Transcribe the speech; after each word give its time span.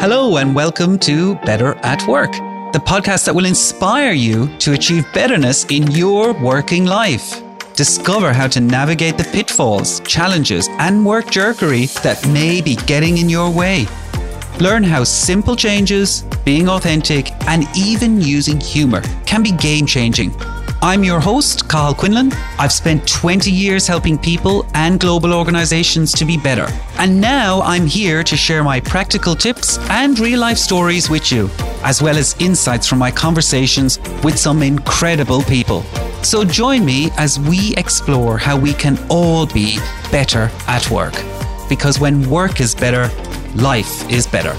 Hello, 0.00 0.38
and 0.38 0.54
welcome 0.54 0.98
to 1.00 1.34
Better 1.44 1.74
at 1.82 2.08
Work, 2.08 2.32
the 2.72 2.78
podcast 2.78 3.26
that 3.26 3.34
will 3.34 3.44
inspire 3.44 4.12
you 4.12 4.48
to 4.56 4.72
achieve 4.72 5.04
betterness 5.12 5.66
in 5.66 5.90
your 5.90 6.32
working 6.32 6.86
life. 6.86 7.42
Discover 7.74 8.32
how 8.32 8.46
to 8.46 8.62
navigate 8.62 9.18
the 9.18 9.24
pitfalls, 9.24 10.00
challenges, 10.00 10.70
and 10.78 11.04
work 11.04 11.30
jerkery 11.30 11.84
that 12.02 12.26
may 12.28 12.62
be 12.62 12.76
getting 12.86 13.18
in 13.18 13.28
your 13.28 13.50
way. 13.50 13.86
Learn 14.58 14.82
how 14.82 15.04
simple 15.04 15.54
changes, 15.54 16.22
being 16.46 16.70
authentic, 16.70 17.30
and 17.46 17.66
even 17.76 18.22
using 18.22 18.58
humor 18.58 19.02
can 19.26 19.42
be 19.42 19.52
game 19.52 19.84
changing 19.84 20.32
I'm 20.82 21.04
your 21.04 21.20
host, 21.20 21.68
Carl 21.68 21.92
Quinlan. 21.92 22.32
I've 22.58 22.72
spent 22.72 23.06
20 23.06 23.50
years 23.50 23.86
helping 23.86 24.16
people 24.16 24.64
and 24.72 24.98
global 24.98 25.34
organizations 25.34 26.10
to 26.14 26.24
be 26.24 26.38
better. 26.38 26.68
And 26.96 27.20
now 27.20 27.60
I'm 27.60 27.84
here 27.84 28.24
to 28.24 28.34
share 28.34 28.64
my 28.64 28.80
practical 28.80 29.34
tips 29.34 29.76
and 29.90 30.18
real 30.18 30.40
life 30.40 30.56
stories 30.56 31.10
with 31.10 31.30
you, 31.30 31.50
as 31.82 32.00
well 32.00 32.16
as 32.16 32.34
insights 32.40 32.86
from 32.86 32.98
my 32.98 33.10
conversations 33.10 33.98
with 34.24 34.38
some 34.38 34.62
incredible 34.62 35.42
people. 35.42 35.82
So 36.22 36.44
join 36.44 36.86
me 36.86 37.10
as 37.18 37.38
we 37.38 37.76
explore 37.76 38.38
how 38.38 38.58
we 38.58 38.72
can 38.72 38.98
all 39.10 39.44
be 39.44 39.78
better 40.10 40.50
at 40.66 40.90
work. 40.90 41.12
Because 41.68 42.00
when 42.00 42.28
work 42.30 42.58
is 42.58 42.74
better, 42.74 43.10
life 43.54 44.10
is 44.10 44.26
better. 44.26 44.54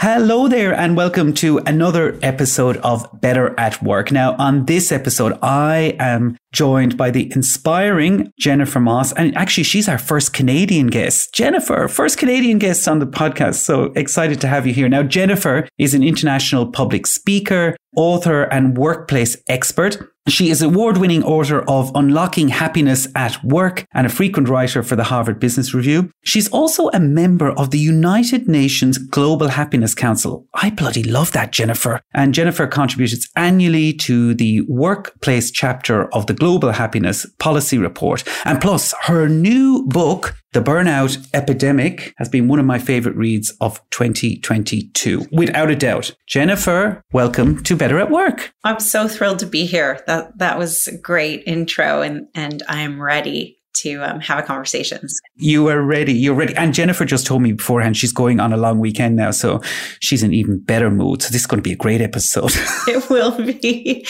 Hello 0.00 0.46
there, 0.46 0.72
and 0.72 0.96
welcome 0.96 1.34
to 1.34 1.58
another 1.66 2.16
episode 2.22 2.76
of 2.84 3.08
Better 3.20 3.52
at 3.58 3.82
Work. 3.82 4.12
Now, 4.12 4.36
on 4.36 4.66
this 4.66 4.92
episode, 4.92 5.36
I 5.42 5.96
am 5.98 6.36
joined 6.52 6.96
by 6.96 7.10
the 7.10 7.28
inspiring 7.34 8.32
Jennifer 8.38 8.78
Moss. 8.78 9.12
And 9.14 9.36
actually, 9.36 9.64
she's 9.64 9.88
our 9.88 9.98
first 9.98 10.32
Canadian 10.32 10.86
guest. 10.86 11.34
Jennifer, 11.34 11.88
first 11.88 12.16
Canadian 12.16 12.60
guest 12.60 12.86
on 12.86 13.00
the 13.00 13.08
podcast. 13.08 13.56
So 13.56 13.86
excited 13.96 14.40
to 14.42 14.46
have 14.46 14.68
you 14.68 14.72
here. 14.72 14.88
Now, 14.88 15.02
Jennifer 15.02 15.68
is 15.78 15.94
an 15.94 16.04
international 16.04 16.70
public 16.70 17.04
speaker, 17.04 17.76
author, 17.96 18.44
and 18.44 18.78
workplace 18.78 19.36
expert. 19.48 19.98
She 20.28 20.50
is 20.50 20.60
award 20.60 20.98
winning 20.98 21.24
author 21.24 21.60
of 21.68 21.90
Unlocking 21.94 22.48
Happiness 22.48 23.08
at 23.14 23.42
Work 23.42 23.86
and 23.94 24.06
a 24.06 24.10
frequent 24.10 24.48
writer 24.48 24.82
for 24.82 24.94
the 24.94 25.04
Harvard 25.04 25.40
Business 25.40 25.72
Review. 25.72 26.10
She's 26.22 26.50
also 26.50 26.88
a 26.88 27.00
member 27.00 27.50
of 27.52 27.70
the 27.70 27.78
United 27.78 28.46
Nations 28.46 28.98
Global 28.98 29.48
Happiness 29.48 29.94
Council. 29.94 30.46
I 30.52 30.68
bloody 30.68 31.02
love 31.02 31.32
that, 31.32 31.52
Jennifer. 31.52 32.02
And 32.12 32.34
Jennifer 32.34 32.66
contributes 32.66 33.26
annually 33.36 33.94
to 33.94 34.34
the 34.34 34.60
workplace 34.68 35.50
chapter 35.50 36.12
of 36.14 36.26
the 36.26 36.34
Global 36.34 36.72
Happiness 36.72 37.24
Policy 37.38 37.78
Report. 37.78 38.22
And 38.44 38.60
plus, 38.60 38.92
her 39.04 39.28
new 39.28 39.86
book, 39.86 40.34
the 40.52 40.60
Burnout 40.60 41.28
Epidemic 41.34 42.14
has 42.16 42.30
been 42.30 42.48
one 42.48 42.58
of 42.58 42.64
my 42.64 42.78
favorite 42.78 43.16
reads 43.16 43.50
of 43.60 43.82
2022, 43.90 45.26
without 45.30 45.70
a 45.70 45.76
doubt. 45.76 46.14
Jennifer, 46.26 47.02
welcome 47.12 47.62
to 47.64 47.76
Better 47.76 47.98
at 47.98 48.10
Work. 48.10 48.52
I'm 48.64 48.80
so 48.80 49.08
thrilled 49.08 49.40
to 49.40 49.46
be 49.46 49.66
here. 49.66 50.00
That 50.18 50.38
that 50.38 50.58
was 50.58 50.86
a 50.86 50.96
great 50.96 51.44
intro, 51.46 52.02
and 52.02 52.26
and 52.34 52.62
I 52.68 52.80
am 52.80 53.00
ready 53.00 53.58
to 53.82 54.00
um, 54.00 54.20
have 54.20 54.38
a 54.38 54.42
conversation. 54.42 55.06
You 55.36 55.68
are 55.68 55.80
ready. 55.80 56.12
You're 56.12 56.34
ready. 56.34 56.54
And 56.56 56.74
Jennifer 56.74 57.04
just 57.04 57.26
told 57.26 57.42
me 57.42 57.52
beforehand 57.52 57.96
she's 57.96 58.12
going 58.12 58.40
on 58.40 58.52
a 58.52 58.56
long 58.56 58.80
weekend 58.80 59.16
now, 59.16 59.30
so 59.30 59.60
she's 60.00 60.22
in 60.22 60.32
even 60.32 60.58
better 60.58 60.90
mood. 60.90 61.22
So 61.22 61.28
this 61.28 61.42
is 61.42 61.46
going 61.46 61.58
to 61.58 61.62
be 61.62 61.72
a 61.72 61.76
great 61.76 62.00
episode. 62.00 62.50
it 62.88 63.08
will 63.08 63.36
be. 63.36 64.04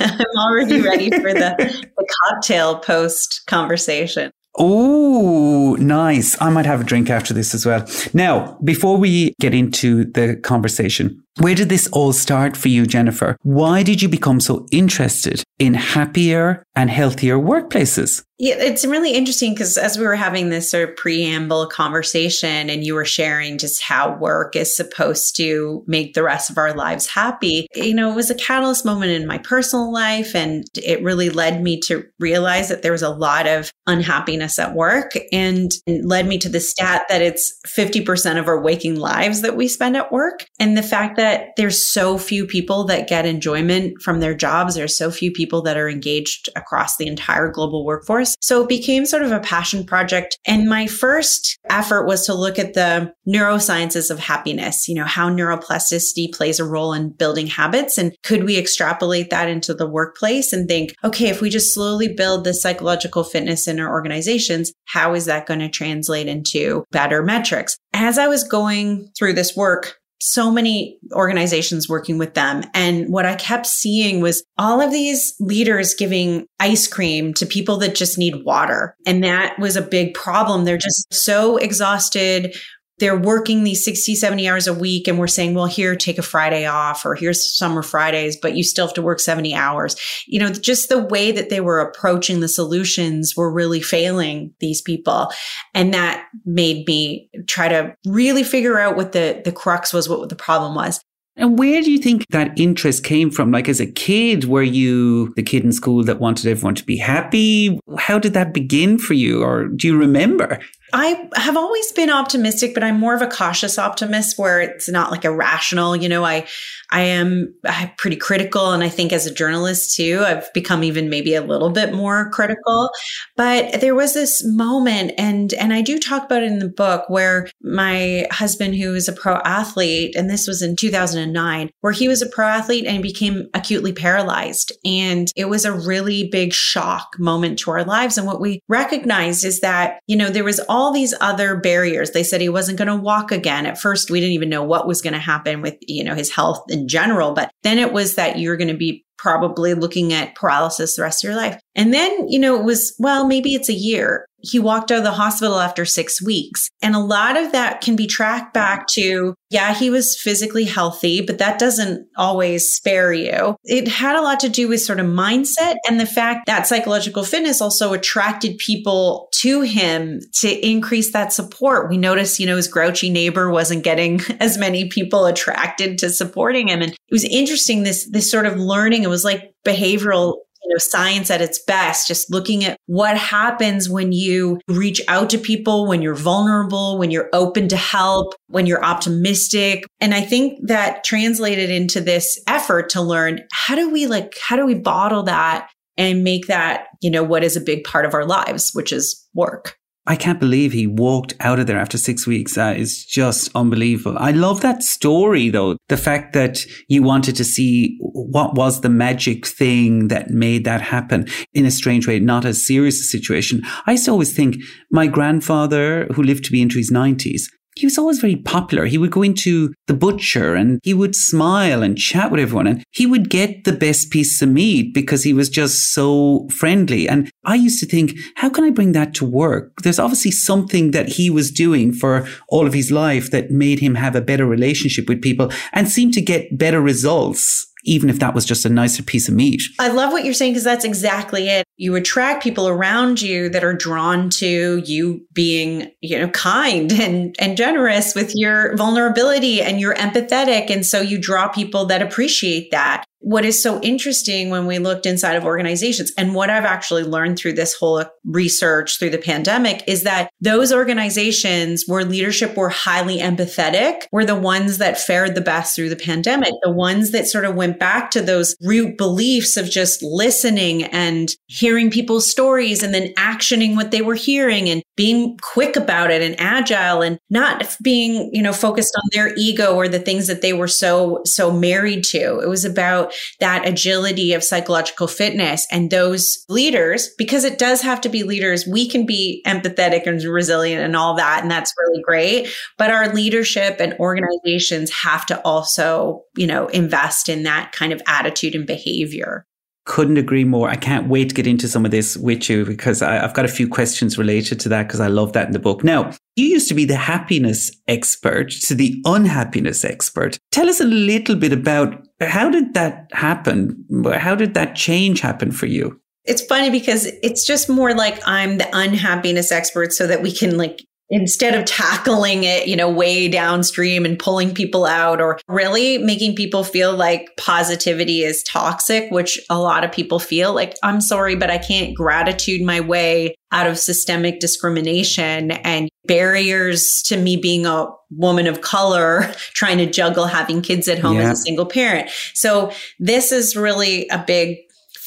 I'm 0.00 0.20
already 0.38 0.80
ready 0.80 1.10
for 1.10 1.32
the, 1.32 1.54
the 1.96 2.06
cocktail 2.24 2.78
post 2.78 3.42
conversation. 3.46 4.32
Oh, 4.58 5.76
nice. 5.78 6.40
I 6.42 6.50
might 6.50 6.66
have 6.66 6.82
a 6.82 6.84
drink 6.84 7.08
after 7.08 7.32
this 7.32 7.54
as 7.54 7.64
well. 7.64 7.86
Now, 8.12 8.58
before 8.62 8.98
we 8.98 9.34
get 9.40 9.54
into 9.54 10.04
the 10.04 10.36
conversation, 10.36 11.22
where 11.38 11.54
did 11.54 11.68
this 11.68 11.86
all 11.88 12.12
start 12.12 12.56
for 12.56 12.68
you, 12.68 12.86
Jennifer? 12.86 13.36
Why 13.42 13.82
did 13.82 14.02
you 14.02 14.08
become 14.08 14.40
so 14.40 14.66
interested 14.70 15.42
in 15.58 15.74
happier 15.74 16.64
and 16.74 16.90
healthier 16.90 17.38
workplaces? 17.38 18.24
Yeah, 18.38 18.56
it's 18.58 18.84
really 18.84 19.12
interesting 19.12 19.54
because 19.54 19.78
as 19.78 19.96
we 19.96 20.04
were 20.04 20.16
having 20.16 20.48
this 20.48 20.68
sort 20.68 20.88
of 20.88 20.96
preamble 20.96 21.68
conversation 21.68 22.68
and 22.68 22.82
you 22.82 22.94
were 22.94 23.04
sharing 23.04 23.56
just 23.56 23.80
how 23.80 24.16
work 24.16 24.56
is 24.56 24.74
supposed 24.74 25.36
to 25.36 25.84
make 25.86 26.14
the 26.14 26.24
rest 26.24 26.50
of 26.50 26.58
our 26.58 26.74
lives 26.74 27.06
happy, 27.06 27.68
you 27.76 27.94
know, 27.94 28.10
it 28.10 28.16
was 28.16 28.30
a 28.30 28.34
catalyst 28.34 28.84
moment 28.84 29.12
in 29.12 29.28
my 29.28 29.38
personal 29.38 29.92
life. 29.92 30.34
And 30.34 30.64
it 30.74 31.04
really 31.04 31.30
led 31.30 31.62
me 31.62 31.78
to 31.82 32.04
realize 32.18 32.68
that 32.68 32.82
there 32.82 32.90
was 32.90 33.02
a 33.02 33.10
lot 33.10 33.46
of 33.46 33.70
unhappiness 33.86 34.58
at 34.58 34.74
work 34.74 35.12
and 35.30 35.70
led 35.86 36.26
me 36.26 36.36
to 36.38 36.48
the 36.48 36.58
stat 36.58 37.04
that 37.08 37.22
it's 37.22 37.60
50% 37.68 38.40
of 38.40 38.48
our 38.48 38.60
waking 38.60 38.96
lives 38.96 39.42
that 39.42 39.56
we 39.56 39.68
spend 39.68 39.96
at 39.96 40.10
work. 40.10 40.46
And 40.58 40.76
the 40.76 40.82
fact 40.82 41.16
that 41.16 41.21
there's 41.56 41.90
so 41.90 42.18
few 42.18 42.46
people 42.46 42.84
that 42.84 43.08
get 43.08 43.26
enjoyment 43.26 44.00
from 44.02 44.20
their 44.20 44.34
jobs, 44.34 44.74
there's 44.74 44.96
so 44.96 45.10
few 45.10 45.30
people 45.30 45.62
that 45.62 45.76
are 45.76 45.88
engaged 45.88 46.48
across 46.56 46.96
the 46.96 47.06
entire 47.06 47.50
global 47.50 47.84
workforce 47.84 48.36
so 48.40 48.62
it 48.62 48.68
became 48.68 49.06
sort 49.06 49.22
of 49.22 49.32
a 49.32 49.40
passion 49.40 49.84
project. 49.84 50.38
And 50.46 50.68
my 50.68 50.86
first 50.86 51.58
effort 51.70 52.06
was 52.06 52.26
to 52.26 52.34
look 52.34 52.58
at 52.58 52.74
the 52.74 53.12
neurosciences 53.26 54.10
of 54.10 54.18
happiness, 54.18 54.88
you 54.88 54.94
know, 54.94 55.04
how 55.04 55.30
neuroplasticity 55.30 56.32
plays 56.34 56.58
a 56.58 56.64
role 56.64 56.92
in 56.92 57.10
building 57.10 57.46
habits. 57.46 57.98
And 57.98 58.14
could 58.22 58.44
we 58.44 58.58
extrapolate 58.58 59.30
that 59.30 59.48
into 59.48 59.74
the 59.74 59.88
workplace 59.88 60.52
and 60.52 60.68
think, 60.68 60.94
okay, 61.04 61.28
if 61.28 61.40
we 61.40 61.50
just 61.50 61.72
slowly 61.72 62.12
build 62.12 62.44
the 62.44 62.54
psychological 62.54 63.24
fitness 63.24 63.68
in 63.68 63.80
our 63.80 63.90
organizations, 63.90 64.72
how 64.86 65.14
is 65.14 65.26
that 65.26 65.46
going 65.46 65.60
to 65.60 65.68
translate 65.68 66.26
into 66.26 66.84
better 66.90 67.22
metrics? 67.22 67.76
As 67.92 68.18
I 68.18 68.28
was 68.28 68.44
going 68.44 69.08
through 69.16 69.34
this 69.34 69.56
work, 69.56 69.98
so 70.24 70.52
many 70.52 70.98
organizations 71.10 71.88
working 71.88 72.16
with 72.16 72.34
them. 72.34 72.62
And 72.74 73.08
what 73.08 73.26
I 73.26 73.34
kept 73.34 73.66
seeing 73.66 74.20
was 74.20 74.44
all 74.56 74.80
of 74.80 74.92
these 74.92 75.34
leaders 75.40 75.94
giving 75.94 76.46
ice 76.60 76.86
cream 76.86 77.34
to 77.34 77.44
people 77.44 77.76
that 77.78 77.96
just 77.96 78.18
need 78.18 78.44
water. 78.44 78.96
And 79.04 79.24
that 79.24 79.58
was 79.58 79.74
a 79.74 79.82
big 79.82 80.14
problem. 80.14 80.64
They're 80.64 80.78
just 80.78 81.12
so 81.12 81.56
exhausted 81.56 82.54
they're 83.02 83.18
working 83.18 83.64
these 83.64 83.84
60, 83.84 84.14
70 84.14 84.48
hours 84.48 84.68
a 84.68 84.72
week 84.72 85.08
and 85.08 85.18
we're 85.18 85.26
saying, 85.26 85.54
well, 85.54 85.66
here, 85.66 85.96
take 85.96 86.18
a 86.18 86.22
Friday 86.22 86.66
off 86.66 87.04
or 87.04 87.16
here's 87.16 87.52
summer 87.58 87.82
Fridays, 87.82 88.36
but 88.36 88.56
you 88.56 88.62
still 88.62 88.86
have 88.86 88.94
to 88.94 89.02
work 89.02 89.18
70 89.18 89.56
hours. 89.56 89.96
You 90.28 90.38
know, 90.38 90.50
just 90.50 90.88
the 90.88 91.02
way 91.02 91.32
that 91.32 91.50
they 91.50 91.60
were 91.60 91.80
approaching 91.80 92.38
the 92.38 92.46
solutions 92.46 93.36
were 93.36 93.50
really 93.50 93.80
failing 93.80 94.54
these 94.60 94.80
people. 94.80 95.32
And 95.74 95.92
that 95.92 96.28
made 96.44 96.86
me 96.86 97.28
try 97.48 97.66
to 97.66 97.92
really 98.06 98.44
figure 98.44 98.78
out 98.78 98.94
what 98.94 99.10
the, 99.10 99.42
the 99.44 99.50
crux 99.50 99.92
was, 99.92 100.08
what 100.08 100.28
the 100.28 100.36
problem 100.36 100.76
was. 100.76 101.02
And 101.34 101.58
where 101.58 101.82
do 101.82 101.90
you 101.90 101.98
think 101.98 102.24
that 102.28 102.56
interest 102.56 103.02
came 103.02 103.32
from? 103.32 103.50
Like 103.50 103.68
as 103.68 103.80
a 103.80 103.86
kid, 103.86 104.44
were 104.44 104.62
you 104.62 105.32
the 105.34 105.42
kid 105.42 105.64
in 105.64 105.72
school 105.72 106.04
that 106.04 106.20
wanted 106.20 106.46
everyone 106.46 106.76
to 106.76 106.84
be 106.84 106.98
happy? 106.98 107.80
How 107.98 108.20
did 108.20 108.34
that 108.34 108.54
begin 108.54 108.96
for 108.96 109.14
you? 109.14 109.42
Or 109.42 109.64
do 109.64 109.88
you 109.88 109.98
remember? 109.98 110.60
I 110.92 111.28
have 111.36 111.56
always 111.56 111.90
been 111.92 112.10
optimistic, 112.10 112.74
but 112.74 112.84
I'm 112.84 113.00
more 113.00 113.14
of 113.14 113.22
a 113.22 113.26
cautious 113.26 113.78
optimist 113.78 114.38
where 114.38 114.60
it's 114.60 114.88
not 114.88 115.10
like 115.10 115.24
irrational. 115.24 115.96
You 115.96 116.08
know, 116.08 116.24
I 116.24 116.46
I 116.92 117.00
am 117.00 117.54
pretty 117.96 118.16
critical. 118.16 118.70
And 118.70 118.82
I 118.82 118.90
think 118.90 119.12
as 119.12 119.26
a 119.26 119.32
journalist 119.32 119.96
too, 119.96 120.22
I've 120.24 120.52
become 120.52 120.84
even 120.84 121.08
maybe 121.08 121.34
a 121.34 121.40
little 121.40 121.70
bit 121.70 121.94
more 121.94 122.28
critical. 122.30 122.90
But 123.34 123.80
there 123.80 123.94
was 123.94 124.12
this 124.12 124.44
moment 124.44 125.12
and, 125.16 125.54
and 125.54 125.72
I 125.72 125.80
do 125.80 125.98
talk 125.98 126.24
about 126.24 126.42
it 126.42 126.52
in 126.52 126.58
the 126.58 126.68
book 126.68 127.08
where 127.08 127.48
my 127.62 128.26
husband, 128.30 128.76
who 128.76 128.94
is 128.94 129.08
a 129.08 129.14
pro 129.14 129.36
athlete, 129.36 130.14
and 130.14 130.28
this 130.28 130.46
was 130.46 130.60
in 130.60 130.76
2009, 130.76 131.70
where 131.80 131.94
he 131.94 132.08
was 132.08 132.20
a 132.20 132.28
pro 132.28 132.46
athlete 132.46 132.84
and 132.84 133.02
became 133.02 133.48
acutely 133.54 133.94
paralyzed. 133.94 134.70
And 134.84 135.28
it 135.34 135.46
was 135.46 135.64
a 135.64 135.72
really 135.72 136.28
big 136.28 136.52
shock 136.52 137.18
moment 137.18 137.58
to 137.60 137.70
our 137.70 137.84
lives. 137.84 138.18
And 138.18 138.26
what 138.26 138.40
we 138.40 138.60
recognized 138.68 139.46
is 139.46 139.60
that, 139.60 140.00
you 140.06 140.16
know, 140.16 140.28
there 140.28 140.44
was 140.44 140.60
all 140.68 140.81
these 140.90 141.14
other 141.20 141.54
barriers. 141.54 142.12
They 142.12 142.24
said 142.24 142.40
he 142.40 142.48
wasn't 142.48 142.78
going 142.78 142.88
to 142.88 142.96
walk 142.96 143.30
again. 143.30 143.66
At 143.66 143.78
first, 143.78 144.10
we 144.10 144.18
didn't 144.18 144.32
even 144.32 144.48
know 144.48 144.64
what 144.64 144.88
was 144.88 145.02
going 145.02 145.12
to 145.12 145.18
happen 145.18 145.60
with, 145.60 145.76
you 145.82 146.02
know, 146.02 146.14
his 146.14 146.32
health 146.32 146.64
in 146.70 146.88
general. 146.88 147.32
But 147.32 147.50
then 147.62 147.78
it 147.78 147.92
was 147.92 148.14
that 148.14 148.38
you're 148.38 148.56
going 148.56 148.68
to 148.68 148.76
be 148.76 149.04
probably 149.18 149.74
looking 149.74 150.12
at 150.12 150.34
paralysis 150.34 150.96
the 150.96 151.02
rest 151.02 151.22
of 151.22 151.28
your 151.28 151.36
life. 151.36 151.60
And 151.76 151.94
then, 151.94 152.28
you 152.28 152.40
know, 152.40 152.58
it 152.58 152.64
was, 152.64 152.94
well, 152.98 153.24
maybe 153.26 153.54
it's 153.54 153.68
a 153.68 153.74
year. 153.74 154.26
He 154.42 154.58
walked 154.58 154.90
out 154.90 154.98
of 154.98 155.04
the 155.04 155.12
hospital 155.12 155.58
after 155.58 155.84
six 155.84 156.22
weeks. 156.22 156.68
And 156.82 156.94
a 156.94 157.00
lot 157.00 157.36
of 157.36 157.52
that 157.52 157.80
can 157.80 157.96
be 157.96 158.06
tracked 158.06 158.52
back 158.52 158.86
to, 158.88 159.34
yeah, 159.50 159.74
he 159.74 159.88
was 159.88 160.18
physically 160.20 160.64
healthy, 160.64 161.20
but 161.20 161.38
that 161.38 161.58
doesn't 161.58 162.06
always 162.16 162.72
spare 162.72 163.12
you. 163.12 163.56
It 163.64 163.86
had 163.86 164.16
a 164.16 164.22
lot 164.22 164.40
to 164.40 164.48
do 164.48 164.68
with 164.68 164.80
sort 164.80 165.00
of 165.00 165.06
mindset 165.06 165.76
and 165.88 166.00
the 166.00 166.06
fact 166.06 166.46
that 166.46 166.66
psychological 166.66 167.24
fitness 167.24 167.60
also 167.60 167.92
attracted 167.92 168.58
people 168.58 169.28
to 169.42 169.60
him 169.62 170.20
to 170.40 170.66
increase 170.66 171.12
that 171.12 171.32
support. 171.32 171.88
We 171.88 171.98
noticed, 171.98 172.40
you 172.40 172.46
know, 172.46 172.56
his 172.56 172.68
grouchy 172.68 173.10
neighbor 173.10 173.50
wasn't 173.50 173.84
getting 173.84 174.20
as 174.40 174.58
many 174.58 174.88
people 174.88 175.26
attracted 175.26 175.98
to 175.98 176.10
supporting 176.10 176.68
him. 176.68 176.82
And 176.82 176.92
it 176.92 176.98
was 177.10 177.24
interesting, 177.24 177.82
this, 177.82 178.08
this 178.10 178.30
sort 178.30 178.46
of 178.46 178.58
learning. 178.58 179.04
It 179.04 179.10
was 179.10 179.24
like 179.24 179.52
behavioral 179.64 180.38
you 180.62 180.70
know, 180.70 180.78
science 180.78 181.30
at 181.30 181.40
its 181.40 181.62
best, 181.64 182.06
just 182.06 182.30
looking 182.30 182.64
at 182.64 182.76
what 182.86 183.16
happens 183.16 183.88
when 183.88 184.12
you 184.12 184.60
reach 184.68 185.00
out 185.08 185.30
to 185.30 185.38
people, 185.38 185.86
when 185.86 186.02
you're 186.02 186.14
vulnerable, 186.14 186.98
when 186.98 187.10
you're 187.10 187.28
open 187.32 187.68
to 187.68 187.76
help, 187.76 188.34
when 188.48 188.66
you're 188.66 188.84
optimistic. 188.84 189.84
And 190.00 190.14
I 190.14 190.20
think 190.20 190.66
that 190.66 191.04
translated 191.04 191.70
into 191.70 192.00
this 192.00 192.40
effort 192.46 192.90
to 192.90 193.02
learn 193.02 193.40
how 193.52 193.74
do 193.74 193.90
we 193.90 194.06
like, 194.06 194.34
how 194.40 194.56
do 194.56 194.64
we 194.66 194.74
bottle 194.74 195.24
that 195.24 195.68
and 195.96 196.24
make 196.24 196.46
that, 196.46 196.86
you 197.00 197.10
know, 197.10 197.22
what 197.22 197.44
is 197.44 197.56
a 197.56 197.60
big 197.60 197.84
part 197.84 198.06
of 198.06 198.14
our 198.14 198.24
lives, 198.24 198.70
which 198.72 198.92
is 198.92 199.28
work. 199.34 199.76
I 200.06 200.16
can't 200.16 200.40
believe 200.40 200.72
he 200.72 200.88
walked 200.88 201.34
out 201.40 201.60
of 201.60 201.68
there 201.68 201.78
after 201.78 201.96
six 201.96 202.26
weeks. 202.26 202.56
That 202.56 202.76
is 202.76 203.04
just 203.04 203.50
unbelievable. 203.54 204.18
I 204.18 204.32
love 204.32 204.60
that 204.62 204.82
story 204.82 205.48
though. 205.48 205.76
The 205.88 205.96
fact 205.96 206.32
that 206.32 206.66
you 206.88 207.02
wanted 207.04 207.36
to 207.36 207.44
see 207.44 207.98
what 208.00 208.54
was 208.54 208.80
the 208.80 208.88
magic 208.88 209.46
thing 209.46 210.08
that 210.08 210.30
made 210.30 210.64
that 210.64 210.80
happen 210.80 211.28
in 211.54 211.66
a 211.66 211.70
strange 211.70 212.08
way, 212.08 212.18
not 212.18 212.44
as 212.44 212.66
serious 212.66 213.00
a 213.00 213.04
situation. 213.04 213.62
I 213.86 213.92
used 213.92 214.06
to 214.06 214.10
always 214.10 214.34
think 214.34 214.56
my 214.90 215.06
grandfather, 215.06 216.06
who 216.14 216.22
lived 216.22 216.44
to 216.46 216.52
be 216.52 216.62
into 216.62 216.78
his 216.78 216.90
nineties, 216.90 217.48
he 217.76 217.86
was 217.86 217.98
always 217.98 218.18
very 218.18 218.36
popular. 218.36 218.86
He 218.86 218.98
would 218.98 219.10
go 219.10 219.22
into 219.22 219.72
the 219.86 219.94
butcher 219.94 220.54
and 220.54 220.78
he 220.82 220.94
would 220.94 221.14
smile 221.14 221.82
and 221.82 221.96
chat 221.96 222.30
with 222.30 222.40
everyone 222.40 222.66
and 222.66 222.84
he 222.90 223.06
would 223.06 223.30
get 223.30 223.64
the 223.64 223.72
best 223.72 224.10
piece 224.10 224.40
of 224.42 224.50
meat 224.50 224.92
because 224.92 225.24
he 225.24 225.32
was 225.32 225.48
just 225.48 225.92
so 225.92 226.48
friendly. 226.50 227.08
And 227.08 227.30
I 227.44 227.54
used 227.54 227.80
to 227.80 227.86
think, 227.86 228.14
how 228.36 228.50
can 228.50 228.64
I 228.64 228.70
bring 228.70 228.92
that 228.92 229.14
to 229.14 229.24
work? 229.24 229.82
There's 229.82 229.98
obviously 229.98 230.32
something 230.32 230.90
that 230.90 231.08
he 231.08 231.30
was 231.30 231.50
doing 231.50 231.92
for 231.92 232.26
all 232.48 232.66
of 232.66 232.74
his 232.74 232.90
life 232.90 233.30
that 233.30 233.50
made 233.50 233.78
him 233.78 233.94
have 233.94 234.14
a 234.14 234.20
better 234.20 234.46
relationship 234.46 235.08
with 235.08 235.22
people 235.22 235.50
and 235.72 235.88
seem 235.88 236.10
to 236.12 236.20
get 236.20 236.58
better 236.58 236.80
results 236.80 237.68
even 237.84 238.08
if 238.08 238.18
that 238.20 238.34
was 238.34 238.44
just 238.44 238.64
a 238.64 238.68
nicer 238.68 239.02
piece 239.02 239.28
of 239.28 239.34
meat. 239.34 239.62
I 239.78 239.88
love 239.88 240.12
what 240.12 240.24
you're 240.24 240.34
saying 240.34 240.52
because 240.52 240.64
that's 240.64 240.84
exactly 240.84 241.48
it. 241.48 241.66
You 241.82 241.96
attract 241.96 242.44
people 242.44 242.68
around 242.68 243.20
you 243.20 243.48
that 243.48 243.64
are 243.64 243.74
drawn 243.74 244.30
to 244.30 244.80
you 244.86 245.26
being, 245.32 245.90
you 246.00 246.16
know, 246.16 246.28
kind 246.28 246.92
and 247.06 247.34
and 247.40 247.56
generous 247.56 248.14
with 248.14 248.32
your 248.36 248.76
vulnerability 248.76 249.60
and 249.60 249.80
you're 249.80 249.96
empathetic. 249.96 250.70
And 250.70 250.86
so 250.86 251.00
you 251.00 251.18
draw 251.18 251.48
people 251.48 251.86
that 251.86 252.00
appreciate 252.00 252.70
that 252.70 253.04
what 253.22 253.44
is 253.44 253.62
so 253.62 253.80
interesting 253.82 254.50
when 254.50 254.66
we 254.66 254.78
looked 254.78 255.06
inside 255.06 255.36
of 255.36 255.44
organizations 255.44 256.12
and 256.18 256.34
what 256.34 256.50
I've 256.50 256.64
actually 256.64 257.04
learned 257.04 257.38
through 257.38 257.52
this 257.54 257.72
whole 257.72 258.04
research 258.24 258.98
through 258.98 259.10
the 259.10 259.18
pandemic 259.18 259.84
is 259.86 260.02
that 260.02 260.30
those 260.40 260.72
organizations 260.72 261.84
where 261.86 262.04
leadership 262.04 262.56
were 262.56 262.68
highly 262.68 263.18
empathetic 263.18 264.02
were 264.10 264.24
the 264.24 264.34
ones 264.34 264.78
that 264.78 264.98
fared 264.98 265.34
the 265.34 265.40
best 265.40 265.76
through 265.76 265.88
the 265.88 265.96
pandemic. 265.96 266.52
The 266.62 266.72
ones 266.72 267.12
that 267.12 267.28
sort 267.28 267.44
of 267.44 267.54
went 267.54 267.78
back 267.78 268.10
to 268.12 268.20
those 268.20 268.56
root 268.60 268.98
beliefs 268.98 269.56
of 269.56 269.70
just 269.70 270.02
listening 270.02 270.84
and 270.84 271.32
hearing 271.46 271.90
people's 271.90 272.30
stories 272.30 272.82
and 272.82 272.92
then 272.92 273.14
actioning 273.14 273.76
what 273.76 273.92
they 273.92 274.02
were 274.02 274.14
hearing 274.14 274.68
and 274.68 274.82
being 274.96 275.38
quick 275.38 275.76
about 275.76 276.10
it 276.10 276.22
and 276.22 276.38
agile 276.38 277.02
and 277.02 277.18
not 277.30 277.76
being, 277.82 278.30
you 278.32 278.42
know, 278.42 278.52
focused 278.52 278.94
on 278.96 279.08
their 279.12 279.32
ego 279.36 279.74
or 279.76 279.88
the 279.88 279.98
things 279.98 280.26
that 280.26 280.42
they 280.42 280.52
were 280.52 280.68
so, 280.68 281.22
so 281.24 281.52
married 281.52 282.04
to. 282.04 282.40
It 282.40 282.48
was 282.48 282.64
about 282.64 283.11
that 283.40 283.66
agility 283.66 284.32
of 284.32 284.44
psychological 284.44 285.06
fitness 285.06 285.66
and 285.70 285.90
those 285.90 286.44
leaders, 286.48 287.10
because 287.18 287.44
it 287.44 287.58
does 287.58 287.82
have 287.82 288.00
to 288.02 288.08
be 288.08 288.22
leaders. 288.22 288.66
We 288.66 288.88
can 288.88 289.06
be 289.06 289.42
empathetic 289.46 290.06
and 290.06 290.22
resilient 290.22 290.82
and 290.82 290.96
all 290.96 291.14
that. 291.16 291.42
And 291.42 291.50
that's 291.50 291.72
really 291.78 292.02
great. 292.02 292.48
But 292.78 292.90
our 292.90 293.12
leadership 293.12 293.76
and 293.80 293.94
organizations 293.98 294.90
have 294.90 295.26
to 295.26 295.40
also, 295.40 296.22
you 296.36 296.46
know, 296.46 296.68
invest 296.68 297.28
in 297.28 297.42
that 297.44 297.72
kind 297.72 297.92
of 297.92 298.02
attitude 298.06 298.54
and 298.54 298.66
behavior. 298.66 299.46
Couldn't 299.84 300.16
agree 300.16 300.44
more. 300.44 300.68
I 300.68 300.76
can't 300.76 301.08
wait 301.08 301.30
to 301.30 301.34
get 301.34 301.46
into 301.46 301.66
some 301.66 301.84
of 301.84 301.90
this 301.90 302.16
with 302.16 302.48
you 302.48 302.64
because 302.64 303.02
I, 303.02 303.14
have 303.14 303.34
got 303.34 303.44
a 303.44 303.48
few 303.48 303.66
questions 303.66 304.16
related 304.16 304.60
to 304.60 304.68
that 304.68 304.86
because 304.86 305.00
I 305.00 305.08
love 305.08 305.32
that 305.32 305.46
in 305.46 305.52
the 305.52 305.58
book. 305.58 305.82
Now, 305.82 306.12
you 306.36 306.46
used 306.46 306.68
to 306.68 306.74
be 306.74 306.84
the 306.84 306.94
happiness 306.94 307.68
expert 307.88 308.52
to 308.62 308.76
the 308.76 309.02
unhappiness 309.04 309.84
expert. 309.84 310.38
Tell 310.52 310.68
us 310.68 310.80
a 310.80 310.84
little 310.84 311.34
bit 311.34 311.52
about 311.52 312.06
how 312.28 312.50
did 312.50 312.74
that 312.74 313.08
happen? 313.12 313.84
How 314.14 314.34
did 314.34 314.54
that 314.54 314.74
change 314.74 315.20
happen 315.20 315.52
for 315.52 315.66
you? 315.66 315.98
It's 316.24 316.42
funny 316.42 316.70
because 316.70 317.06
it's 317.22 317.44
just 317.46 317.68
more 317.68 317.94
like 317.94 318.20
I'm 318.26 318.58
the 318.58 318.68
unhappiness 318.72 319.50
expert 319.50 319.92
so 319.92 320.06
that 320.06 320.22
we 320.22 320.32
can 320.32 320.56
like 320.56 320.84
instead 321.12 321.54
of 321.54 321.66
tackling 321.66 322.44
it, 322.44 322.66
you 322.66 322.74
know, 322.74 322.88
way 322.88 323.28
downstream 323.28 324.06
and 324.06 324.18
pulling 324.18 324.54
people 324.54 324.86
out 324.86 325.20
or 325.20 325.38
really 325.46 325.98
making 325.98 326.34
people 326.34 326.64
feel 326.64 326.96
like 326.96 327.28
positivity 327.36 328.22
is 328.22 328.42
toxic, 328.44 329.10
which 329.10 329.38
a 329.50 329.58
lot 329.58 329.84
of 329.84 329.92
people 329.92 330.18
feel 330.18 330.54
like, 330.54 330.74
I'm 330.82 331.02
sorry, 331.02 331.36
but 331.36 331.50
I 331.50 331.58
can't 331.58 331.94
gratitude 331.94 332.62
my 332.62 332.80
way 332.80 333.34
out 333.52 333.66
of 333.66 333.78
systemic 333.78 334.40
discrimination 334.40 335.50
and 335.50 335.90
barriers 336.06 337.02
to 337.04 337.18
me 337.18 337.36
being 337.36 337.66
a 337.66 337.88
woman 338.10 338.46
of 338.46 338.62
color 338.62 339.30
trying 339.52 339.76
to 339.78 339.86
juggle 339.86 340.24
having 340.24 340.62
kids 340.62 340.88
at 340.88 340.98
home 340.98 341.16
yeah. 341.16 341.30
as 341.30 341.40
a 341.40 341.42
single 341.42 341.66
parent. 341.66 342.08
So 342.32 342.72
this 342.98 343.32
is 343.32 343.54
really 343.54 344.08
a 344.08 344.24
big 344.26 344.56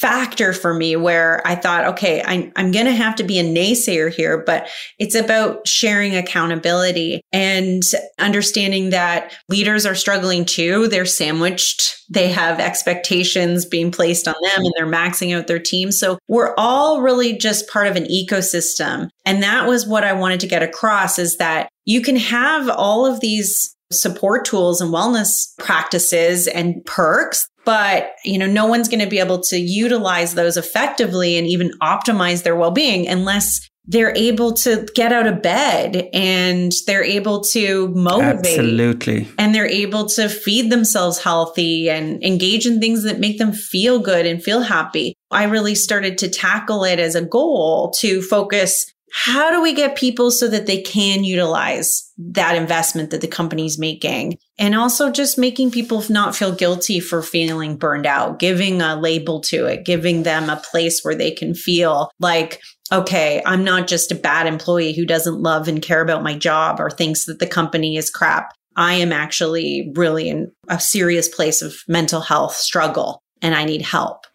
factor 0.06 0.54
for 0.54 0.72
me 0.72 0.96
where 0.96 1.42
I 1.48 1.56
thought, 1.56 1.86
okay, 1.86 2.22
I, 2.24 2.52
I'm 2.56 2.72
going 2.72 2.86
to 2.86 2.92
have 2.92 3.16
to 3.16 3.24
be 3.24 3.40
a 3.40 3.44
naysayer 3.44 4.14
here, 4.14 4.38
but 4.38 4.70
it's 5.00 5.16
about 5.16 5.68
sharing 5.68 6.16
accountability 6.16 7.22
and 7.34 7.82
understanding 8.20 8.92
that 8.92 9.34
leaders 9.50 9.84
are 9.84 9.96
struggling 9.96 10.46
too. 10.46 10.88
They're 10.88 11.08
sandwiched. 11.08 11.96
They 12.08 12.30
have 12.30 12.60
expectations 12.60 13.66
being 13.66 13.92
placed 13.92 14.28
on 14.28 14.36
them 14.44 14.64
and 14.64 14.74
they're 14.78 14.86
maxing 14.86 15.36
out 15.36 15.48
their 15.48 15.58
team. 15.58 15.92
So 15.92 16.20
we're 16.28 16.54
all 16.56 17.02
really 17.02 17.36
just 17.36 17.68
part 17.68 17.88
of 17.88 17.96
an 17.96 18.06
ecosystem. 18.06 19.10
And 19.26 19.42
that 19.42 19.68
was 19.68 19.88
what 19.88 20.04
I 20.04 20.14
wanted 20.14 20.40
to 20.42 20.48
get 20.48 20.62
across 20.62 21.18
is 21.18 21.38
that 21.38 21.68
you 21.86 22.04
can 22.04 22.18
have 22.18 22.70
all 22.70 23.08
of 23.08 23.22
these 23.22 23.76
support 23.92 24.46
tools 24.46 24.82
and 24.82 24.94
wellness 24.94 25.58
practices 25.58 26.48
and 26.48 26.86
perks 26.86 27.48
but 27.66 28.12
you 28.24 28.38
know 28.38 28.48
no 28.48 28.66
one's 28.66 28.88
going 28.88 29.00
to 29.00 29.08
be 29.08 29.20
able 29.20 29.42
to 29.42 29.58
utilize 29.58 30.36
those 30.36 30.58
effectively 30.58 31.38
and 31.38 31.48
even 31.48 31.72
optimize 31.82 32.44
their 32.44 32.56
well-being 32.56 33.08
unless 33.08 33.68
they're 33.88 34.16
able 34.16 34.54
to 34.54 34.88
get 34.96 35.12
out 35.12 35.28
of 35.28 35.42
bed 35.42 36.10
and 36.14 36.72
they're 36.88 37.04
able 37.04 37.42
to 37.42 37.90
motivate 37.90 38.58
absolutely. 38.58 39.28
and 39.38 39.54
they're 39.54 39.68
able 39.68 40.08
to 40.08 40.28
feed 40.28 40.72
themselves 40.72 41.20
healthy 41.20 41.90
and 41.90 42.24
engage 42.24 42.66
in 42.66 42.80
things 42.80 43.04
that 43.04 43.20
make 43.20 43.38
them 43.38 43.52
feel 43.52 44.00
good 44.00 44.26
and 44.26 44.44
feel 44.44 44.62
happy. 44.62 45.14
I 45.30 45.44
really 45.44 45.76
started 45.76 46.18
to 46.20 46.30
tackle 46.30 46.84
it 46.84 47.00
as 47.00 47.16
a 47.16 47.24
goal 47.24 47.92
to 48.00 48.22
focus 48.22 48.92
how 49.18 49.50
do 49.50 49.62
we 49.62 49.74
get 49.74 49.96
people 49.96 50.30
so 50.30 50.46
that 50.50 50.66
they 50.66 50.82
can 50.82 51.24
utilize 51.24 52.12
that 52.18 52.58
investment 52.58 53.12
that 53.12 53.22
the 53.22 53.30
company's 53.30 53.80
making? 53.80 54.38
And 54.60 54.76
also 54.76 55.10
just 55.10 55.38
making 55.38 55.72
people 55.72 56.04
not 56.10 56.36
feel 56.36 56.52
guilty 56.52 57.00
for 57.00 57.22
feeling 57.22 57.78
burned 57.78 58.06
out, 58.06 58.40
giving 58.40 58.82
a 58.82 59.00
label 59.00 59.40
to 59.44 59.68
it, 59.68 59.86
giving 59.86 60.24
them 60.24 60.50
a 60.50 60.62
place 60.70 61.00
where 61.02 61.16
they 61.16 61.32
can 61.32 61.56
feel 61.56 62.12
like, 62.20 62.60
okay, 62.92 63.42
I'm 63.46 63.64
not 63.64 63.88
just 63.88 64.12
a 64.12 64.16
bad 64.16 64.48
employee 64.48 64.92
who 64.92 65.06
doesn't 65.06 65.42
love 65.42 65.70
and 65.70 65.82
care 65.82 66.02
about 66.02 66.22
my 66.22 66.38
job 66.38 66.82
or 66.82 66.90
thinks 66.90 67.24
that 67.24 67.40
the 67.40 67.48
company 67.48 67.96
is 67.96 68.10
crap. 68.10 68.52
I 68.76 68.96
am 68.96 69.14
actually 69.14 69.94
really 69.96 70.28
in 70.28 70.52
a 70.68 70.78
serious 70.78 71.30
place 71.30 71.62
of 71.62 71.74
mental 71.88 72.20
health 72.20 72.56
struggle 72.56 73.24
and 73.42 73.56
I 73.56 73.64
need 73.64 73.82
help 73.82 74.26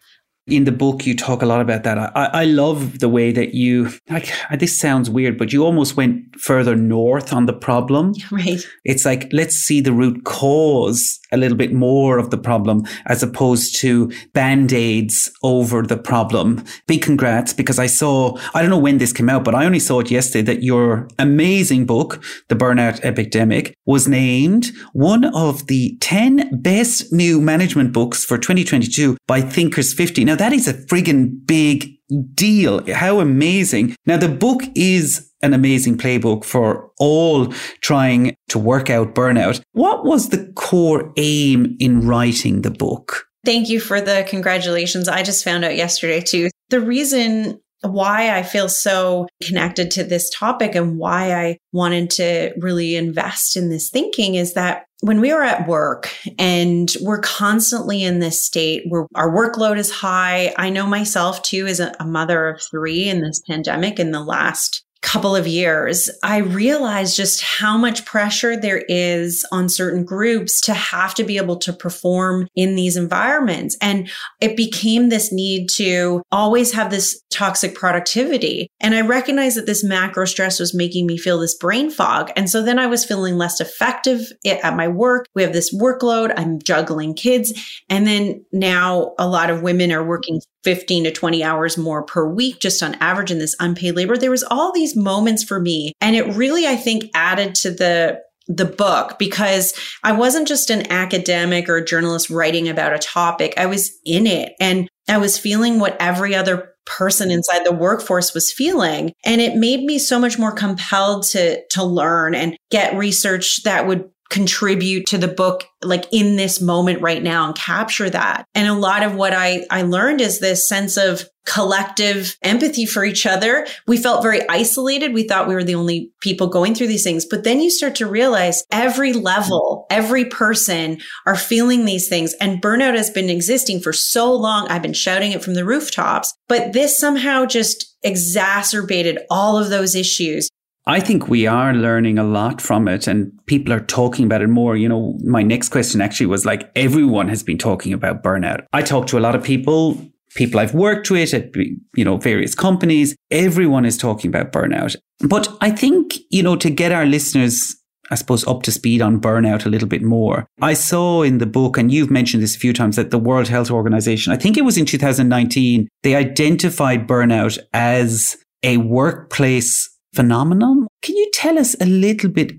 in 0.47 0.63
the 0.63 0.71
book 0.71 1.05
you 1.05 1.15
talk 1.15 1.41
a 1.41 1.45
lot 1.45 1.61
about 1.61 1.83
that. 1.83 1.97
I, 1.97 2.29
I 2.33 2.45
love 2.45 2.99
the 2.99 3.09
way 3.09 3.31
that 3.31 3.53
you 3.53 3.91
like 4.09 4.31
uh, 4.51 4.55
this 4.55 4.77
sounds 4.77 5.09
weird 5.09 5.37
but 5.37 5.53
you 5.53 5.63
almost 5.63 5.95
went 5.95 6.39
further 6.39 6.75
north 6.75 7.33
on 7.33 7.45
the 7.45 7.53
problem. 7.53 8.13
Right. 8.31 8.65
It's 8.85 9.03
like 9.03 9.27
let's 9.33 9.55
see 9.55 9.81
the 9.81 9.91
root 9.91 10.23
cause 10.23 11.19
a 11.33 11.37
little 11.37 11.57
bit 11.57 11.73
more 11.73 12.17
of 12.17 12.29
the 12.29 12.37
problem 12.37 12.85
as 13.07 13.21
opposed 13.21 13.75
to 13.81 14.09
band-aids 14.33 15.29
over 15.43 15.81
the 15.81 15.97
problem. 15.97 16.63
Big 16.87 17.01
congrats 17.01 17.53
because 17.53 17.79
i 17.79 17.87
saw 17.87 18.37
i 18.53 18.61
don't 18.61 18.69
know 18.69 18.77
when 18.77 18.97
this 18.97 19.13
came 19.13 19.29
out 19.29 19.43
but 19.43 19.55
i 19.55 19.65
only 19.65 19.79
saw 19.79 19.99
it 19.99 20.09
yesterday 20.09 20.41
that 20.41 20.63
your 20.63 21.07
amazing 21.19 21.85
book 21.85 22.23
the 22.47 22.55
burnout 22.55 22.99
epidemic 23.01 23.75
was 23.85 24.07
named 24.07 24.71
one 24.93 25.25
of 25.35 25.67
the 25.67 25.97
10 25.99 26.61
best 26.61 27.11
new 27.11 27.41
management 27.41 27.91
books 27.91 28.23
for 28.23 28.37
2022 28.37 29.17
by 29.27 29.41
thinkers 29.41 29.93
50 29.93 30.25
now 30.31 30.37
that 30.37 30.53
is 30.53 30.65
a 30.65 30.73
friggin' 30.73 31.45
big 31.45 31.89
deal. 32.33 32.81
How 32.93 33.19
amazing. 33.19 33.97
Now 34.05 34.15
the 34.15 34.29
book 34.29 34.61
is 34.75 35.29
an 35.41 35.53
amazing 35.53 35.97
playbook 35.97 36.45
for 36.45 36.89
all 36.99 37.47
trying 37.81 38.37
to 38.47 38.57
work 38.57 38.89
out 38.89 39.13
burnout. 39.13 39.61
What 39.73 40.05
was 40.05 40.29
the 40.29 40.49
core 40.55 41.11
aim 41.17 41.75
in 41.81 42.07
writing 42.07 42.61
the 42.61 42.71
book? 42.71 43.25
Thank 43.43 43.67
you 43.67 43.81
for 43.81 43.99
the 43.99 44.25
congratulations. 44.25 45.09
I 45.09 45.21
just 45.21 45.43
found 45.43 45.65
out 45.65 45.75
yesterday 45.75 46.21
too. 46.21 46.49
The 46.69 46.79
reason 46.79 47.59
why 47.81 48.37
I 48.37 48.43
feel 48.43 48.69
so 48.69 49.27
connected 49.43 49.91
to 49.91 50.05
this 50.05 50.29
topic 50.29 50.75
and 50.75 50.97
why 50.97 51.33
I 51.33 51.57
wanted 51.73 52.09
to 52.11 52.53
really 52.57 52.95
invest 52.95 53.57
in 53.57 53.69
this 53.69 53.89
thinking 53.89 54.35
is 54.35 54.53
that 54.53 54.85
when 55.01 55.19
we 55.19 55.31
are 55.31 55.43
at 55.43 55.67
work 55.67 56.15
and 56.39 56.95
we're 57.01 57.19
constantly 57.19 58.03
in 58.03 58.19
this 58.19 58.43
state 58.43 58.83
where 58.87 59.07
our 59.15 59.29
workload 59.29 59.77
is 59.77 59.91
high, 59.91 60.53
I 60.57 60.69
know 60.69 60.85
myself 60.85 61.41
too, 61.41 61.65
as 61.65 61.79
a, 61.79 61.93
mother 62.05 62.49
of 62.49 62.61
three 62.61 63.09
in 63.09 63.21
this 63.21 63.41
pandemic 63.47 63.99
in 63.99 64.11
the 64.11 64.23
last 64.23 64.83
couple 65.01 65.35
of 65.35 65.47
years, 65.47 66.09
I 66.23 66.37
realized 66.37 67.15
just 67.15 67.41
how 67.41 67.77
much 67.77 68.05
pressure 68.05 68.55
there 68.55 68.83
is 68.87 69.45
on 69.51 69.67
certain 69.67 70.05
groups 70.05 70.61
to 70.61 70.73
have 70.73 71.15
to 71.15 71.23
be 71.23 71.37
able 71.37 71.57
to 71.57 71.73
perform 71.73 72.47
in 72.55 72.75
these 72.75 72.95
environments. 72.95 73.75
And 73.81 74.09
it 74.39 74.55
became 74.55 75.09
this 75.09 75.31
need 75.31 75.69
to 75.77 76.21
always 76.31 76.71
have 76.73 76.91
this 76.91 77.21
toxic 77.31 77.73
productivity. 77.73 78.69
And 78.79 78.93
I 78.93 79.01
recognized 79.01 79.57
that 79.57 79.65
this 79.65 79.83
macro 79.83 80.25
stress 80.25 80.59
was 80.59 80.73
making 80.73 81.07
me 81.07 81.17
feel 81.17 81.39
this 81.39 81.55
brain 81.55 81.89
fog. 81.89 82.31
And 82.35 82.49
so 82.49 82.61
then 82.61 82.77
I 82.77 82.87
was 82.87 83.03
feeling 83.03 83.37
less 83.37 83.59
effective 83.59 84.31
at 84.45 84.75
my 84.75 84.87
work. 84.87 85.25
We 85.33 85.41
have 85.41 85.53
this 85.53 85.73
workload. 85.73 86.33
I'm 86.37 86.61
juggling 86.61 87.15
kids. 87.15 87.53
And 87.89 88.05
then 88.05 88.45
now 88.51 89.13
a 89.17 89.27
lot 89.27 89.49
of 89.49 89.61
women 89.63 89.91
are 89.91 90.03
working 90.03 90.41
15 90.63 91.05
to 91.05 91.11
20 91.11 91.43
hours 91.43 91.77
more 91.77 92.03
per 92.03 92.27
week, 92.27 92.59
just 92.59 92.83
on 92.83 92.95
average 92.95 93.31
in 93.31 93.39
this 93.39 93.55
unpaid 93.59 93.95
labor. 93.95 94.17
There 94.17 94.31
was 94.31 94.43
all 94.43 94.71
these 94.71 94.95
moments 94.95 95.43
for 95.43 95.59
me. 95.59 95.93
And 96.01 96.15
it 96.15 96.35
really, 96.35 96.67
I 96.67 96.75
think, 96.75 97.09
added 97.13 97.55
to 97.55 97.71
the 97.71 98.21
the 98.47 98.65
book 98.65 99.17
because 99.17 99.73
I 100.03 100.11
wasn't 100.11 100.47
just 100.47 100.69
an 100.71 100.91
academic 100.91 101.69
or 101.69 101.77
a 101.77 101.85
journalist 101.85 102.29
writing 102.29 102.67
about 102.67 102.93
a 102.93 102.99
topic. 102.99 103.53
I 103.55 103.65
was 103.65 103.91
in 104.03 104.27
it 104.27 104.53
and 104.59 104.89
I 105.07 105.19
was 105.19 105.37
feeling 105.37 105.79
what 105.79 105.95
every 105.99 106.35
other 106.35 106.73
person 106.85 107.31
inside 107.31 107.65
the 107.65 107.71
workforce 107.71 108.33
was 108.33 108.51
feeling. 108.51 109.13
And 109.23 109.39
it 109.39 109.55
made 109.55 109.83
me 109.83 109.99
so 109.99 110.19
much 110.19 110.37
more 110.39 110.51
compelled 110.51 111.23
to, 111.27 111.65
to 111.69 111.83
learn 111.83 112.35
and 112.35 112.57
get 112.71 112.97
research 112.97 113.63
that 113.63 113.87
would 113.87 114.09
contribute 114.31 115.05
to 115.07 115.17
the 115.17 115.27
book 115.27 115.65
like 115.83 116.05
in 116.11 116.37
this 116.37 116.61
moment 116.61 117.01
right 117.01 117.21
now 117.21 117.45
and 117.45 117.55
capture 117.55 118.09
that. 118.09 118.45
And 118.55 118.67
a 118.67 118.73
lot 118.73 119.03
of 119.03 119.13
what 119.13 119.33
I, 119.33 119.65
I 119.69 119.81
learned 119.81 120.21
is 120.21 120.39
this 120.39 120.67
sense 120.67 120.95
of 120.95 121.27
collective 121.45 122.37
empathy 122.43 122.85
for 122.85 123.03
each 123.03 123.25
other. 123.25 123.67
We 123.87 123.97
felt 123.97 124.23
very 124.23 124.47
isolated. 124.47 125.13
We 125.13 125.27
thought 125.27 125.47
we 125.47 125.55
were 125.55 125.63
the 125.63 125.75
only 125.75 126.11
people 126.21 126.47
going 126.47 126.75
through 126.75 126.87
these 126.87 127.03
things. 127.03 127.25
But 127.25 127.43
then 127.43 127.59
you 127.59 127.69
start 127.69 127.95
to 127.95 128.07
realize 128.07 128.63
every 128.71 129.11
level, 129.11 129.85
every 129.89 130.25
person 130.25 130.99
are 131.25 131.35
feeling 131.35 131.83
these 131.83 132.07
things. 132.07 132.33
And 132.39 132.61
burnout 132.61 132.95
has 132.95 133.09
been 133.09 133.29
existing 133.29 133.81
for 133.81 133.91
so 133.91 134.33
long. 134.33 134.67
I've 134.67 134.83
been 134.83 134.93
shouting 134.93 135.31
it 135.31 135.43
from 135.43 135.55
the 135.55 135.65
rooftops, 135.65 136.33
but 136.47 136.73
this 136.73 136.97
somehow 136.97 137.45
just 137.45 137.97
exacerbated 138.03 139.19
all 139.29 139.57
of 139.57 139.69
those 139.69 139.95
issues. 139.95 140.49
I 140.85 140.99
think 140.99 141.27
we 141.27 141.45
are 141.45 141.73
learning 141.73 142.17
a 142.17 142.23
lot 142.23 142.59
from 142.59 142.87
it 142.87 143.07
and 143.07 143.31
people 143.45 143.71
are 143.73 143.81
talking 143.81 144.25
about 144.25 144.41
it 144.41 144.47
more. 144.47 144.75
You 144.75 144.89
know, 144.89 145.17
my 145.23 145.43
next 145.43 145.69
question 145.69 146.01
actually 146.01 146.25
was 146.25 146.45
like, 146.45 146.71
everyone 146.75 147.27
has 147.27 147.43
been 147.43 147.57
talking 147.57 147.93
about 147.93 148.23
burnout. 148.23 148.65
I 148.73 148.81
talk 148.81 149.07
to 149.07 149.19
a 149.19 149.21
lot 149.21 149.35
of 149.35 149.43
people, 149.43 150.01
people 150.35 150.59
I've 150.59 150.73
worked 150.73 151.11
with 151.11 151.33
at, 151.33 151.55
you 151.55 152.03
know, 152.03 152.17
various 152.17 152.55
companies. 152.55 153.15
Everyone 153.29 153.85
is 153.85 153.97
talking 153.97 154.29
about 154.29 154.51
burnout. 154.51 154.95
But 155.19 155.55
I 155.61 155.69
think, 155.69 156.15
you 156.31 156.41
know, 156.41 156.55
to 156.55 156.69
get 156.69 156.91
our 156.91 157.05
listeners 157.05 157.75
I 158.09 158.15
suppose, 158.15 158.45
up 158.45 158.63
to 158.63 158.73
speed 158.73 159.01
on 159.01 159.21
burnout 159.21 159.65
a 159.65 159.69
little 159.69 159.87
bit 159.87 160.03
more. 160.03 160.45
I 160.61 160.73
saw 160.73 161.21
in 161.23 161.37
the 161.37 161.45
book, 161.45 161.77
and 161.77 161.89
you've 161.89 162.11
mentioned 162.11 162.43
this 162.43 162.57
a 162.57 162.59
few 162.59 162.73
times, 162.73 162.97
that 162.97 163.09
the 163.09 163.17
World 163.17 163.47
Health 163.47 163.71
Organization, 163.71 164.33
I 164.33 164.35
think 164.35 164.57
it 164.57 164.65
was 164.65 164.77
in 164.77 164.85
2019, 164.85 165.87
they 166.03 166.15
identified 166.15 167.07
burnout 167.07 167.57
as 167.71 168.35
a 168.63 168.77
workplace 168.77 169.90
phenomenon. 170.13 170.87
Can 171.01 171.15
you 171.15 171.29
tell 171.33 171.57
us 171.57 171.75
a 171.81 171.85
little 171.85 172.29
bit 172.29 172.53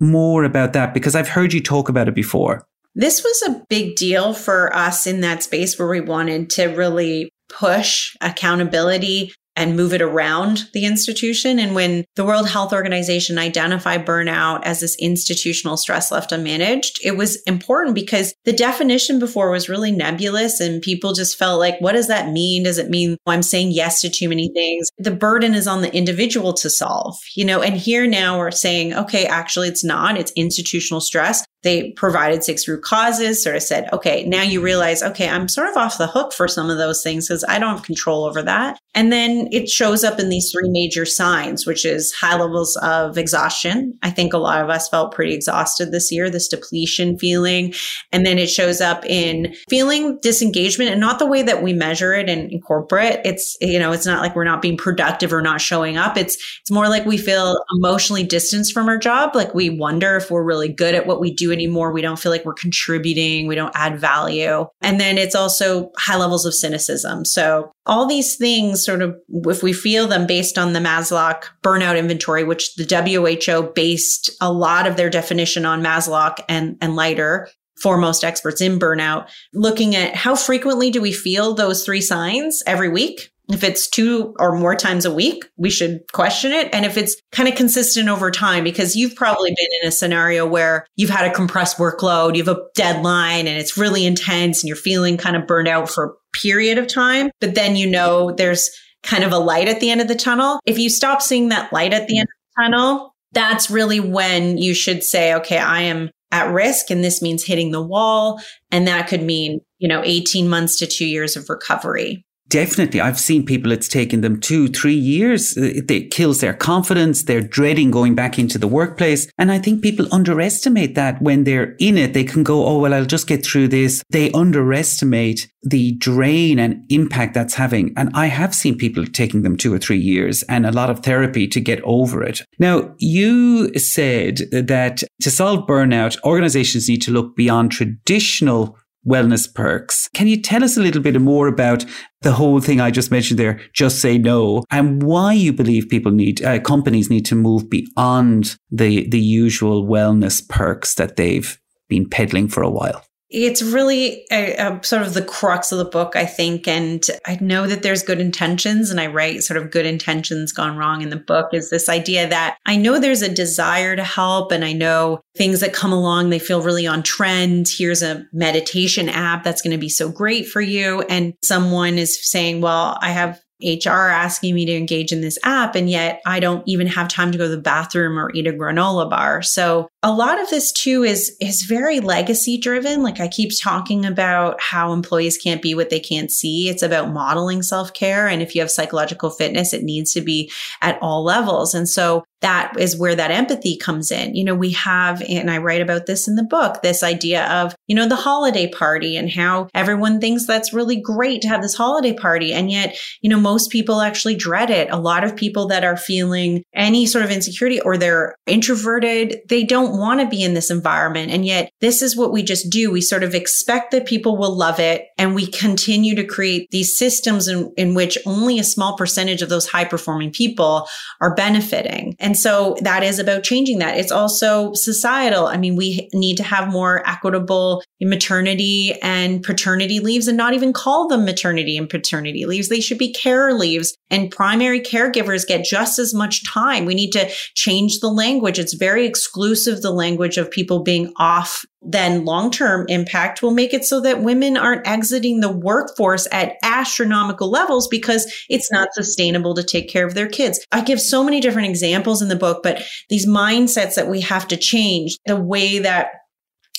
more 0.00 0.44
about 0.44 0.72
that? 0.72 0.94
Because 0.94 1.14
I've 1.14 1.28
heard 1.28 1.52
you 1.52 1.60
talk 1.62 1.88
about 1.88 2.08
it 2.08 2.14
before. 2.14 2.66
This 2.94 3.24
was 3.24 3.42
a 3.42 3.64
big 3.68 3.96
deal 3.96 4.34
for 4.34 4.74
us 4.74 5.06
in 5.06 5.20
that 5.20 5.42
space 5.42 5.78
where 5.78 5.88
we 5.88 6.00
wanted 6.00 6.50
to 6.50 6.66
really 6.66 7.30
push 7.48 8.16
accountability 8.20 9.32
and 9.56 9.76
move 9.76 9.92
it 9.92 10.02
around 10.02 10.68
the 10.72 10.84
institution. 10.84 11.58
And 11.58 11.74
when 11.74 12.04
the 12.16 12.24
World 12.24 12.48
Health 12.48 12.72
Organization 12.72 13.38
identified 13.38 14.06
burnout 14.06 14.62
as 14.64 14.80
this 14.80 14.96
institutional 14.98 15.76
stress 15.76 16.10
left 16.10 16.30
unmanaged, 16.30 16.98
it 17.02 17.16
was 17.16 17.40
important 17.42 17.94
because 17.94 18.34
the 18.44 18.52
definition 18.52 19.18
before 19.18 19.50
was 19.50 19.68
really 19.68 19.92
nebulous 19.92 20.60
and 20.60 20.82
people 20.82 21.12
just 21.12 21.38
felt 21.38 21.60
like, 21.60 21.80
what 21.80 21.92
does 21.92 22.08
that 22.08 22.30
mean? 22.30 22.64
Does 22.64 22.78
it 22.78 22.90
mean 22.90 23.16
I'm 23.26 23.42
saying 23.42 23.72
yes 23.72 24.00
to 24.00 24.10
too 24.10 24.28
many 24.28 24.50
things? 24.52 24.88
The 24.98 25.10
burden 25.10 25.54
is 25.54 25.66
on 25.66 25.82
the 25.82 25.94
individual 25.94 26.52
to 26.54 26.70
solve, 26.70 27.16
you 27.36 27.44
know, 27.44 27.62
and 27.62 27.76
here 27.76 28.06
now 28.06 28.38
we're 28.38 28.50
saying, 28.50 28.94
okay, 28.94 29.26
actually 29.26 29.68
it's 29.68 29.84
not. 29.84 30.18
It's 30.18 30.32
institutional 30.36 31.00
stress. 31.00 31.44
They 31.64 31.90
provided 31.92 32.44
six 32.44 32.68
root 32.68 32.82
causes, 32.82 33.42
sort 33.42 33.56
of 33.56 33.62
said, 33.62 33.88
okay, 33.92 34.24
now 34.26 34.42
you 34.42 34.60
realize, 34.60 35.02
okay, 35.02 35.28
I'm 35.28 35.48
sort 35.48 35.68
of 35.68 35.76
off 35.76 35.98
the 35.98 36.06
hook 36.06 36.32
for 36.32 36.46
some 36.46 36.70
of 36.70 36.78
those 36.78 37.02
things 37.02 37.26
because 37.26 37.44
I 37.48 37.58
don't 37.58 37.74
have 37.76 37.82
control 37.84 38.24
over 38.24 38.42
that. 38.42 38.78
And 38.94 39.10
then 39.10 39.48
it 39.50 39.68
shows 39.68 40.04
up 40.04 40.20
in 40.20 40.28
these 40.28 40.52
three 40.52 40.68
major 40.68 41.04
signs, 41.04 41.66
which 41.66 41.84
is 41.84 42.12
high 42.12 42.36
levels 42.36 42.76
of 42.76 43.18
exhaustion. 43.18 43.98
I 44.02 44.10
think 44.10 44.32
a 44.32 44.38
lot 44.38 44.62
of 44.62 44.70
us 44.70 44.88
felt 44.88 45.12
pretty 45.12 45.34
exhausted 45.34 45.90
this 45.90 46.12
year, 46.12 46.30
this 46.30 46.48
depletion 46.48 47.18
feeling. 47.18 47.74
And 48.12 48.24
then 48.24 48.38
it 48.38 48.50
shows 48.50 48.80
up 48.80 49.04
in 49.06 49.54
feeling 49.68 50.18
disengagement 50.20 50.90
and 50.90 51.00
not 51.00 51.18
the 51.18 51.26
way 51.26 51.42
that 51.42 51.62
we 51.62 51.72
measure 51.72 52.14
it 52.14 52.28
in, 52.28 52.50
in 52.50 52.60
corporate. 52.60 53.20
It's, 53.24 53.56
you 53.60 53.78
know, 53.78 53.90
it's 53.90 54.06
not 54.06 54.20
like 54.20 54.36
we're 54.36 54.44
not 54.44 54.62
being 54.62 54.76
productive 54.76 55.32
or 55.32 55.42
not 55.42 55.60
showing 55.62 55.96
up. 55.96 56.16
It's, 56.16 56.36
it's 56.60 56.70
more 56.70 56.88
like 56.88 57.06
we 57.06 57.16
feel 57.16 57.56
emotionally 57.78 58.22
distanced 58.22 58.72
from 58.74 58.88
our 58.88 58.98
job. 58.98 59.34
Like 59.34 59.54
we 59.54 59.70
wonder 59.70 60.16
if 60.16 60.30
we're 60.30 60.44
really 60.44 60.68
good 60.68 60.94
at 60.94 61.06
what 61.06 61.20
we 61.20 61.32
do 61.32 61.53
anymore. 61.54 61.92
We 61.92 62.02
don't 62.02 62.18
feel 62.18 62.30
like 62.30 62.44
we're 62.44 62.52
contributing. 62.52 63.46
We 63.46 63.54
don't 63.54 63.74
add 63.74 63.98
value. 63.98 64.66
And 64.82 65.00
then 65.00 65.16
it's 65.16 65.34
also 65.34 65.90
high 65.96 66.16
levels 66.16 66.44
of 66.44 66.54
cynicism. 66.54 67.24
So 67.24 67.72
all 67.86 68.06
these 68.06 68.36
things 68.36 68.84
sort 68.84 69.00
of, 69.00 69.16
if 69.46 69.62
we 69.62 69.72
feel 69.72 70.06
them 70.06 70.26
based 70.26 70.58
on 70.58 70.74
the 70.74 70.80
Maslach 70.80 71.44
burnout 71.62 71.98
inventory, 71.98 72.44
which 72.44 72.74
the 72.74 72.84
WHO 72.84 73.72
based 73.74 74.30
a 74.40 74.52
lot 74.52 74.86
of 74.86 74.96
their 74.96 75.10
definition 75.10 75.64
on 75.64 75.82
Maslach 75.82 76.40
and, 76.48 76.76
and 76.82 76.96
Leiter, 76.96 77.48
foremost 77.76 78.24
experts 78.24 78.60
in 78.60 78.78
burnout, 78.78 79.28
looking 79.52 79.96
at 79.96 80.14
how 80.14 80.36
frequently 80.36 80.90
do 80.90 81.00
we 81.00 81.12
feel 81.12 81.54
those 81.54 81.84
three 81.84 82.00
signs 82.00 82.62
every 82.66 82.88
week? 82.88 83.30
If 83.48 83.62
it's 83.62 83.88
two 83.88 84.34
or 84.38 84.58
more 84.58 84.74
times 84.74 85.04
a 85.04 85.14
week, 85.14 85.44
we 85.56 85.68
should 85.68 86.00
question 86.12 86.50
it. 86.52 86.68
And 86.72 86.86
if 86.86 86.96
it's 86.96 87.16
kind 87.32 87.48
of 87.48 87.54
consistent 87.54 88.08
over 88.08 88.30
time, 88.30 88.64
because 88.64 88.96
you've 88.96 89.14
probably 89.14 89.50
been 89.50 89.68
in 89.82 89.88
a 89.88 89.92
scenario 89.92 90.46
where 90.46 90.86
you've 90.96 91.10
had 91.10 91.30
a 91.30 91.34
compressed 91.34 91.76
workload, 91.76 92.36
you 92.36 92.44
have 92.44 92.56
a 92.56 92.62
deadline 92.74 93.46
and 93.46 93.58
it's 93.58 93.76
really 93.76 94.06
intense 94.06 94.62
and 94.62 94.68
you're 94.68 94.76
feeling 94.76 95.18
kind 95.18 95.36
of 95.36 95.46
burned 95.46 95.68
out 95.68 95.90
for 95.90 96.04
a 96.04 96.38
period 96.38 96.78
of 96.78 96.86
time, 96.86 97.30
but 97.40 97.54
then 97.54 97.76
you 97.76 97.88
know 97.88 98.32
there's 98.32 98.70
kind 99.02 99.24
of 99.24 99.32
a 99.32 99.38
light 99.38 99.68
at 99.68 99.80
the 99.80 99.90
end 99.90 100.00
of 100.00 100.08
the 100.08 100.14
tunnel. 100.14 100.60
If 100.64 100.78
you 100.78 100.88
stop 100.88 101.20
seeing 101.20 101.50
that 101.50 101.72
light 101.72 101.92
at 101.92 102.08
the 102.08 102.18
end 102.18 102.28
of 102.28 102.56
the 102.56 102.62
tunnel, 102.62 103.14
that's 103.32 103.70
really 103.70 104.00
when 104.00 104.58
you 104.58 104.74
should 104.74 105.02
say, 105.02 105.34
okay, 105.34 105.58
I 105.58 105.82
am 105.82 106.10
at 106.30 106.52
risk 106.52 106.90
and 106.90 107.04
this 107.04 107.22
means 107.22 107.44
hitting 107.44 107.70
the 107.70 107.82
wall. 107.82 108.40
And 108.70 108.88
that 108.88 109.08
could 109.08 109.22
mean, 109.22 109.60
you 109.78 109.88
know, 109.88 110.02
18 110.04 110.48
months 110.48 110.78
to 110.78 110.86
two 110.86 111.06
years 111.06 111.36
of 111.36 111.48
recovery. 111.48 112.24
Definitely. 112.54 113.00
I've 113.00 113.18
seen 113.18 113.44
people, 113.44 113.72
it's 113.72 113.88
taken 113.88 114.20
them 114.20 114.38
two, 114.38 114.68
three 114.68 114.94
years. 114.94 115.58
Uh, 115.58 115.72
it 115.88 116.12
kills 116.12 116.40
their 116.40 116.54
confidence. 116.54 117.24
They're 117.24 117.40
dreading 117.40 117.90
going 117.90 118.14
back 118.14 118.38
into 118.38 118.58
the 118.58 118.68
workplace. 118.68 119.26
And 119.38 119.50
I 119.50 119.58
think 119.58 119.82
people 119.82 120.06
underestimate 120.12 120.94
that 120.94 121.20
when 121.20 121.42
they're 121.42 121.74
in 121.80 121.98
it. 121.98 122.14
They 122.14 122.22
can 122.22 122.44
go, 122.44 122.64
oh, 122.64 122.78
well, 122.78 122.94
I'll 122.94 123.06
just 123.06 123.26
get 123.26 123.44
through 123.44 123.68
this. 123.68 124.04
They 124.10 124.30
underestimate 124.30 125.50
the 125.64 125.96
drain 125.96 126.60
and 126.60 126.84
impact 126.90 127.34
that's 127.34 127.54
having. 127.54 127.92
And 127.96 128.10
I 128.14 128.26
have 128.26 128.54
seen 128.54 128.78
people 128.78 129.04
taking 129.04 129.42
them 129.42 129.56
two 129.56 129.74
or 129.74 129.78
three 129.78 129.98
years 129.98 130.44
and 130.44 130.64
a 130.64 130.70
lot 130.70 130.90
of 130.90 131.00
therapy 131.00 131.48
to 131.48 131.60
get 131.60 131.80
over 131.82 132.22
it. 132.22 132.42
Now, 132.60 132.94
you 132.98 133.76
said 133.76 134.42
that 134.52 135.02
to 135.22 135.30
solve 135.30 135.66
burnout, 135.66 136.22
organizations 136.22 136.88
need 136.88 137.02
to 137.02 137.10
look 137.10 137.34
beyond 137.34 137.72
traditional 137.72 138.78
wellness 139.06 139.52
perks. 139.52 140.08
Can 140.14 140.26
you 140.26 140.40
tell 140.40 140.64
us 140.64 140.76
a 140.76 140.80
little 140.80 141.02
bit 141.02 141.20
more 141.20 141.46
about 141.46 141.84
the 142.22 142.32
whole 142.32 142.60
thing 142.60 142.80
I 142.80 142.90
just 142.90 143.10
mentioned 143.10 143.38
there, 143.38 143.60
just 143.72 144.00
say 144.00 144.18
no, 144.18 144.64
and 144.70 145.02
why 145.02 145.32
you 145.34 145.52
believe 145.52 145.88
people 145.88 146.12
need, 146.12 146.42
uh, 146.42 146.58
companies 146.60 147.10
need 147.10 147.26
to 147.26 147.34
move 147.34 147.68
beyond 147.68 148.56
the, 148.70 149.08
the 149.08 149.20
usual 149.20 149.86
wellness 149.86 150.46
perks 150.48 150.94
that 150.94 151.16
they've 151.16 151.58
been 151.88 152.08
peddling 152.08 152.48
for 152.48 152.62
a 152.62 152.70
while? 152.70 153.04
It's 153.34 153.62
really 153.62 154.24
a, 154.30 154.54
a, 154.54 154.80
sort 154.84 155.02
of 155.02 155.12
the 155.14 155.24
crux 155.24 155.72
of 155.72 155.78
the 155.78 155.84
book, 155.84 156.14
I 156.14 156.24
think. 156.24 156.68
And 156.68 157.04
I 157.26 157.36
know 157.40 157.66
that 157.66 157.82
there's 157.82 158.04
good 158.04 158.20
intentions, 158.20 158.90
and 158.90 159.00
I 159.00 159.08
write 159.08 159.42
sort 159.42 159.56
of 159.56 159.72
good 159.72 159.86
intentions 159.86 160.52
gone 160.52 160.76
wrong 160.76 161.02
in 161.02 161.10
the 161.10 161.16
book 161.16 161.48
is 161.52 161.68
this 161.68 161.88
idea 161.88 162.28
that 162.28 162.58
I 162.64 162.76
know 162.76 162.98
there's 162.98 163.22
a 163.22 163.34
desire 163.34 163.96
to 163.96 164.04
help, 164.04 164.52
and 164.52 164.64
I 164.64 164.72
know 164.72 165.20
things 165.36 165.60
that 165.60 165.72
come 165.72 165.92
along, 165.92 166.30
they 166.30 166.38
feel 166.38 166.62
really 166.62 166.86
on 166.86 167.02
trend. 167.02 167.66
Here's 167.68 168.02
a 168.02 168.24
meditation 168.32 169.08
app 169.08 169.42
that's 169.42 169.62
going 169.62 169.72
to 169.72 169.78
be 169.78 169.88
so 169.88 170.08
great 170.08 170.46
for 170.46 170.60
you. 170.60 171.02
And 171.02 171.34
someone 171.42 171.98
is 171.98 172.18
saying, 172.30 172.60
well, 172.60 172.96
I 173.00 173.10
have 173.10 173.40
HR 173.62 174.08
asking 174.08 174.54
me 174.54 174.66
to 174.66 174.76
engage 174.76 175.12
in 175.12 175.20
this 175.20 175.38
app, 175.44 175.74
and 175.74 175.88
yet 175.88 176.20
I 176.26 176.40
don't 176.40 176.62
even 176.66 176.86
have 176.88 177.08
time 177.08 177.30
to 177.32 177.38
go 177.38 177.44
to 177.44 177.56
the 177.56 177.62
bathroom 177.62 178.18
or 178.18 178.32
eat 178.34 178.46
a 178.46 178.52
granola 178.52 179.08
bar. 179.08 179.42
So 179.42 179.88
a 180.02 180.12
lot 180.12 180.40
of 180.40 180.50
this 180.50 180.72
too 180.72 181.04
is 181.04 181.36
is 181.40 181.62
very 181.68 182.00
legacy 182.00 182.58
driven. 182.58 183.02
Like 183.02 183.20
I 183.20 183.28
keep 183.28 183.50
talking 183.62 184.04
about 184.04 184.60
how 184.60 184.92
employees 184.92 185.38
can't 185.38 185.62
be 185.62 185.74
what 185.74 185.90
they 185.90 186.00
can't 186.00 186.30
see. 186.30 186.68
It's 186.68 186.82
about 186.82 187.12
modeling 187.12 187.62
self 187.62 187.94
care, 187.94 188.26
and 188.26 188.42
if 188.42 188.54
you 188.54 188.60
have 188.60 188.70
psychological 188.70 189.30
fitness, 189.30 189.72
it 189.72 189.84
needs 189.84 190.12
to 190.12 190.20
be 190.20 190.50
at 190.82 190.98
all 191.00 191.22
levels. 191.22 191.74
And 191.74 191.88
so 191.88 192.24
that 192.44 192.74
is 192.78 192.94
where 192.94 193.16
that 193.16 193.30
empathy 193.30 193.74
comes 193.74 194.10
in. 194.10 194.34
You 194.34 194.44
know, 194.44 194.54
we 194.54 194.70
have, 194.72 195.22
and 195.22 195.50
I 195.50 195.56
write 195.56 195.80
about 195.80 196.04
this 196.04 196.28
in 196.28 196.36
the 196.36 196.42
book, 196.42 196.82
this 196.82 197.02
idea 197.02 197.50
of, 197.50 197.74
you 197.86 197.96
know, 197.96 198.06
the 198.06 198.16
holiday 198.16 198.68
party 198.68 199.16
and 199.16 199.30
how 199.30 199.68
everyone 199.74 200.20
thinks 200.20 200.46
that's 200.46 200.74
really 200.74 201.00
great 201.00 201.40
to 201.40 201.48
have 201.48 201.62
this 201.62 201.72
holiday 201.72 202.12
party. 202.12 202.52
And 202.52 202.70
yet, 202.70 202.98
you 203.22 203.30
know, 203.30 203.40
most 203.40 203.70
people 203.70 204.02
actually 204.02 204.34
dread 204.34 204.68
it. 204.68 204.90
A 204.90 204.98
lot 204.98 205.24
of 205.24 205.34
people 205.34 205.66
that 205.68 205.84
are 205.84 205.96
feeling 205.96 206.62
any 206.74 207.06
sort 207.06 207.24
of 207.24 207.30
insecurity 207.30 207.80
or 207.80 207.96
they're 207.96 208.36
introverted, 208.46 209.40
they 209.48 209.64
don't 209.64 209.98
want 209.98 210.20
to 210.20 210.28
be 210.28 210.42
in 210.42 210.52
this 210.52 210.70
environment. 210.70 211.32
And 211.32 211.46
yet, 211.46 211.70
this 211.80 212.02
is 212.02 212.14
what 212.14 212.30
we 212.30 212.42
just 212.42 212.70
do. 212.70 212.90
We 212.90 213.00
sort 213.00 213.24
of 213.24 213.34
expect 213.34 213.90
that 213.92 214.04
people 214.04 214.36
will 214.36 214.54
love 214.54 214.78
it. 214.78 215.06
And 215.16 215.34
we 215.34 215.46
continue 215.46 216.14
to 216.16 216.26
create 216.26 216.68
these 216.72 216.94
systems 216.94 217.48
in, 217.48 217.72
in 217.78 217.94
which 217.94 218.18
only 218.26 218.58
a 218.58 218.64
small 218.64 218.98
percentage 218.98 219.40
of 219.40 219.48
those 219.48 219.66
high 219.66 219.86
performing 219.86 220.30
people 220.30 220.86
are 221.22 221.34
benefiting. 221.34 222.16
And 222.18 222.33
so 222.36 222.76
that 222.80 223.02
is 223.02 223.18
about 223.18 223.42
changing 223.42 223.78
that. 223.78 223.98
It's 223.98 224.12
also 224.12 224.72
societal. 224.74 225.46
I 225.46 225.56
mean, 225.56 225.76
we 225.76 226.08
need 226.12 226.36
to 226.36 226.42
have 226.42 226.72
more 226.72 227.06
equitable 227.08 227.82
maternity 228.00 228.94
and 229.02 229.42
paternity 229.42 230.00
leaves 230.00 230.28
and 230.28 230.36
not 230.36 230.54
even 230.54 230.72
call 230.72 231.08
them 231.08 231.24
maternity 231.24 231.76
and 231.76 231.88
paternity 231.88 232.46
leaves. 232.46 232.68
They 232.68 232.80
should 232.80 232.98
be 232.98 233.12
care 233.12 233.54
leaves 233.54 233.96
and 234.10 234.30
primary 234.30 234.80
caregivers 234.80 235.46
get 235.46 235.64
just 235.64 235.98
as 235.98 236.14
much 236.14 236.44
time. 236.46 236.84
We 236.84 236.94
need 236.94 237.10
to 237.12 237.28
change 237.54 238.00
the 238.00 238.08
language. 238.08 238.58
It's 238.58 238.74
very 238.74 239.06
exclusive, 239.06 239.82
the 239.82 239.90
language 239.90 240.36
of 240.36 240.50
people 240.50 240.82
being 240.82 241.12
off. 241.16 241.64
Then 241.86 242.24
long 242.24 242.50
term 242.50 242.86
impact 242.88 243.42
will 243.42 243.50
make 243.50 243.74
it 243.74 243.84
so 243.84 244.00
that 244.00 244.22
women 244.22 244.56
aren't 244.56 244.86
exiting 244.86 245.40
the 245.40 245.52
workforce 245.52 246.26
at 246.32 246.54
astronomical 246.62 247.50
levels 247.50 247.88
because 247.88 248.32
it's 248.48 248.72
not 248.72 248.88
sustainable 248.94 249.54
to 249.54 249.62
take 249.62 249.90
care 249.90 250.06
of 250.06 250.14
their 250.14 250.28
kids. 250.28 250.64
I 250.72 250.80
give 250.80 251.00
so 251.00 251.22
many 251.22 251.40
different 251.40 251.68
examples 251.68 252.13
in 252.22 252.28
the 252.28 252.36
book, 252.36 252.62
but 252.62 252.82
these 253.08 253.26
mindsets 253.26 253.94
that 253.94 254.08
we 254.08 254.20
have 254.20 254.48
to 254.48 254.56
change, 254.56 255.16
the 255.26 255.36
way 255.36 255.78
that 255.78 256.08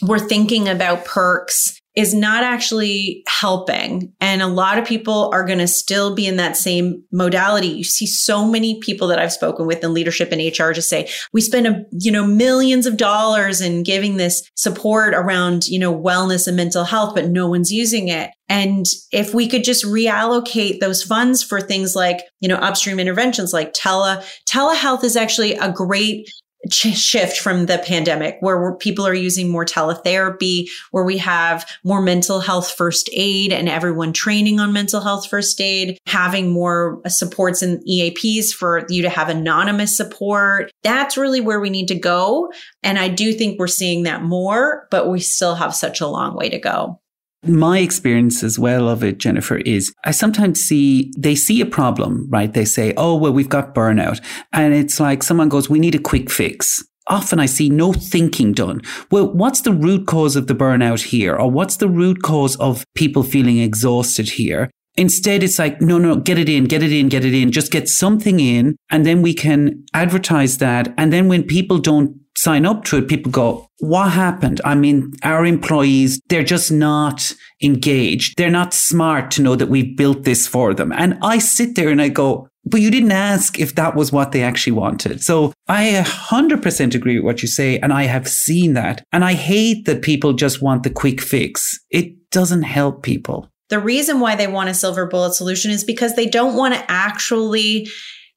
we're 0.02 0.20
thinking 0.20 0.68
about 0.68 1.06
perks 1.06 1.80
is 1.96 2.14
not 2.14 2.44
actually 2.44 3.24
helping. 3.28 4.14
And 4.20 4.42
a 4.42 4.48
lot 4.48 4.78
of 4.78 4.86
people 4.86 5.30
are 5.34 5.46
going 5.46 5.60
to 5.60 5.68
still 5.68 6.14
be 6.14 6.28
in 6.28 6.36
that 6.36 6.58
same 6.58 7.04
modality. 7.12 7.68
You 7.68 7.84
see 7.84 8.06
so 8.06 8.46
many 8.46 8.80
people 8.82 9.08
that 9.08 9.20
I've 9.20 9.32
spoken 9.32 9.66
with 9.66 9.84
in 9.84 9.94
leadership 9.94 10.32
and 10.32 10.42
HR 10.42 10.72
just 10.72 10.90
say, 10.90 11.10
we 11.32 11.40
spend 11.40 11.68
a, 11.68 11.86
you 11.92 12.12
know, 12.12 12.26
millions 12.26 12.86
of 12.86 12.98
dollars 12.98 13.62
in 13.62 13.84
giving 13.84 14.18
this 14.18 14.50
support 14.56 15.14
around, 15.14 15.68
you 15.68 15.80
know, 15.80 15.98
wellness 15.98 16.48
and 16.48 16.58
mental 16.58 16.84
health, 16.84 17.16
but 17.16 17.30
no 17.30 17.48
one's 17.48 17.72
using 17.72 18.10
it. 18.10 18.32
And 18.48 18.86
if 19.12 19.34
we 19.34 19.48
could 19.48 19.64
just 19.64 19.86
reallocate 19.86 20.80
those 20.80 21.02
funds 21.02 21.42
for 21.42 21.60
things 21.60 21.96
like, 21.96 22.22
you 22.42 22.50
know, 22.50 22.58
upstream 22.58 23.00
interventions 23.00 23.54
like 23.54 23.72
tele, 23.74 24.24
telehealth 24.48 25.04
is 25.04 25.16
actually 25.16 25.54
a 25.54 25.72
great 25.72 26.30
shift 26.72 27.40
from 27.40 27.66
the 27.66 27.78
pandemic 27.80 28.38
where 28.40 28.74
people 28.76 29.06
are 29.06 29.14
using 29.14 29.50
more 29.50 29.66
teletherapy, 29.66 30.70
where 30.92 31.04
we 31.04 31.18
have 31.18 31.70
more 31.84 32.02
mental 32.02 32.40
health 32.40 32.72
first 32.72 33.10
aid 33.14 33.52
and 33.52 33.70
everyone 33.70 34.14
training 34.14 34.60
on 34.60 34.74
mental 34.74 35.02
health 35.02 35.28
first 35.28 35.60
aid, 35.62 35.98
having 36.08 36.52
more 36.52 37.02
uh, 37.06 37.10
supports 37.10 37.62
and 37.62 37.84
EAPs 37.88 38.52
for 38.52 38.86
you 38.90 39.02
to 39.02 39.10
have 39.10 39.30
anonymous 39.30 39.96
support. 39.96 40.72
That's 40.84 41.18
really 41.18 41.42
where 41.42 41.60
we 41.60 41.70
need 41.70 41.88
to 41.90 42.00
go. 42.00 42.52
And 42.84 42.98
I 43.00 43.08
do 43.08 43.34
think 43.34 43.60
we're 43.60 43.68
seeing 43.68 44.04
that 44.04 44.24
more, 44.24 44.88
but 44.92 45.10
we 45.10 45.20
still 45.20 45.56
have 45.56 45.76
such 45.76 46.02
a 46.02 46.08
long 46.08 46.36
way 46.36 46.50
to 46.50 46.60
go. 46.60 47.00
My 47.48 47.80
experience 47.80 48.44
as 48.44 48.58
well 48.58 48.90
of 48.90 49.04
it, 49.04 49.20
Jennifer, 49.20 49.58
is 49.58 49.94
I 50.04 50.12
sometimes 50.12 50.62
see 50.62 51.12
they 51.18 51.36
see 51.36 51.62
a 51.62 51.66
problem, 51.66 52.28
right? 52.30 52.52
They 52.52 52.66
say, 52.66 52.94
oh, 52.98 53.16
well, 53.16 53.34
we've 53.34 53.50
got 53.50 53.76
burnout. 53.76 54.24
And 54.52 54.74
it's 54.74 55.00
like 55.00 55.24
someone 55.24 55.50
goes, 55.50 55.70
we 55.70 55.80
need 55.80 55.96
a 55.96 56.00
quick 56.00 56.30
fix. 56.30 56.84
Often 57.08 57.40
I 57.40 57.46
see 57.46 57.70
no 57.70 57.94
thinking 57.94 58.52
done. 58.54 58.82
Well, 59.12 59.32
what's 59.32 59.62
the 59.62 59.74
root 59.74 60.08
cause 60.08 60.36
of 60.36 60.48
the 60.48 60.56
burnout 60.56 61.04
here? 61.04 61.36
Or 61.36 61.52
what's 61.52 61.78
the 61.78 61.90
root 61.90 62.24
cause 62.24 62.56
of 62.56 62.84
people 62.96 63.22
feeling 63.22 63.60
exhausted 63.60 64.30
here? 64.30 64.72
Instead, 64.98 65.44
it's 65.44 65.60
like, 65.60 65.82
no, 65.82 65.98
no, 65.98 66.16
get 66.16 66.40
it 66.40 66.50
in, 66.50 66.64
get 66.64 66.82
it 66.82 66.92
in, 66.92 67.10
get 67.10 67.26
it 67.26 67.34
in. 67.34 67.52
Just 67.52 67.72
get 67.72 67.88
something 67.88 68.40
in. 68.40 68.76
And 68.90 69.06
then 69.06 69.22
we 69.22 69.34
can 69.34 69.86
advertise 69.94 70.58
that. 70.60 70.94
And 70.98 71.14
then 71.14 71.28
when 71.28 71.44
people 71.44 71.78
don't 71.78 72.18
sign 72.46 72.66
up 72.66 72.86
to 72.86 72.98
it, 72.98 73.08
people 73.08 73.32
go, 73.32 73.68
what 73.80 74.12
happened? 74.12 74.62
I 74.64 74.76
mean, 74.76 75.14
our 75.24 75.46
employees, 75.46 76.22
they're 76.30 76.44
just 76.44 76.72
not 76.72 77.34
engaged. 77.62 78.38
They're 78.38 78.52
not 78.52 78.74
smart 78.74 79.32
to 79.32 79.42
know 79.42 79.56
that 79.56 79.68
we've 79.68 79.98
built 79.98 80.24
this 80.24 80.48
for 80.48 80.74
them. 80.76 80.92
And 80.92 81.18
I 81.24 81.40
sit 81.40 81.76
there 81.76 81.90
and 81.90 82.00
I 82.00 82.10
go, 82.10 82.48
but 82.64 82.82
you 82.82 82.92
didn't 82.92 83.12
ask 83.12 83.60
if 83.60 83.74
that 83.76 83.96
was 83.96 84.12
what 84.12 84.32
they 84.32 84.44
actually 84.44 84.74
wanted. 84.74 85.24
So 85.24 85.54
I 85.68 86.04
100% 86.06 86.96
agree 86.96 87.18
with 87.18 87.26
what 87.26 87.42
you 87.42 87.48
say. 87.48 87.80
And 87.80 87.92
I 87.92 88.04
have 88.04 88.28
seen 88.28 88.74
that. 88.74 89.04
And 89.12 89.26
I 89.26 89.34
hate 89.34 89.86
that 89.86 90.04
people 90.04 90.34
just 90.34 90.62
want 90.62 90.84
the 90.84 90.90
quick 90.92 91.22
fix. 91.22 91.80
It 91.90 92.30
doesn't 92.30 92.64
help 92.64 93.02
people. 93.02 93.50
The 93.70 93.80
reason 93.80 94.20
why 94.20 94.36
they 94.36 94.48
want 94.48 94.70
a 94.70 94.76
silver 94.76 95.08
bullet 95.08 95.34
solution 95.34 95.72
is 95.72 95.84
because 95.84 96.16
they 96.16 96.28
don't 96.28 96.56
want 96.56 96.76
to 96.76 96.92
actually 96.92 97.88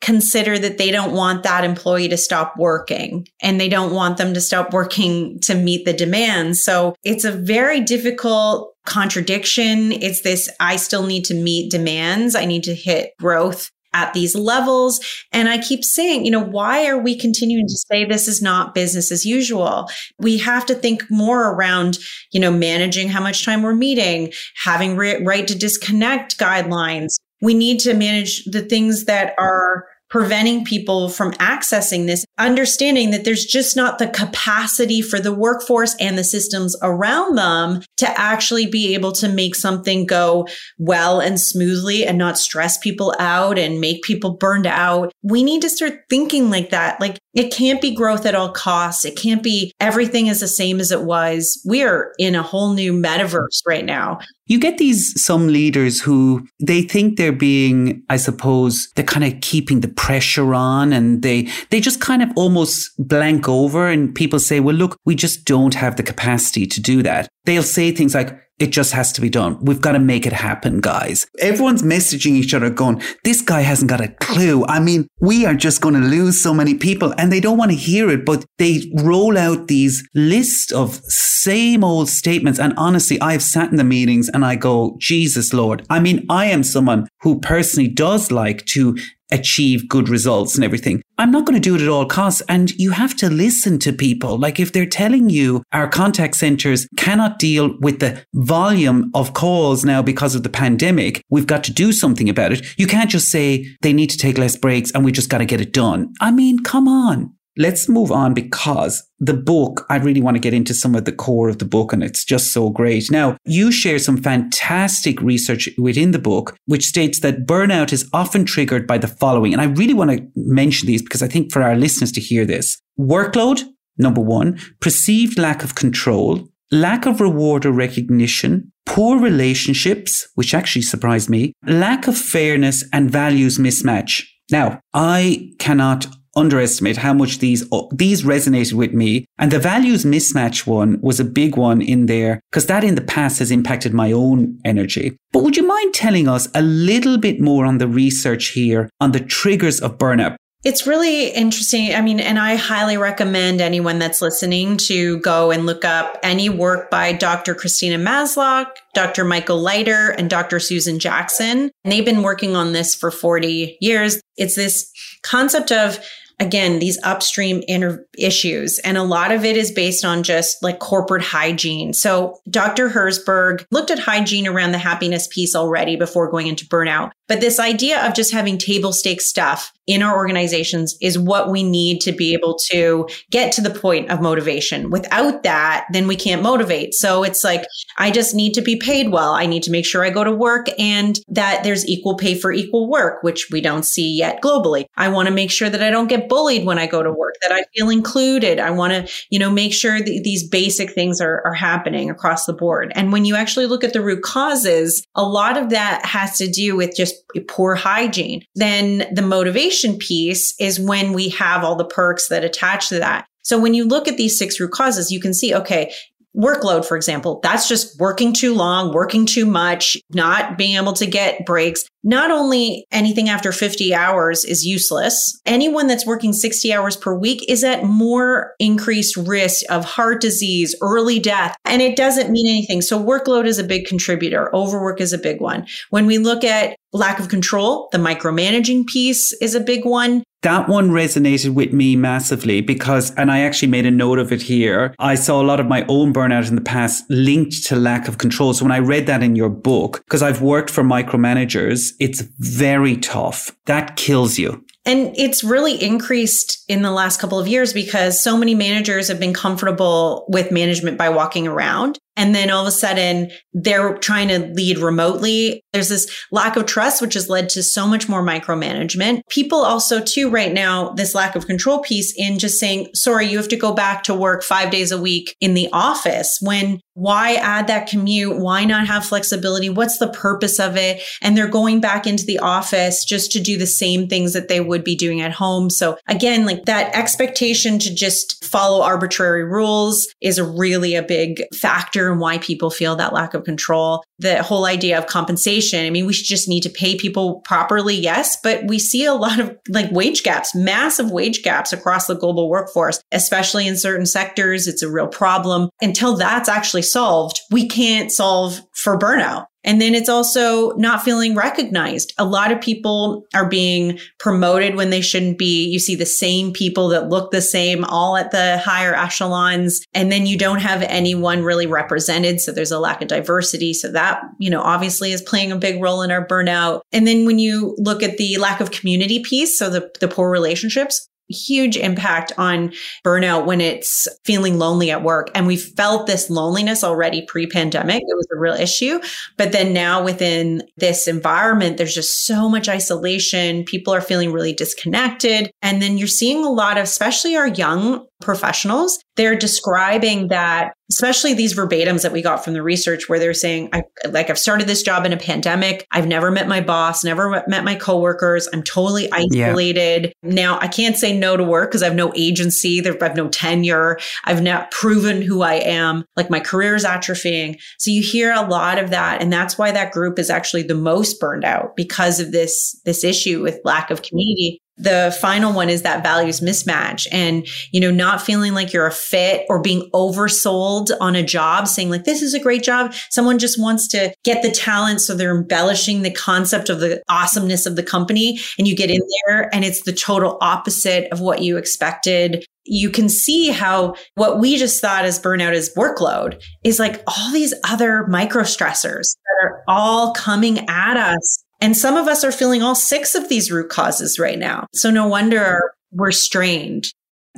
consider 0.00 0.58
that 0.58 0.78
they 0.78 0.90
don't 0.90 1.12
want 1.12 1.42
that 1.42 1.64
employee 1.64 2.08
to 2.08 2.16
stop 2.16 2.54
working 2.56 3.26
and 3.42 3.60
they 3.60 3.68
don't 3.68 3.92
want 3.92 4.16
them 4.16 4.34
to 4.34 4.40
stop 4.40 4.72
working 4.72 5.40
to 5.40 5.54
meet 5.54 5.84
the 5.84 5.92
demands. 5.92 6.62
So 6.62 6.94
it's 7.04 7.24
a 7.24 7.32
very 7.32 7.80
difficult 7.80 8.74
contradiction. 8.86 9.92
It's 9.92 10.22
this 10.22 10.48
I 10.60 10.76
still 10.76 11.04
need 11.04 11.24
to 11.26 11.34
meet 11.34 11.70
demands. 11.70 12.34
I 12.34 12.44
need 12.44 12.62
to 12.64 12.74
hit 12.74 13.12
growth 13.18 13.70
at 13.94 14.12
these 14.12 14.36
levels. 14.36 15.00
And 15.32 15.48
I 15.48 15.58
keep 15.58 15.82
saying, 15.82 16.24
you 16.24 16.30
know, 16.30 16.44
why 16.44 16.86
are 16.86 16.98
we 16.98 17.18
continuing 17.18 17.66
to 17.66 17.76
say 17.76 18.04
this 18.04 18.28
is 18.28 18.42
not 18.42 18.74
business 18.74 19.10
as 19.10 19.24
usual? 19.24 19.88
We 20.18 20.38
have 20.38 20.66
to 20.66 20.74
think 20.74 21.10
more 21.10 21.50
around, 21.50 21.98
you 22.30 22.38
know, 22.38 22.52
managing 22.52 23.08
how 23.08 23.22
much 23.22 23.44
time 23.44 23.62
we're 23.62 23.74
meeting, 23.74 24.32
having 24.62 24.96
right 24.96 25.48
to 25.48 25.58
disconnect 25.58 26.38
guidelines, 26.38 27.16
we 27.40 27.54
need 27.54 27.80
to 27.80 27.94
manage 27.94 28.44
the 28.44 28.62
things 28.62 29.04
that 29.04 29.34
are 29.38 29.86
preventing 30.10 30.64
people 30.64 31.08
from 31.08 31.32
accessing 31.32 32.06
this, 32.06 32.24
understanding 32.38 33.10
that 33.10 33.24
there's 33.24 33.44
just 33.44 33.76
not 33.76 33.98
the 33.98 34.08
capacity 34.08 35.02
for 35.02 35.20
the 35.20 35.34
workforce 35.34 35.94
and 36.00 36.16
the 36.16 36.24
systems 36.24 36.74
around 36.82 37.36
them 37.36 37.82
to 37.98 38.08
actually 38.18 38.66
be 38.66 38.94
able 38.94 39.12
to 39.12 39.28
make 39.28 39.54
something 39.54 40.06
go 40.06 40.46
well 40.78 41.20
and 41.20 41.38
smoothly 41.38 42.06
and 42.06 42.16
not 42.16 42.38
stress 42.38 42.78
people 42.78 43.14
out 43.18 43.58
and 43.58 43.80
make 43.80 44.02
people 44.02 44.36
burned 44.36 44.66
out. 44.66 45.12
We 45.22 45.42
need 45.42 45.62
to 45.62 45.70
start 45.70 46.00
thinking 46.08 46.50
like 46.50 46.70
that. 46.70 47.00
Like 47.00 47.18
it 47.34 47.52
can't 47.52 47.80
be 47.80 47.94
growth 47.94 48.24
at 48.24 48.34
all 48.34 48.50
costs. 48.50 49.04
It 49.04 49.16
can't 49.16 49.42
be 49.42 49.72
everything 49.78 50.28
is 50.28 50.40
the 50.40 50.48
same 50.48 50.80
as 50.80 50.90
it 50.90 51.02
was. 51.02 51.60
We 51.66 51.82
are 51.82 52.12
in 52.18 52.34
a 52.34 52.42
whole 52.42 52.72
new 52.72 52.94
metaverse 52.94 53.62
right 53.66 53.84
now. 53.84 54.20
You 54.48 54.58
get 54.58 54.78
these 54.78 55.20
some 55.22 55.46
leaders 55.46 56.00
who 56.00 56.46
they 56.58 56.82
think 56.82 57.16
they're 57.16 57.32
being, 57.32 58.02
I 58.10 58.16
suppose, 58.16 58.88
they're 58.96 59.04
kind 59.04 59.24
of 59.24 59.40
keeping 59.40 59.80
the 59.80 59.88
pressure 59.88 60.54
on 60.54 60.92
and 60.92 61.22
they, 61.22 61.48
they 61.70 61.80
just 61.80 62.00
kind 62.00 62.22
of 62.22 62.30
almost 62.34 62.90
blank 62.98 63.48
over 63.48 63.88
and 63.88 64.14
people 64.14 64.40
say, 64.40 64.58
well, 64.60 64.74
look, 64.74 64.98
we 65.04 65.14
just 65.14 65.44
don't 65.44 65.74
have 65.74 65.96
the 65.96 66.02
capacity 66.02 66.66
to 66.66 66.80
do 66.80 67.02
that. 67.02 67.28
They'll 67.44 67.62
say 67.62 67.92
things 67.92 68.14
like, 68.14 68.36
it 68.58 68.70
just 68.70 68.92
has 68.92 69.12
to 69.12 69.20
be 69.20 69.30
done. 69.30 69.58
We've 69.64 69.80
got 69.80 69.92
to 69.92 69.98
make 69.98 70.26
it 70.26 70.32
happen, 70.32 70.80
guys. 70.80 71.26
Everyone's 71.38 71.82
messaging 71.82 72.32
each 72.32 72.54
other 72.54 72.70
going, 72.70 73.02
this 73.24 73.40
guy 73.40 73.60
hasn't 73.60 73.90
got 73.90 74.00
a 74.00 74.08
clue. 74.08 74.64
I 74.66 74.80
mean, 74.80 75.06
we 75.20 75.46
are 75.46 75.54
just 75.54 75.80
going 75.80 75.94
to 75.94 76.00
lose 76.00 76.40
so 76.40 76.52
many 76.52 76.74
people 76.74 77.14
and 77.18 77.32
they 77.32 77.40
don't 77.40 77.58
want 77.58 77.70
to 77.70 77.76
hear 77.76 78.10
it, 78.10 78.24
but 78.24 78.44
they 78.58 78.90
roll 78.96 79.38
out 79.38 79.68
these 79.68 80.06
lists 80.14 80.72
of 80.72 80.96
same 81.04 81.84
old 81.84 82.08
statements. 82.08 82.58
And 82.58 82.74
honestly, 82.76 83.20
I've 83.20 83.42
sat 83.42 83.70
in 83.70 83.76
the 83.76 83.84
meetings 83.84 84.28
and 84.28 84.44
I 84.44 84.56
go, 84.56 84.96
Jesus 84.98 85.52
Lord. 85.52 85.86
I 85.88 86.00
mean, 86.00 86.26
I 86.28 86.46
am 86.46 86.64
someone 86.64 87.08
who 87.22 87.40
personally 87.40 87.88
does 87.88 88.30
like 88.32 88.64
to 88.66 88.96
achieve 89.30 89.88
good 89.88 90.08
results 90.08 90.54
and 90.54 90.64
everything. 90.64 91.02
I'm 91.18 91.30
not 91.30 91.44
going 91.44 91.60
to 91.60 91.68
do 91.68 91.74
it 91.74 91.82
at 91.82 91.88
all 91.88 92.06
costs. 92.06 92.42
And 92.48 92.70
you 92.72 92.92
have 92.92 93.16
to 93.16 93.30
listen 93.30 93.78
to 93.80 93.92
people. 93.92 94.38
Like 94.38 94.60
if 94.60 94.72
they're 94.72 94.86
telling 94.86 95.30
you 95.30 95.62
our 95.72 95.88
contact 95.88 96.36
centers 96.36 96.88
cannot 96.96 97.38
deal 97.38 97.76
with 97.80 98.00
the 98.00 98.24
volume 98.34 99.10
of 99.14 99.34
calls 99.34 99.84
now 99.84 100.02
because 100.02 100.34
of 100.34 100.42
the 100.42 100.48
pandemic, 100.48 101.24
we've 101.30 101.46
got 101.46 101.64
to 101.64 101.72
do 101.72 101.92
something 101.92 102.28
about 102.28 102.52
it. 102.52 102.64
You 102.78 102.86
can't 102.86 103.10
just 103.10 103.30
say 103.30 103.66
they 103.82 103.92
need 103.92 104.10
to 104.10 104.18
take 104.18 104.38
less 104.38 104.56
breaks 104.56 104.90
and 104.92 105.04
we 105.04 105.12
just 105.12 105.30
got 105.30 105.38
to 105.38 105.46
get 105.46 105.60
it 105.60 105.72
done. 105.72 106.12
I 106.20 106.30
mean, 106.30 106.62
come 106.62 106.88
on. 106.88 107.34
Let's 107.58 107.88
move 107.88 108.10
on 108.10 108.32
because 108.32 109.02
the 109.18 109.34
book, 109.34 109.84
I 109.90 109.96
really 109.96 110.22
want 110.22 110.36
to 110.36 110.40
get 110.40 110.54
into 110.54 110.72
some 110.72 110.94
of 110.94 111.04
the 111.04 111.12
core 111.12 111.48
of 111.48 111.58
the 111.58 111.64
book 111.64 111.92
and 111.92 112.02
it's 112.02 112.24
just 112.24 112.52
so 112.52 112.70
great. 112.70 113.10
Now, 113.10 113.36
you 113.44 113.72
share 113.72 113.98
some 113.98 114.16
fantastic 114.16 115.20
research 115.20 115.68
within 115.76 116.12
the 116.12 116.18
book, 116.18 116.56
which 116.66 116.86
states 116.86 117.20
that 117.20 117.46
burnout 117.46 117.92
is 117.92 118.08
often 118.12 118.44
triggered 118.44 118.86
by 118.86 118.96
the 118.96 119.08
following. 119.08 119.52
And 119.52 119.60
I 119.60 119.66
really 119.66 119.94
want 119.94 120.12
to 120.12 120.26
mention 120.36 120.86
these 120.86 121.02
because 121.02 121.22
I 121.22 121.28
think 121.28 121.52
for 121.52 121.62
our 121.62 121.76
listeners 121.76 122.12
to 122.12 122.20
hear 122.20 122.46
this 122.46 122.80
workload, 122.98 123.62
number 123.98 124.20
one, 124.20 124.58
perceived 124.80 125.38
lack 125.38 125.64
of 125.64 125.74
control, 125.74 126.48
lack 126.70 127.06
of 127.06 127.20
reward 127.20 127.66
or 127.66 127.72
recognition, 127.72 128.72
poor 128.86 129.18
relationships, 129.18 130.28
which 130.36 130.54
actually 130.54 130.82
surprised 130.82 131.28
me, 131.28 131.52
lack 131.66 132.06
of 132.06 132.16
fairness 132.16 132.84
and 132.92 133.10
values 133.10 133.58
mismatch. 133.58 134.22
Now, 134.50 134.80
I 134.94 135.50
cannot 135.58 136.06
underestimate 136.38 136.96
how 136.96 137.12
much 137.12 137.38
these 137.38 137.68
these 137.92 138.22
resonated 138.22 138.72
with 138.72 138.92
me 138.92 139.24
and 139.38 139.50
the 139.50 139.58
values 139.58 140.04
mismatch 140.04 140.66
one 140.66 141.00
was 141.00 141.18
a 141.18 141.24
big 141.24 141.56
one 141.56 141.82
in 141.82 142.06
there 142.06 142.40
because 142.50 142.66
that 142.66 142.84
in 142.84 142.94
the 142.94 143.08
past 143.16 143.38
has 143.40 143.50
impacted 143.50 143.92
my 143.92 144.12
own 144.12 144.58
energy 144.64 145.16
but 145.32 145.42
would 145.42 145.56
you 145.56 145.66
mind 145.66 145.92
telling 145.92 146.28
us 146.28 146.48
a 146.54 146.62
little 146.62 147.18
bit 147.18 147.40
more 147.40 147.66
on 147.66 147.78
the 147.78 147.88
research 147.88 148.48
here 148.48 148.88
on 149.00 149.12
the 149.12 149.20
triggers 149.20 149.80
of 149.80 149.98
burnout 149.98 150.36
it's 150.64 150.88
really 150.88 151.28
interesting. 151.28 151.94
I 151.94 152.00
mean, 152.00 152.18
and 152.18 152.36
I 152.36 152.56
highly 152.56 152.96
recommend 152.96 153.60
anyone 153.60 154.00
that's 154.00 154.20
listening 154.20 154.76
to 154.88 155.20
go 155.20 155.52
and 155.52 155.66
look 155.66 155.84
up 155.84 156.18
any 156.24 156.48
work 156.48 156.90
by 156.90 157.12
Dr. 157.12 157.54
Christina 157.54 157.96
Maslach, 157.96 158.66
Dr. 158.92 159.24
Michael 159.24 159.60
Leiter, 159.60 160.10
and 160.10 160.28
Dr. 160.28 160.58
Susan 160.58 160.98
Jackson. 160.98 161.70
And 161.84 161.92
they've 161.92 162.04
been 162.04 162.24
working 162.24 162.56
on 162.56 162.72
this 162.72 162.96
for 162.96 163.12
40 163.12 163.78
years. 163.80 164.20
It's 164.36 164.56
this 164.56 164.90
concept 165.22 165.70
of 165.70 166.04
again, 166.40 166.78
these 166.78 166.98
upstream 167.02 167.62
inter- 167.66 168.04
issues. 168.16 168.78
And 168.80 168.96
a 168.96 169.02
lot 169.02 169.32
of 169.32 169.44
it 169.44 169.56
is 169.56 169.70
based 169.70 170.04
on 170.04 170.22
just 170.22 170.62
like 170.62 170.78
corporate 170.78 171.22
hygiene. 171.22 171.92
So 171.92 172.38
Dr. 172.48 172.88
Herzberg 172.88 173.64
looked 173.70 173.90
at 173.90 173.98
hygiene 173.98 174.46
around 174.46 174.72
the 174.72 174.78
happiness 174.78 175.28
piece 175.28 175.54
already 175.54 175.96
before 175.96 176.30
going 176.30 176.46
into 176.46 176.66
burnout. 176.66 177.10
But 177.28 177.40
this 177.40 177.60
idea 177.60 178.04
of 178.06 178.14
just 178.14 178.32
having 178.32 178.58
table 178.58 178.92
stakes 178.92 179.28
stuff 179.28 179.72
in 179.86 180.02
our 180.02 180.16
organizations 180.16 180.96
is 181.00 181.18
what 181.18 181.50
we 181.50 181.62
need 181.62 182.00
to 182.00 182.12
be 182.12 182.34
able 182.34 182.58
to 182.70 183.08
get 183.30 183.52
to 183.52 183.62
the 183.62 183.70
point 183.70 184.10
of 184.10 184.20
motivation. 184.20 184.90
Without 184.90 185.42
that, 185.44 185.86
then 185.92 186.06
we 186.06 186.14
can't 186.14 186.42
motivate. 186.42 186.92
So 186.92 187.24
it's 187.24 187.42
like, 187.42 187.64
I 187.96 188.10
just 188.10 188.34
need 188.34 188.52
to 188.54 188.60
be 188.60 188.76
paid 188.76 189.10
well. 189.10 189.32
I 189.32 189.46
need 189.46 189.62
to 189.62 189.70
make 189.70 189.86
sure 189.86 190.04
I 190.04 190.10
go 190.10 190.24
to 190.24 190.32
work 190.32 190.66
and 190.78 191.18
that 191.28 191.64
there's 191.64 191.86
equal 191.86 192.16
pay 192.16 192.34
for 192.34 192.52
equal 192.52 192.88
work, 192.88 193.22
which 193.22 193.48
we 193.50 193.62
don't 193.62 193.84
see 193.84 194.16
yet 194.16 194.42
globally. 194.42 194.84
I 194.96 195.08
want 195.08 195.28
to 195.28 195.34
make 195.34 195.50
sure 195.50 195.70
that 195.70 195.82
I 195.82 195.90
don't 195.90 196.08
get 196.08 196.28
bullied 196.28 196.66
when 196.66 196.78
I 196.78 196.86
go 196.86 197.02
to 197.02 197.12
work, 197.12 197.36
that 197.40 197.52
I 197.52 197.64
feel 197.74 197.88
included. 197.88 198.60
I 198.60 198.70
want 198.70 198.92
to, 198.92 199.12
you 199.30 199.38
know, 199.38 199.50
make 199.50 199.72
sure 199.72 199.98
that 199.98 200.20
these 200.22 200.46
basic 200.46 200.92
things 200.92 201.20
are, 201.20 201.42
are 201.46 201.54
happening 201.54 202.10
across 202.10 202.44
the 202.44 202.52
board. 202.52 202.92
And 202.94 203.10
when 203.10 203.24
you 203.24 203.36
actually 203.36 203.66
look 203.66 203.84
at 203.84 203.94
the 203.94 204.02
root 204.02 204.22
causes, 204.22 205.06
a 205.14 205.22
lot 205.22 205.56
of 205.56 205.70
that 205.70 206.04
has 206.04 206.36
to 206.38 206.46
do 206.46 206.76
with 206.76 206.94
just 206.94 207.14
poor 207.48 207.74
hygiene. 207.74 208.44
Then 208.54 209.06
the 209.12 209.22
motivation 209.22 209.96
piece 209.98 210.54
is 210.60 210.80
when 210.80 211.12
we 211.12 211.28
have 211.30 211.64
all 211.64 211.76
the 211.76 211.84
perks 211.84 212.28
that 212.28 212.44
attach 212.44 212.88
to 212.88 212.98
that. 212.98 213.26
So 213.42 213.58
when 213.58 213.74
you 213.74 213.84
look 213.86 214.08
at 214.08 214.16
these 214.16 214.38
six 214.38 214.60
root 214.60 214.72
causes, 214.72 215.10
you 215.10 215.20
can 215.20 215.32
see, 215.32 215.54
okay, 215.54 215.92
workload, 216.38 216.84
for 216.84 216.96
example, 216.96 217.40
that's 217.42 217.68
just 217.68 217.98
working 217.98 218.32
too 218.32 218.54
long, 218.54 218.92
working 218.92 219.26
too 219.26 219.44
much, 219.44 219.96
not 220.10 220.56
being 220.56 220.76
able 220.76 220.92
to 220.94 221.06
get 221.06 221.44
breaks. 221.44 221.84
Not 222.04 222.30
only 222.30 222.86
anything 222.92 223.28
after 223.28 223.50
50 223.50 223.92
hours 223.92 224.44
is 224.44 224.64
useless, 224.64 225.40
anyone 225.44 225.88
that's 225.88 226.06
working 226.06 226.32
60 226.32 226.72
hours 226.72 226.96
per 226.96 227.12
week 227.12 227.44
is 227.48 227.64
at 227.64 227.84
more 227.84 228.54
increased 228.60 229.16
risk 229.16 229.64
of 229.68 229.84
heart 229.84 230.20
disease, 230.20 230.74
early 230.80 231.18
death, 231.18 231.56
and 231.64 231.82
it 231.82 231.96
doesn't 231.96 232.30
mean 232.30 232.46
anything. 232.46 232.82
So 232.82 233.02
workload 233.02 233.46
is 233.46 233.58
a 233.58 233.64
big 233.64 233.86
contributor. 233.86 234.54
Overwork 234.54 235.00
is 235.00 235.12
a 235.12 235.18
big 235.18 235.40
one. 235.40 235.66
When 235.90 236.06
we 236.06 236.18
look 236.18 236.44
at 236.44 236.76
lack 236.92 237.18
of 237.18 237.28
control, 237.28 237.88
the 237.92 237.98
micromanaging 237.98 238.86
piece 238.86 239.32
is 239.42 239.54
a 239.54 239.60
big 239.60 239.84
one. 239.84 240.22
That 240.42 240.68
one 240.68 240.90
resonated 240.90 241.54
with 241.54 241.72
me 241.72 241.96
massively 241.96 242.60
because, 242.60 243.12
and 243.16 243.28
I 243.28 243.40
actually 243.40 243.68
made 243.68 243.86
a 243.86 243.90
note 243.90 244.20
of 244.20 244.30
it 244.30 244.40
here. 244.40 244.94
I 245.00 245.16
saw 245.16 245.42
a 245.42 245.44
lot 245.44 245.58
of 245.58 245.66
my 245.66 245.84
own 245.88 246.12
burnout 246.12 246.48
in 246.48 246.54
the 246.54 246.60
past 246.60 247.04
linked 247.10 247.64
to 247.66 247.76
lack 247.76 248.06
of 248.06 248.18
control. 248.18 248.54
So 248.54 248.64
when 248.64 248.70
I 248.70 248.78
read 248.78 249.06
that 249.06 249.22
in 249.22 249.34
your 249.34 249.48
book, 249.48 250.00
because 250.04 250.22
I've 250.22 250.40
worked 250.40 250.70
for 250.70 250.84
micromanagers, 250.84 251.92
it's 251.98 252.20
very 252.38 252.96
tough. 252.96 253.50
That 253.66 253.96
kills 253.96 254.38
you. 254.38 254.64
And 254.84 255.12
it's 255.18 255.42
really 255.42 255.74
increased 255.82 256.64
in 256.68 256.82
the 256.82 256.90
last 256.90 257.20
couple 257.20 257.38
of 257.38 257.48
years 257.48 257.72
because 257.72 258.22
so 258.22 258.38
many 258.38 258.54
managers 258.54 259.08
have 259.08 259.20
been 259.20 259.34
comfortable 259.34 260.24
with 260.28 260.52
management 260.52 260.96
by 260.96 261.08
walking 261.10 261.46
around. 261.48 261.98
And 262.18 262.34
then 262.34 262.50
all 262.50 262.62
of 262.62 262.68
a 262.68 262.72
sudden 262.72 263.30
they're 263.54 263.96
trying 263.98 264.28
to 264.28 264.40
lead 264.52 264.78
remotely. 264.78 265.62
There's 265.72 265.88
this 265.88 266.10
lack 266.30 266.56
of 266.56 266.66
trust, 266.66 267.00
which 267.00 267.14
has 267.14 267.28
led 267.28 267.48
to 267.50 267.62
so 267.62 267.86
much 267.86 268.08
more 268.08 268.22
micromanagement. 268.22 269.22
People 269.30 269.58
also 269.60 270.02
too 270.02 270.28
right 270.28 270.52
now, 270.52 270.90
this 270.90 271.14
lack 271.14 271.36
of 271.36 271.46
control 271.46 271.78
piece 271.78 272.12
in 272.16 272.38
just 272.38 272.58
saying, 272.58 272.88
sorry, 272.92 273.26
you 273.26 273.38
have 273.38 273.48
to 273.48 273.56
go 273.56 273.72
back 273.72 274.02
to 274.02 274.14
work 274.14 274.42
five 274.42 274.70
days 274.70 274.92
a 274.92 275.00
week 275.00 275.36
in 275.40 275.54
the 275.54 275.68
office 275.72 276.38
when 276.42 276.80
why 276.98 277.34
add 277.34 277.68
that 277.68 277.88
commute? 277.88 278.38
Why 278.38 278.64
not 278.64 278.88
have 278.88 279.04
flexibility? 279.04 279.70
What's 279.70 279.98
the 279.98 280.08
purpose 280.08 280.58
of 280.58 280.76
it? 280.76 281.00
And 281.22 281.36
they're 281.36 281.46
going 281.46 281.80
back 281.80 282.08
into 282.08 282.26
the 282.26 282.40
office 282.40 283.04
just 283.04 283.30
to 283.32 283.40
do 283.40 283.56
the 283.56 283.68
same 283.68 284.08
things 284.08 284.32
that 284.32 284.48
they 284.48 284.60
would 284.60 284.82
be 284.82 284.96
doing 284.96 285.20
at 285.20 285.30
home. 285.30 285.70
So 285.70 285.96
again, 286.08 286.44
like 286.44 286.64
that 286.64 286.92
expectation 286.96 287.78
to 287.78 287.94
just 287.94 288.44
follow 288.44 288.82
arbitrary 288.82 289.44
rules 289.44 290.08
is 290.20 290.40
really 290.40 290.96
a 290.96 291.02
big 291.02 291.44
factor 291.54 292.12
in 292.12 292.18
why 292.18 292.38
people 292.38 292.68
feel 292.68 292.96
that 292.96 293.12
lack 293.12 293.32
of 293.32 293.44
control. 293.44 294.02
The 294.18 294.42
whole 294.42 294.66
idea 294.66 294.98
of 294.98 295.06
compensation. 295.06 295.86
I 295.86 295.90
mean, 295.90 296.04
we 296.04 296.12
just 296.12 296.48
need 296.48 296.64
to 296.64 296.70
pay 296.70 296.96
people 296.96 297.40
properly. 297.42 297.94
Yes, 297.94 298.36
but 298.42 298.64
we 298.64 298.80
see 298.80 299.04
a 299.04 299.14
lot 299.14 299.38
of 299.38 299.56
like 299.68 299.92
wage 299.92 300.24
gaps, 300.24 300.52
massive 300.52 301.12
wage 301.12 301.44
gaps 301.44 301.72
across 301.72 302.08
the 302.08 302.16
global 302.16 302.50
workforce, 302.50 303.00
especially 303.12 303.68
in 303.68 303.76
certain 303.76 304.06
sectors. 304.06 304.66
It's 304.66 304.82
a 304.82 304.90
real 304.90 305.06
problem 305.06 305.70
until 305.80 306.16
that's 306.16 306.48
actually 306.48 306.82
solved, 306.88 307.40
we 307.50 307.68
can't 307.68 308.10
solve 308.10 308.60
for 308.74 308.98
burnout. 308.98 309.46
And 309.64 309.82
then 309.82 309.94
it's 309.94 310.08
also 310.08 310.70
not 310.76 311.02
feeling 311.02 311.34
recognized. 311.34 312.14
A 312.16 312.24
lot 312.24 312.52
of 312.52 312.60
people 312.60 313.26
are 313.34 313.48
being 313.48 313.98
promoted 314.18 314.76
when 314.76 314.88
they 314.88 315.02
shouldn't 315.02 315.36
be. 315.36 315.68
You 315.68 315.78
see 315.78 315.94
the 315.94 316.06
same 316.06 316.52
people 316.52 316.88
that 316.88 317.08
look 317.08 317.32
the 317.32 317.42
same 317.42 317.84
all 317.84 318.16
at 318.16 318.30
the 318.30 318.56
higher 318.58 318.94
echelons. 318.94 319.84
And 319.92 320.10
then 320.10 320.26
you 320.26 320.38
don't 320.38 320.60
have 320.60 320.82
anyone 320.82 321.42
really 321.42 321.66
represented. 321.66 322.40
So 322.40 322.50
there's 322.50 322.70
a 322.70 322.78
lack 322.78 323.02
of 323.02 323.08
diversity. 323.08 323.74
So 323.74 323.92
that, 323.92 324.22
you 324.38 324.48
know, 324.48 324.62
obviously 324.62 325.12
is 325.12 325.20
playing 325.20 325.52
a 325.52 325.56
big 325.56 325.82
role 325.82 326.02
in 326.02 326.10
our 326.10 326.26
burnout. 326.26 326.80
And 326.92 327.06
then 327.06 327.26
when 327.26 327.38
you 327.38 327.74
look 327.78 328.02
at 328.02 328.16
the 328.16 328.38
lack 328.38 328.60
of 328.60 328.70
community 328.70 329.22
piece, 329.22 329.58
so 329.58 329.68
the, 329.68 329.90
the 330.00 330.08
poor 330.08 330.30
relationships, 330.30 331.08
huge 331.28 331.76
impact 331.76 332.32
on 332.38 332.72
burnout 333.04 333.46
when 333.46 333.60
it's 333.60 334.08
feeling 334.24 334.58
lonely 334.58 334.90
at 334.90 335.02
work. 335.02 335.30
And 335.34 335.46
we 335.46 335.56
felt 335.56 336.06
this 336.06 336.30
loneliness 336.30 336.82
already 336.82 337.22
pre 337.26 337.46
pandemic. 337.46 338.02
It 338.02 338.16
was 338.16 338.28
a 338.32 338.38
real 338.38 338.54
issue. 338.54 339.00
But 339.36 339.52
then 339.52 339.72
now 339.72 340.02
within 340.02 340.62
this 340.76 341.08
environment, 341.08 341.76
there's 341.76 341.94
just 341.94 342.24
so 342.24 342.48
much 342.48 342.68
isolation. 342.68 343.64
People 343.64 343.94
are 343.94 344.00
feeling 344.00 344.32
really 344.32 344.52
disconnected. 344.52 345.50
And 345.62 345.82
then 345.82 345.98
you're 345.98 346.06
seeing 346.06 346.44
a 346.44 346.50
lot 346.50 346.78
of, 346.78 346.84
especially 346.84 347.36
our 347.36 347.48
young 347.48 348.06
professionals, 348.20 348.98
they're 349.16 349.36
describing 349.36 350.28
that, 350.28 350.72
especially 350.90 351.34
these 351.34 351.54
verbatims 351.54 352.02
that 352.02 352.12
we 352.12 352.22
got 352.22 352.44
from 352.44 352.54
the 352.54 352.62
research 352.62 353.08
where 353.08 353.18
they're 353.18 353.34
saying, 353.34 353.68
I 353.72 353.82
like 354.08 354.30
I've 354.30 354.38
started 354.38 354.66
this 354.66 354.82
job 354.82 355.04
in 355.04 355.12
a 355.12 355.16
pandemic. 355.16 355.86
I've 355.92 356.06
never 356.06 356.30
met 356.30 356.48
my 356.48 356.60
boss, 356.60 357.04
never 357.04 357.44
met 357.46 357.64
my 357.64 357.74
coworkers. 357.74 358.48
I'm 358.52 358.62
totally 358.62 359.10
isolated. 359.12 360.12
Yeah. 360.22 360.32
Now 360.34 360.58
I 360.60 360.68
can't 360.68 360.96
say 360.96 361.16
no 361.16 361.36
to 361.36 361.44
work 361.44 361.70
because 361.70 361.82
I 361.82 361.86
have 361.86 361.94
no 361.94 362.12
agency. 362.16 362.84
I 362.84 363.04
have 363.04 363.16
no 363.16 363.28
tenure. 363.28 363.98
I've 364.24 364.42
not 364.42 364.70
proven 364.70 365.22
who 365.22 365.42
I 365.42 365.54
am. 365.54 366.04
Like 366.16 366.30
my 366.30 366.40
career 366.40 366.74
is 366.74 366.84
atrophying. 366.84 367.60
So 367.78 367.90
you 367.90 368.02
hear 368.02 368.32
a 368.32 368.46
lot 368.46 368.78
of 368.78 368.90
that. 368.90 369.20
And 369.20 369.32
that's 369.32 369.58
why 369.58 369.70
that 369.72 369.92
group 369.92 370.18
is 370.18 370.30
actually 370.30 370.62
the 370.62 370.74
most 370.74 371.20
burned 371.20 371.44
out 371.44 371.76
because 371.76 372.20
of 372.20 372.32
this, 372.32 372.80
this 372.84 373.04
issue 373.04 373.42
with 373.42 373.60
lack 373.64 373.90
of 373.90 374.02
community 374.02 374.62
the 374.78 375.16
final 375.20 375.52
one 375.52 375.68
is 375.68 375.82
that 375.82 376.02
values 376.02 376.40
mismatch. 376.40 377.06
And 377.12 377.46
you 377.72 377.80
know 377.80 377.90
not 377.90 378.22
feeling 378.22 378.54
like 378.54 378.72
you're 378.72 378.86
a 378.86 378.92
fit 378.92 379.44
or 379.48 379.60
being 379.60 379.90
oversold 379.92 380.90
on 381.00 381.16
a 381.16 381.22
job 381.22 381.68
saying 381.68 381.90
like 381.90 382.04
this 382.04 382.22
is 382.22 382.34
a 382.34 382.40
great 382.40 382.62
job. 382.62 382.94
Someone 383.10 383.38
just 383.38 383.60
wants 383.60 383.88
to 383.88 384.14
get 384.24 384.42
the 384.42 384.50
talent 384.50 385.00
so 385.00 385.14
they're 385.14 385.36
embellishing 385.36 386.02
the 386.02 386.12
concept 386.12 386.68
of 386.68 386.80
the 386.80 387.02
awesomeness 387.08 387.66
of 387.66 387.76
the 387.76 387.82
company 387.82 388.38
and 388.58 388.66
you 388.66 388.76
get 388.76 388.90
in 388.90 389.00
there 389.26 389.54
and 389.54 389.64
it's 389.64 389.82
the 389.82 389.92
total 389.92 390.38
opposite 390.40 391.08
of 391.12 391.20
what 391.20 391.42
you 391.42 391.56
expected. 391.56 392.44
You 392.64 392.90
can 392.90 393.08
see 393.08 393.48
how 393.48 393.94
what 394.14 394.38
we 394.38 394.56
just 394.56 394.80
thought 394.80 395.04
as 395.04 395.20
burnout 395.20 395.54
is 395.54 395.74
workload 395.76 396.42
is 396.64 396.78
like 396.78 397.02
all 397.06 397.32
these 397.32 397.54
other 397.64 398.06
micro 398.08 398.42
stressors 398.42 399.16
that 399.24 399.44
are 399.44 399.62
all 399.66 400.12
coming 400.12 400.58
at 400.68 400.96
us 400.96 401.37
and 401.60 401.76
some 401.76 401.96
of 401.96 402.08
us 402.08 402.24
are 402.24 402.32
feeling 402.32 402.62
all 402.62 402.74
six 402.74 403.14
of 403.14 403.28
these 403.28 403.50
root 403.50 403.68
causes 403.68 404.18
right 404.18 404.38
now. 404.38 404.66
So 404.74 404.90
no 404.90 405.06
wonder 405.06 405.60
we're 405.92 406.12
strained. 406.12 406.84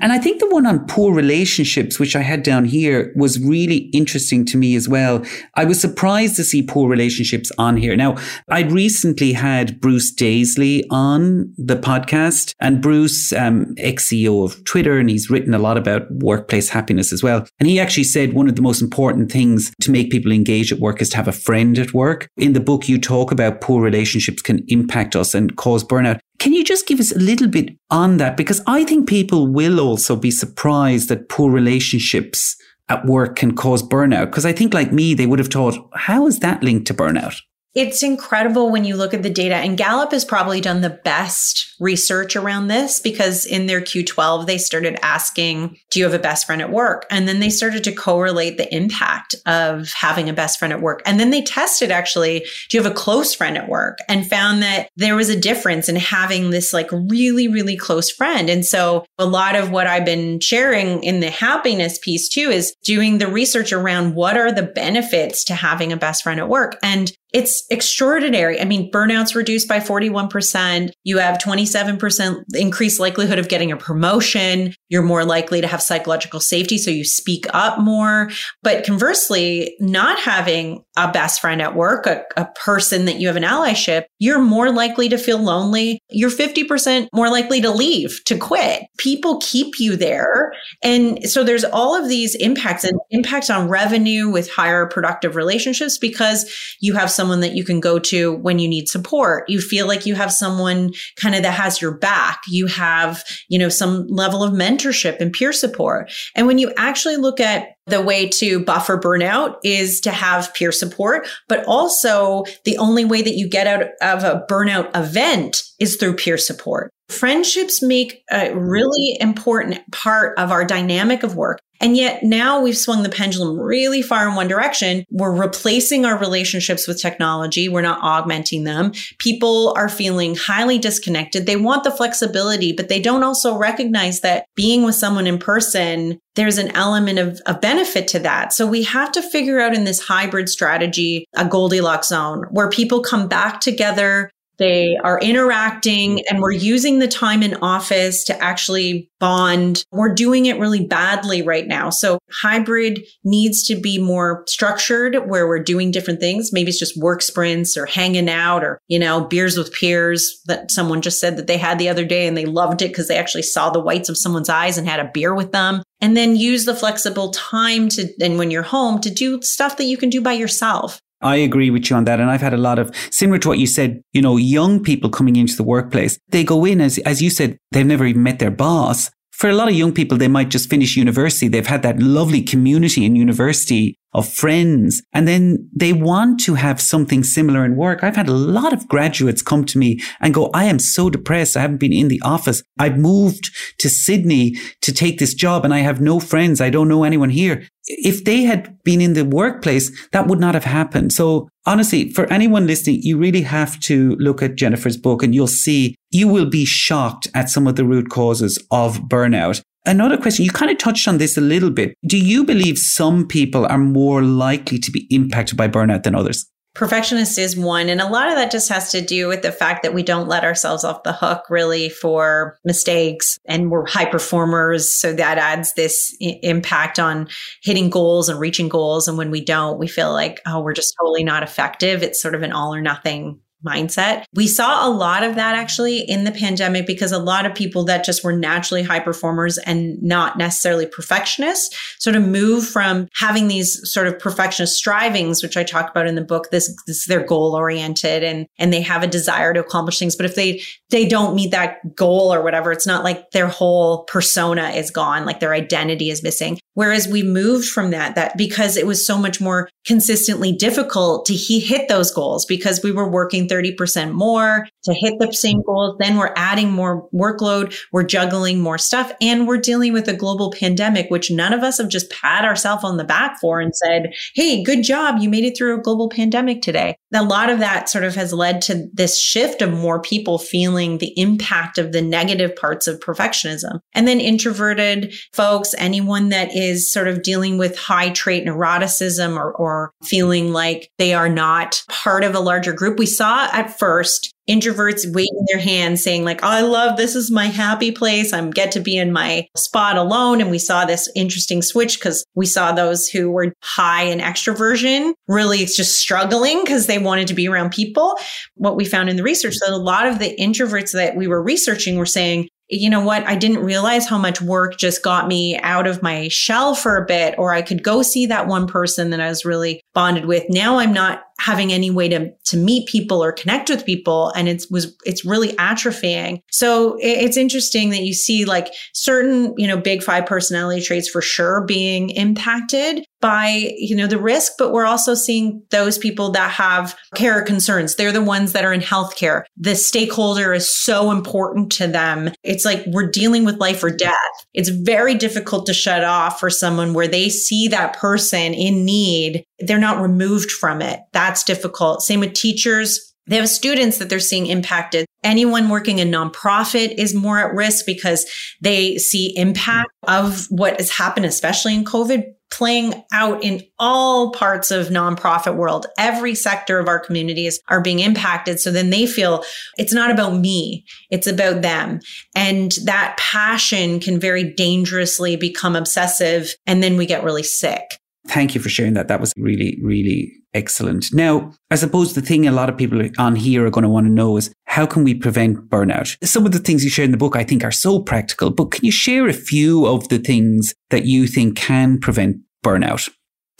And 0.00 0.12
I 0.12 0.18
think 0.18 0.40
the 0.40 0.48
one 0.48 0.66
on 0.66 0.86
poor 0.86 1.14
relationships, 1.14 1.98
which 1.98 2.16
I 2.16 2.22
had 2.22 2.42
down 2.42 2.64
here, 2.64 3.12
was 3.16 3.38
really 3.38 3.90
interesting 3.92 4.44
to 4.46 4.56
me 4.56 4.74
as 4.74 4.88
well. 4.88 5.24
I 5.54 5.64
was 5.64 5.80
surprised 5.80 6.36
to 6.36 6.44
see 6.44 6.62
poor 6.62 6.88
relationships 6.88 7.52
on 7.58 7.76
here. 7.76 7.94
Now, 7.96 8.16
I'd 8.48 8.72
recently 8.72 9.32
had 9.32 9.80
Bruce 9.80 10.12
Daisley 10.12 10.84
on 10.90 11.52
the 11.58 11.76
podcast, 11.76 12.54
and 12.60 12.80
Bruce, 12.80 13.32
um, 13.32 13.74
ex 13.76 14.08
CEO 14.08 14.44
of 14.44 14.64
Twitter, 14.64 14.98
and 14.98 15.10
he's 15.10 15.30
written 15.30 15.54
a 15.54 15.58
lot 15.58 15.76
about 15.76 16.10
workplace 16.10 16.70
happiness 16.70 17.12
as 17.12 17.22
well. 17.22 17.46
And 17.58 17.68
he 17.68 17.78
actually 17.78 18.04
said 18.04 18.32
one 18.32 18.48
of 18.48 18.56
the 18.56 18.62
most 18.62 18.80
important 18.80 19.30
things 19.30 19.72
to 19.82 19.90
make 19.90 20.10
people 20.10 20.32
engage 20.32 20.72
at 20.72 20.80
work 20.80 21.02
is 21.02 21.10
to 21.10 21.16
have 21.16 21.28
a 21.28 21.32
friend 21.32 21.78
at 21.78 21.92
work. 21.92 22.28
In 22.36 22.54
the 22.54 22.60
book, 22.60 22.88
you 22.88 22.98
talk 22.98 23.30
about 23.30 23.60
poor 23.60 23.82
relationships 23.82 24.42
can 24.42 24.64
impact 24.68 25.14
us 25.14 25.34
and 25.34 25.56
cause 25.56 25.84
burnout. 25.84 26.20
Can 26.40 26.54
you 26.54 26.64
just 26.64 26.86
give 26.86 27.00
us 27.00 27.12
a 27.12 27.18
little 27.18 27.48
bit 27.48 27.76
on 27.90 28.16
that? 28.16 28.36
Because 28.36 28.62
I 28.66 28.84
think 28.84 29.06
people 29.06 29.46
will 29.46 29.78
also 29.78 30.16
be 30.16 30.30
surprised 30.30 31.10
that 31.10 31.28
poor 31.28 31.50
relationships 31.50 32.56
at 32.88 33.04
work 33.04 33.36
can 33.36 33.54
cause 33.54 33.82
burnout. 33.82 34.26
Because 34.26 34.46
I 34.46 34.52
think, 34.52 34.72
like 34.72 34.90
me, 34.90 35.12
they 35.12 35.26
would 35.26 35.38
have 35.38 35.48
thought, 35.48 35.76
how 35.94 36.26
is 36.26 36.38
that 36.40 36.62
linked 36.62 36.86
to 36.86 36.94
burnout? 36.94 37.42
It's 37.74 38.02
incredible 38.02 38.70
when 38.70 38.84
you 38.84 38.96
look 38.96 39.14
at 39.14 39.22
the 39.22 39.30
data, 39.30 39.54
and 39.54 39.78
Gallup 39.78 40.10
has 40.10 40.24
probably 40.24 40.60
done 40.60 40.80
the 40.80 40.90
best 40.90 41.72
research 41.78 42.34
around 42.34 42.66
this 42.66 42.98
because 42.98 43.46
in 43.46 43.66
their 43.66 43.80
Q12, 43.80 44.46
they 44.46 44.58
started 44.58 44.98
asking, 45.04 45.76
Do 45.90 46.00
you 46.00 46.04
have 46.04 46.14
a 46.14 46.18
best 46.18 46.46
friend 46.46 46.60
at 46.60 46.72
work? 46.72 47.06
And 47.10 47.28
then 47.28 47.38
they 47.38 47.48
started 47.48 47.84
to 47.84 47.92
correlate 47.92 48.56
the 48.56 48.72
impact 48.74 49.36
of 49.46 49.92
having 49.92 50.28
a 50.28 50.32
best 50.32 50.58
friend 50.58 50.72
at 50.72 50.82
work. 50.82 51.00
And 51.06 51.20
then 51.20 51.30
they 51.30 51.42
tested 51.42 51.92
actually, 51.92 52.40
Do 52.68 52.76
you 52.76 52.82
have 52.82 52.90
a 52.90 52.94
close 52.94 53.34
friend 53.34 53.56
at 53.56 53.68
work? 53.68 53.98
And 54.08 54.28
found 54.28 54.62
that 54.62 54.88
there 54.96 55.14
was 55.14 55.28
a 55.28 55.40
difference 55.40 55.88
in 55.88 55.96
having 55.96 56.50
this 56.50 56.72
like 56.72 56.90
really, 56.90 57.46
really 57.46 57.76
close 57.76 58.10
friend. 58.10 58.50
And 58.50 58.66
so 58.66 59.04
a 59.16 59.26
lot 59.26 59.54
of 59.54 59.70
what 59.70 59.86
I've 59.86 60.04
been 60.04 60.40
sharing 60.40 61.04
in 61.04 61.20
the 61.20 61.30
happiness 61.30 61.98
piece 61.98 62.28
too 62.28 62.50
is 62.50 62.74
doing 62.82 63.18
the 63.18 63.28
research 63.28 63.72
around 63.72 64.16
what 64.16 64.36
are 64.36 64.50
the 64.50 64.64
benefits 64.64 65.44
to 65.44 65.54
having 65.54 65.92
a 65.92 65.96
best 65.96 66.24
friend 66.24 66.40
at 66.40 66.48
work. 66.48 66.76
And 66.82 67.12
it's 67.32 67.64
extraordinary. 67.70 68.60
I 68.60 68.64
mean, 68.64 68.90
burnouts 68.90 69.34
reduced 69.34 69.68
by 69.68 69.78
41%. 69.78 70.90
You 71.04 71.18
have 71.18 71.38
27% 71.38 72.44
increased 72.54 73.00
likelihood 73.00 73.38
of 73.38 73.48
getting 73.48 73.72
a 73.72 73.76
promotion. 73.76 74.74
You're 74.88 75.02
more 75.02 75.24
likely 75.24 75.60
to 75.60 75.66
have 75.66 75.82
psychological 75.82 76.40
safety. 76.40 76.78
So 76.78 76.90
you 76.90 77.04
speak 77.04 77.46
up 77.52 77.78
more. 77.78 78.30
But 78.62 78.84
conversely, 78.84 79.76
not 79.80 80.18
having 80.18 80.84
a 81.08 81.12
best 81.12 81.40
friend 81.40 81.62
at 81.62 81.74
work, 81.74 82.06
a, 82.06 82.24
a 82.36 82.46
person 82.54 83.06
that 83.06 83.16
you 83.20 83.26
have 83.26 83.36
an 83.36 83.42
allyship, 83.42 84.04
you're 84.18 84.40
more 84.40 84.70
likely 84.70 85.08
to 85.08 85.18
feel 85.18 85.38
lonely. 85.38 86.00
You're 86.10 86.30
50% 86.30 87.08
more 87.14 87.30
likely 87.30 87.60
to 87.62 87.70
leave, 87.70 88.20
to 88.26 88.36
quit. 88.36 88.84
People 88.98 89.40
keep 89.40 89.80
you 89.80 89.96
there. 89.96 90.52
And 90.82 91.28
so 91.28 91.42
there's 91.42 91.64
all 91.64 91.94
of 91.94 92.08
these 92.08 92.34
impacts 92.34 92.84
and 92.84 92.98
impacts 93.10 93.50
on 93.50 93.68
revenue 93.68 94.28
with 94.28 94.50
higher 94.50 94.86
productive 94.86 95.36
relationships 95.36 95.98
because 95.98 96.76
you 96.80 96.94
have 96.94 97.10
someone 97.10 97.40
that 97.40 97.54
you 97.54 97.64
can 97.64 97.80
go 97.80 97.98
to 97.98 98.34
when 98.36 98.58
you 98.58 98.68
need 98.68 98.88
support. 98.88 99.48
You 99.48 99.60
feel 99.60 99.86
like 99.86 100.06
you 100.06 100.14
have 100.14 100.32
someone 100.32 100.92
kind 101.16 101.34
of 101.34 101.42
that 101.42 101.52
has 101.54 101.80
your 101.80 101.92
back. 101.92 102.42
You 102.48 102.66
have, 102.66 103.24
you 103.48 103.58
know, 103.58 103.68
some 103.68 104.06
level 104.08 104.42
of 104.42 104.52
mentorship 104.52 105.20
and 105.20 105.32
peer 105.32 105.52
support. 105.52 106.10
And 106.34 106.46
when 106.46 106.58
you 106.58 106.72
actually 106.76 107.16
look 107.16 107.40
at 107.40 107.76
the 107.86 108.00
way 108.00 108.28
to 108.28 108.64
buffer 108.64 108.98
burnout 108.98 109.56
is 109.64 110.00
to 110.00 110.10
have 110.10 110.54
peer 110.54 110.72
support, 110.72 111.26
but 111.48 111.64
also 111.66 112.44
the 112.64 112.78
only 112.78 113.04
way 113.04 113.22
that 113.22 113.34
you 113.34 113.48
get 113.48 113.66
out 113.66 113.82
of 114.02 114.24
a 114.24 114.44
burnout 114.48 114.94
event 114.96 115.62
is 115.78 115.96
through 115.96 116.16
peer 116.16 116.38
support. 116.38 116.90
Friendships 117.08 117.82
make 117.82 118.22
a 118.30 118.54
really 118.54 119.16
important 119.20 119.78
part 119.90 120.38
of 120.38 120.52
our 120.52 120.64
dynamic 120.64 121.22
of 121.22 121.34
work. 121.34 121.58
And 121.80 121.96
yet 121.96 122.22
now 122.22 122.60
we've 122.60 122.76
swung 122.76 123.02
the 123.02 123.08
pendulum 123.08 123.58
really 123.58 124.02
far 124.02 124.28
in 124.28 124.34
one 124.34 124.48
direction. 124.48 125.04
We're 125.10 125.34
replacing 125.34 126.04
our 126.04 126.18
relationships 126.18 126.86
with 126.86 127.00
technology. 127.00 127.68
We're 127.68 127.80
not 127.80 128.02
augmenting 128.02 128.64
them. 128.64 128.92
People 129.18 129.72
are 129.76 129.88
feeling 129.88 130.36
highly 130.36 130.78
disconnected. 130.78 131.46
They 131.46 131.56
want 131.56 131.84
the 131.84 131.90
flexibility, 131.90 132.72
but 132.72 132.88
they 132.88 133.00
don't 133.00 133.24
also 133.24 133.56
recognize 133.56 134.20
that 134.20 134.46
being 134.54 134.84
with 134.84 134.94
someone 134.94 135.26
in 135.26 135.38
person, 135.38 136.18
there's 136.36 136.58
an 136.58 136.74
element 136.76 137.18
of, 137.18 137.40
of 137.46 137.60
benefit 137.60 138.06
to 138.08 138.18
that. 138.20 138.52
So 138.52 138.66
we 138.66 138.82
have 138.84 139.10
to 139.12 139.22
figure 139.22 139.60
out 139.60 139.74
in 139.74 139.84
this 139.84 140.00
hybrid 140.00 140.48
strategy 140.48 141.26
a 141.34 141.44
Goldilocks 141.44 142.08
zone 142.08 142.44
where 142.50 142.68
people 142.68 143.02
come 143.02 143.26
back 143.26 143.60
together 143.60 144.30
they 144.60 144.96
are 145.02 145.18
interacting 145.18 146.18
mm-hmm. 146.18 146.24
and 146.34 146.40
we're 146.40 146.52
using 146.52 147.00
the 147.00 147.08
time 147.08 147.42
in 147.42 147.54
office 147.56 148.22
to 148.24 148.40
actually 148.40 149.10
bond. 149.18 149.84
We're 149.90 150.14
doing 150.14 150.46
it 150.46 150.58
really 150.58 150.86
badly 150.86 151.42
right 151.42 151.66
now. 151.66 151.90
So 151.90 152.18
hybrid 152.30 153.04
needs 153.24 153.66
to 153.66 153.74
be 153.74 154.00
more 154.00 154.44
structured 154.46 155.28
where 155.28 155.48
we're 155.48 155.62
doing 155.62 155.90
different 155.90 156.20
things. 156.20 156.52
Maybe 156.52 156.68
it's 156.68 156.78
just 156.78 157.00
work 157.00 157.22
sprints 157.22 157.76
or 157.76 157.86
hanging 157.86 158.28
out 158.28 158.62
or, 158.62 158.78
you 158.88 158.98
know, 158.98 159.24
beers 159.24 159.56
with 159.56 159.72
peers 159.72 160.40
that 160.46 160.70
someone 160.70 161.02
just 161.02 161.20
said 161.20 161.36
that 161.36 161.46
they 161.46 161.58
had 161.58 161.78
the 161.78 161.88
other 161.88 162.04
day 162.04 162.26
and 162.26 162.36
they 162.36 162.46
loved 162.46 162.82
it 162.82 162.88
because 162.88 163.08
they 163.08 163.18
actually 163.18 163.42
saw 163.42 163.70
the 163.70 163.80
whites 163.80 164.08
of 164.08 164.18
someone's 164.18 164.48
eyes 164.48 164.78
and 164.78 164.86
had 164.86 165.00
a 165.00 165.10
beer 165.12 165.34
with 165.34 165.52
them 165.52 165.82
and 166.00 166.16
then 166.16 166.36
use 166.36 166.64
the 166.64 166.74
flexible 166.74 167.30
time 167.30 167.88
to 167.88 168.08
and 168.20 168.38
when 168.38 168.50
you're 168.50 168.62
home 168.62 169.00
to 169.00 169.10
do 169.10 169.40
stuff 169.42 169.76
that 169.76 169.84
you 169.84 169.96
can 169.96 170.10
do 170.10 170.20
by 170.20 170.32
yourself 170.32 171.00
I 171.20 171.36
agree 171.36 171.70
with 171.70 171.90
you 171.90 171.96
on 171.96 172.04
that. 172.04 172.20
And 172.20 172.30
I've 172.30 172.40
had 172.40 172.54
a 172.54 172.58
lot 172.58 172.78
of 172.78 172.94
similar 173.10 173.38
to 173.40 173.48
what 173.48 173.58
you 173.58 173.66
said, 173.66 174.02
you 174.12 174.22
know, 174.22 174.36
young 174.36 174.82
people 174.82 175.10
coming 175.10 175.36
into 175.36 175.56
the 175.56 175.62
workplace. 175.62 176.18
They 176.28 176.44
go 176.44 176.64
in 176.64 176.80
as, 176.80 176.98
as 176.98 177.20
you 177.20 177.30
said, 177.30 177.58
they've 177.72 177.86
never 177.86 178.06
even 178.06 178.22
met 178.22 178.38
their 178.38 178.50
boss. 178.50 179.10
For 179.32 179.48
a 179.48 179.54
lot 179.54 179.68
of 179.68 179.74
young 179.74 179.92
people, 179.92 180.18
they 180.18 180.28
might 180.28 180.50
just 180.50 180.68
finish 180.68 180.96
university. 180.96 181.48
They've 181.48 181.66
had 181.66 181.82
that 181.82 181.98
lovely 181.98 182.42
community 182.42 183.06
in 183.06 183.16
university 183.16 183.98
of 184.12 184.28
friends. 184.28 185.02
And 185.12 185.26
then 185.26 185.70
they 185.74 185.92
want 185.92 186.40
to 186.40 186.54
have 186.54 186.80
something 186.80 187.22
similar 187.22 187.64
in 187.64 187.76
work. 187.76 188.02
I've 188.02 188.16
had 188.16 188.28
a 188.28 188.32
lot 188.32 188.72
of 188.72 188.88
graduates 188.88 189.40
come 189.40 189.64
to 189.66 189.78
me 189.78 190.00
and 190.20 190.34
go, 190.34 190.50
I 190.52 190.64
am 190.64 190.78
so 190.78 191.08
depressed. 191.08 191.56
I 191.56 191.60
haven't 191.60 191.78
been 191.78 191.92
in 191.92 192.08
the 192.08 192.20
office. 192.22 192.62
I've 192.78 192.98
moved 192.98 193.50
to 193.78 193.88
Sydney 193.88 194.56
to 194.82 194.92
take 194.92 195.18
this 195.18 195.32
job 195.32 195.64
and 195.64 195.72
I 195.72 195.78
have 195.78 196.00
no 196.00 196.20
friends. 196.20 196.60
I 196.60 196.70
don't 196.70 196.88
know 196.88 197.04
anyone 197.04 197.30
here. 197.30 197.66
If 197.92 198.24
they 198.24 198.42
had 198.42 198.78
been 198.84 199.00
in 199.00 199.14
the 199.14 199.24
workplace, 199.24 199.90
that 200.12 200.26
would 200.28 200.38
not 200.38 200.54
have 200.54 200.64
happened. 200.64 201.12
So 201.12 201.48
honestly, 201.66 202.10
for 202.12 202.30
anyone 202.32 202.66
listening, 202.66 203.00
you 203.02 203.18
really 203.18 203.42
have 203.42 203.80
to 203.80 204.16
look 204.18 204.42
at 204.42 204.56
Jennifer's 204.56 204.96
book 204.96 205.22
and 205.22 205.34
you'll 205.34 205.46
see 205.46 205.96
you 206.10 206.28
will 206.28 206.48
be 206.48 206.64
shocked 206.64 207.28
at 207.34 207.50
some 207.50 207.66
of 207.66 207.76
the 207.76 207.84
root 207.84 208.08
causes 208.08 208.62
of 208.70 208.98
burnout. 209.08 209.62
Another 209.86 210.18
question, 210.18 210.44
you 210.44 210.50
kind 210.50 210.70
of 210.70 210.78
touched 210.78 211.08
on 211.08 211.18
this 211.18 211.36
a 211.36 211.40
little 211.40 211.70
bit. 211.70 211.94
Do 212.06 212.18
you 212.18 212.44
believe 212.44 212.76
some 212.78 213.26
people 213.26 213.66
are 213.66 213.78
more 213.78 214.22
likely 214.22 214.78
to 214.78 214.90
be 214.90 215.06
impacted 215.10 215.56
by 215.56 215.68
burnout 215.68 216.02
than 216.02 216.14
others? 216.14 216.46
Perfectionist 216.80 217.36
is 217.36 217.58
one. 217.58 217.90
And 217.90 218.00
a 218.00 218.08
lot 218.08 218.30
of 218.30 218.36
that 218.36 218.50
just 218.50 218.70
has 218.70 218.90
to 218.92 219.02
do 219.02 219.28
with 219.28 219.42
the 219.42 219.52
fact 219.52 219.82
that 219.82 219.92
we 219.92 220.02
don't 220.02 220.28
let 220.28 220.44
ourselves 220.44 220.82
off 220.82 221.02
the 221.02 221.12
hook 221.12 221.44
really 221.50 221.90
for 221.90 222.58
mistakes 222.64 223.38
and 223.44 223.70
we're 223.70 223.84
high 223.86 224.06
performers. 224.06 224.88
So 224.88 225.12
that 225.12 225.36
adds 225.36 225.74
this 225.74 226.16
I- 226.22 226.40
impact 226.42 226.98
on 226.98 227.28
hitting 227.62 227.90
goals 227.90 228.30
and 228.30 228.40
reaching 228.40 228.70
goals. 228.70 229.08
And 229.08 229.18
when 229.18 229.30
we 229.30 229.44
don't, 229.44 229.78
we 229.78 229.88
feel 229.88 230.10
like, 230.10 230.40
oh, 230.46 230.62
we're 230.62 230.72
just 230.72 230.96
totally 230.98 231.22
not 231.22 231.42
effective. 231.42 232.02
It's 232.02 232.22
sort 232.22 232.34
of 232.34 232.40
an 232.40 232.52
all 232.52 232.74
or 232.74 232.80
nothing 232.80 233.40
mindset. 233.66 234.24
We 234.34 234.46
saw 234.46 234.86
a 234.86 234.90
lot 234.90 235.22
of 235.22 235.34
that 235.34 235.54
actually 235.54 235.98
in 235.98 236.24
the 236.24 236.32
pandemic 236.32 236.86
because 236.86 237.12
a 237.12 237.18
lot 237.18 237.46
of 237.46 237.54
people 237.54 237.84
that 237.84 238.04
just 238.04 238.24
were 238.24 238.32
naturally 238.32 238.82
high 238.82 239.00
performers 239.00 239.58
and 239.58 240.00
not 240.02 240.38
necessarily 240.38 240.86
perfectionists 240.86 241.76
sort 241.98 242.16
of 242.16 242.26
move 242.26 242.66
from 242.66 243.08
having 243.14 243.48
these 243.48 243.80
sort 243.90 244.06
of 244.06 244.18
perfectionist 244.18 244.76
strivings, 244.76 245.42
which 245.42 245.56
I 245.56 245.64
talk 245.64 245.90
about 245.90 246.06
in 246.06 246.14
the 246.14 246.22
book. 246.22 246.50
This, 246.50 246.74
this 246.86 247.06
they're 247.06 247.24
goal 247.24 247.54
oriented 247.54 248.22
and, 248.22 248.46
and 248.58 248.72
they 248.72 248.80
have 248.82 249.02
a 249.02 249.08
desire 249.08 249.52
to 249.52 249.60
accomplish 249.60 249.98
things. 249.98 250.16
But 250.16 250.26
if 250.26 250.34
they, 250.34 250.62
they 250.90 251.06
don't 251.06 251.34
meet 251.34 251.50
that 251.50 251.94
goal 251.94 252.32
or 252.32 252.42
whatever, 252.42 252.72
it's 252.72 252.86
not 252.86 253.04
like 253.04 253.30
their 253.32 253.48
whole 253.48 254.04
persona 254.04 254.70
is 254.70 254.90
gone, 254.90 255.24
like 255.24 255.40
their 255.40 255.52
identity 255.52 256.10
is 256.10 256.22
missing. 256.22 256.59
Whereas 256.74 257.08
we 257.08 257.22
moved 257.22 257.68
from 257.68 257.90
that, 257.90 258.14
that 258.14 258.36
because 258.36 258.76
it 258.76 258.86
was 258.86 259.06
so 259.06 259.18
much 259.18 259.40
more 259.40 259.68
consistently 259.86 260.52
difficult 260.52 261.26
to 261.26 261.34
he 261.34 261.58
hit 261.60 261.88
those 261.88 262.12
goals 262.12 262.46
because 262.46 262.82
we 262.82 262.92
were 262.92 263.08
working 263.08 263.48
30% 263.48 264.12
more 264.12 264.68
to 264.84 264.94
hit 264.94 265.18
the 265.18 265.32
same 265.32 265.62
goals. 265.62 265.96
Then 265.98 266.16
we're 266.16 266.32
adding 266.36 266.70
more 266.70 267.08
workload. 267.12 267.76
We're 267.92 268.04
juggling 268.04 268.60
more 268.60 268.78
stuff 268.78 269.12
and 269.20 269.46
we're 269.46 269.58
dealing 269.58 269.92
with 269.92 270.08
a 270.08 270.14
global 270.14 270.52
pandemic, 270.52 271.10
which 271.10 271.30
none 271.30 271.52
of 271.52 271.62
us 271.62 271.78
have 271.78 271.88
just 271.88 272.10
pat 272.10 272.44
ourselves 272.44 272.84
on 272.84 272.96
the 272.96 273.04
back 273.04 273.40
for 273.40 273.60
and 273.60 273.74
said, 273.74 274.12
Hey, 274.34 274.62
good 274.62 274.82
job. 274.82 275.20
You 275.20 275.28
made 275.28 275.44
it 275.44 275.56
through 275.56 275.78
a 275.78 275.82
global 275.82 276.08
pandemic 276.08 276.62
today. 276.62 276.96
A 277.12 277.22
lot 277.22 277.50
of 277.50 277.58
that 277.58 277.88
sort 277.88 278.04
of 278.04 278.14
has 278.14 278.32
led 278.32 278.62
to 278.62 278.88
this 278.92 279.20
shift 279.20 279.62
of 279.62 279.72
more 279.72 280.00
people 280.00 280.38
feeling 280.38 280.98
the 280.98 281.12
impact 281.18 281.78
of 281.78 281.92
the 281.92 282.02
negative 282.02 282.54
parts 282.56 282.86
of 282.86 283.00
perfectionism. 283.00 283.80
And 283.94 284.06
then 284.06 284.20
introverted 284.20 285.14
folks, 285.32 285.74
anyone 285.78 286.28
that 286.30 286.54
is 286.54 286.90
sort 286.92 287.08
of 287.08 287.22
dealing 287.22 287.58
with 287.58 287.76
high 287.76 288.10
trait 288.10 288.46
neuroticism 288.46 289.36
or, 289.36 289.52
or 289.52 289.92
feeling 290.04 290.52
like 290.52 290.90
they 290.98 291.14
are 291.14 291.28
not 291.28 291.82
part 291.88 292.24
of 292.24 292.34
a 292.34 292.40
larger 292.40 292.72
group. 292.72 292.98
We 292.98 293.06
saw 293.06 293.48
at 293.52 293.78
first 293.78 294.32
introverts 294.50 295.06
waving 295.14 295.46
their 295.46 295.60
hands 295.60 296.02
saying 296.02 296.24
like, 296.24 296.42
I 296.42 296.62
love 296.62 296.96
this 296.96 297.14
is 297.14 297.30
my 297.30 297.46
happy 297.46 297.92
place. 297.92 298.32
I'm 298.32 298.50
get 298.50 298.72
to 298.72 298.80
be 298.80 298.96
in 298.96 299.12
my 299.12 299.46
spot 299.56 299.96
alone. 299.96 300.40
And 300.40 300.50
we 300.50 300.58
saw 300.58 300.84
this 300.84 301.08
interesting 301.14 301.62
switch 301.62 301.98
because 301.98 302.24
we 302.34 302.46
saw 302.46 302.72
those 302.72 303.06
who 303.06 303.30
were 303.30 303.54
high 303.62 304.02
in 304.02 304.18
extroversion 304.18 305.12
really 305.28 305.64
just 305.66 305.98
struggling 305.98 306.62
because 306.62 306.86
they 306.86 306.98
wanted 306.98 307.28
to 307.28 307.34
be 307.34 307.48
around 307.48 307.70
people. 307.70 308.18
What 308.56 308.76
we 308.76 308.84
found 308.84 309.08
in 309.08 309.16
the 309.16 309.22
research 309.22 309.54
that 309.60 309.72
a 309.72 309.76
lot 309.76 310.08
of 310.08 310.18
the 310.18 310.36
introverts 310.36 310.92
that 310.92 311.14
we 311.14 311.28
were 311.28 311.42
researching 311.42 311.96
were 311.96 312.06
saying, 312.06 312.48
you 312.70 312.88
know 312.88 313.00
what? 313.00 313.26
I 313.26 313.34
didn't 313.34 313.64
realize 313.64 314.06
how 314.08 314.18
much 314.18 314.40
work 314.40 314.78
just 314.78 315.02
got 315.02 315.26
me 315.26 315.58
out 315.58 315.86
of 315.86 316.02
my 316.02 316.28
shell 316.28 316.74
for 316.74 316.96
a 316.96 317.04
bit, 317.04 317.34
or 317.36 317.52
I 317.52 317.62
could 317.62 317.82
go 317.82 318.02
see 318.02 318.26
that 318.26 318.46
one 318.46 318.66
person 318.66 319.10
that 319.10 319.20
I 319.20 319.28
was 319.28 319.44
really 319.44 319.82
bonded 319.92 320.26
with. 320.26 320.44
Now 320.48 320.78
I'm 320.78 320.92
not 320.92 321.22
having 321.40 321.72
any 321.72 321.90
way 321.90 322.08
to 322.08 322.30
to 322.44 322.56
meet 322.56 322.86
people 322.86 323.24
or 323.24 323.32
connect 323.32 323.70
with 323.70 323.86
people 323.86 324.30
and 324.36 324.46
it 324.46 324.64
was 324.70 324.94
it's 325.04 325.24
really 325.24 325.52
atrophying 325.54 326.42
so 326.50 326.98
it's 327.00 327.38
interesting 327.38 327.88
that 327.88 328.02
you 328.02 328.12
see 328.12 328.44
like 328.44 328.68
certain 328.92 329.54
you 329.56 329.66
know 329.66 329.78
big 329.78 330.02
five 330.02 330.26
personality 330.26 330.82
traits 330.82 331.08
for 331.08 331.22
sure 331.22 331.64
being 331.64 332.10
impacted 332.10 333.06
by 333.20 333.72
you 333.76 333.94
know 333.94 334.06
the 334.06 334.18
risk 334.18 334.52
but 334.58 334.72
we're 334.72 334.86
also 334.86 335.14
seeing 335.14 335.62
those 335.70 335.98
people 335.98 336.30
that 336.30 336.50
have 336.50 336.96
care 337.14 337.42
concerns 337.42 337.96
they're 337.96 338.12
the 338.12 338.22
ones 338.22 338.52
that 338.52 338.64
are 338.64 338.72
in 338.72 338.80
healthcare 338.80 339.42
the 339.56 339.74
stakeholder 339.74 340.52
is 340.52 340.74
so 340.74 341.10
important 341.10 341.70
to 341.70 341.86
them 341.86 342.30
it's 342.42 342.64
like 342.64 342.82
we're 342.86 343.10
dealing 343.10 343.44
with 343.44 343.60
life 343.60 343.82
or 343.82 343.90
death 343.90 344.16
it's 344.54 344.68
very 344.68 345.14
difficult 345.14 345.66
to 345.66 345.74
shut 345.74 346.04
off 346.04 346.40
for 346.40 346.50
someone 346.50 346.94
where 346.94 347.08
they 347.08 347.28
see 347.28 347.68
that 347.68 347.96
person 347.96 348.54
in 348.54 348.84
need 348.84 349.44
they're 349.60 349.78
not 349.78 350.00
removed 350.00 350.50
from 350.50 350.82
it. 350.82 351.00
That's 351.12 351.44
difficult. 351.44 352.02
Same 352.02 352.20
with 352.20 352.32
teachers. 352.32 353.14
They 353.26 353.36
have 353.36 353.48
students 353.48 353.98
that 353.98 354.08
they're 354.08 354.18
seeing 354.18 354.46
impacted. 354.46 355.06
Anyone 355.22 355.68
working 355.68 355.98
in 355.98 356.10
nonprofit 356.10 356.94
is 356.96 357.14
more 357.14 357.38
at 357.38 357.54
risk 357.54 357.86
because 357.86 358.26
they 358.60 358.96
see 358.98 359.36
impact 359.36 359.90
of 360.08 360.46
what 360.50 360.78
has 360.78 360.90
happened, 360.90 361.26
especially 361.26 361.74
in 361.74 361.84
COVID, 361.84 362.24
playing 362.50 363.04
out 363.12 363.42
in 363.42 363.62
all 363.78 364.32
parts 364.32 364.70
of 364.70 364.88
nonprofit 364.88 365.56
world. 365.56 365.86
Every 365.98 366.34
sector 366.34 366.78
of 366.78 366.88
our 366.88 366.98
communities 366.98 367.60
are 367.68 367.80
being 367.80 368.00
impacted. 368.00 368.60
So 368.60 368.70
then 368.70 368.90
they 368.90 369.06
feel 369.06 369.44
it's 369.78 369.92
not 369.92 370.10
about 370.10 370.36
me. 370.36 370.84
It's 371.10 371.26
about 371.26 371.62
them. 371.62 372.00
And 372.34 372.72
that 372.84 373.16
passion 373.18 374.00
can 374.00 374.18
very 374.18 374.52
dangerously 374.54 375.36
become 375.36 375.76
obsessive. 375.76 376.54
And 376.66 376.82
then 376.82 376.96
we 376.96 377.06
get 377.06 377.24
really 377.24 377.44
sick. 377.44 377.99
Thank 378.28 378.54
you 378.54 378.60
for 378.60 378.68
sharing 378.68 378.94
that. 378.94 379.08
That 379.08 379.20
was 379.20 379.32
really, 379.36 379.78
really 379.82 380.32
excellent. 380.52 381.06
Now, 381.12 381.52
I 381.70 381.76
suppose 381.76 382.12
the 382.12 382.20
thing 382.20 382.46
a 382.46 382.52
lot 382.52 382.68
of 382.68 382.76
people 382.76 383.02
on 383.18 383.36
here 383.36 383.66
are 383.66 383.70
going 383.70 383.82
to 383.82 383.88
want 383.88 384.06
to 384.06 384.12
know 384.12 384.36
is 384.36 384.52
how 384.66 384.86
can 384.86 385.04
we 385.04 385.14
prevent 385.14 385.68
burnout? 385.70 386.16
Some 386.22 386.44
of 386.44 386.52
the 386.52 386.58
things 386.58 386.84
you 386.84 386.90
share 386.90 387.04
in 387.04 387.12
the 387.12 387.16
book, 387.16 387.36
I 387.36 387.44
think, 387.44 387.64
are 387.64 387.72
so 387.72 388.00
practical, 388.00 388.50
but 388.50 388.72
can 388.72 388.84
you 388.84 388.92
share 388.92 389.26
a 389.26 389.32
few 389.32 389.86
of 389.86 390.08
the 390.08 390.18
things 390.18 390.74
that 390.90 391.06
you 391.06 391.26
think 391.26 391.56
can 391.56 391.98
prevent 391.98 392.36
burnout? 392.64 393.08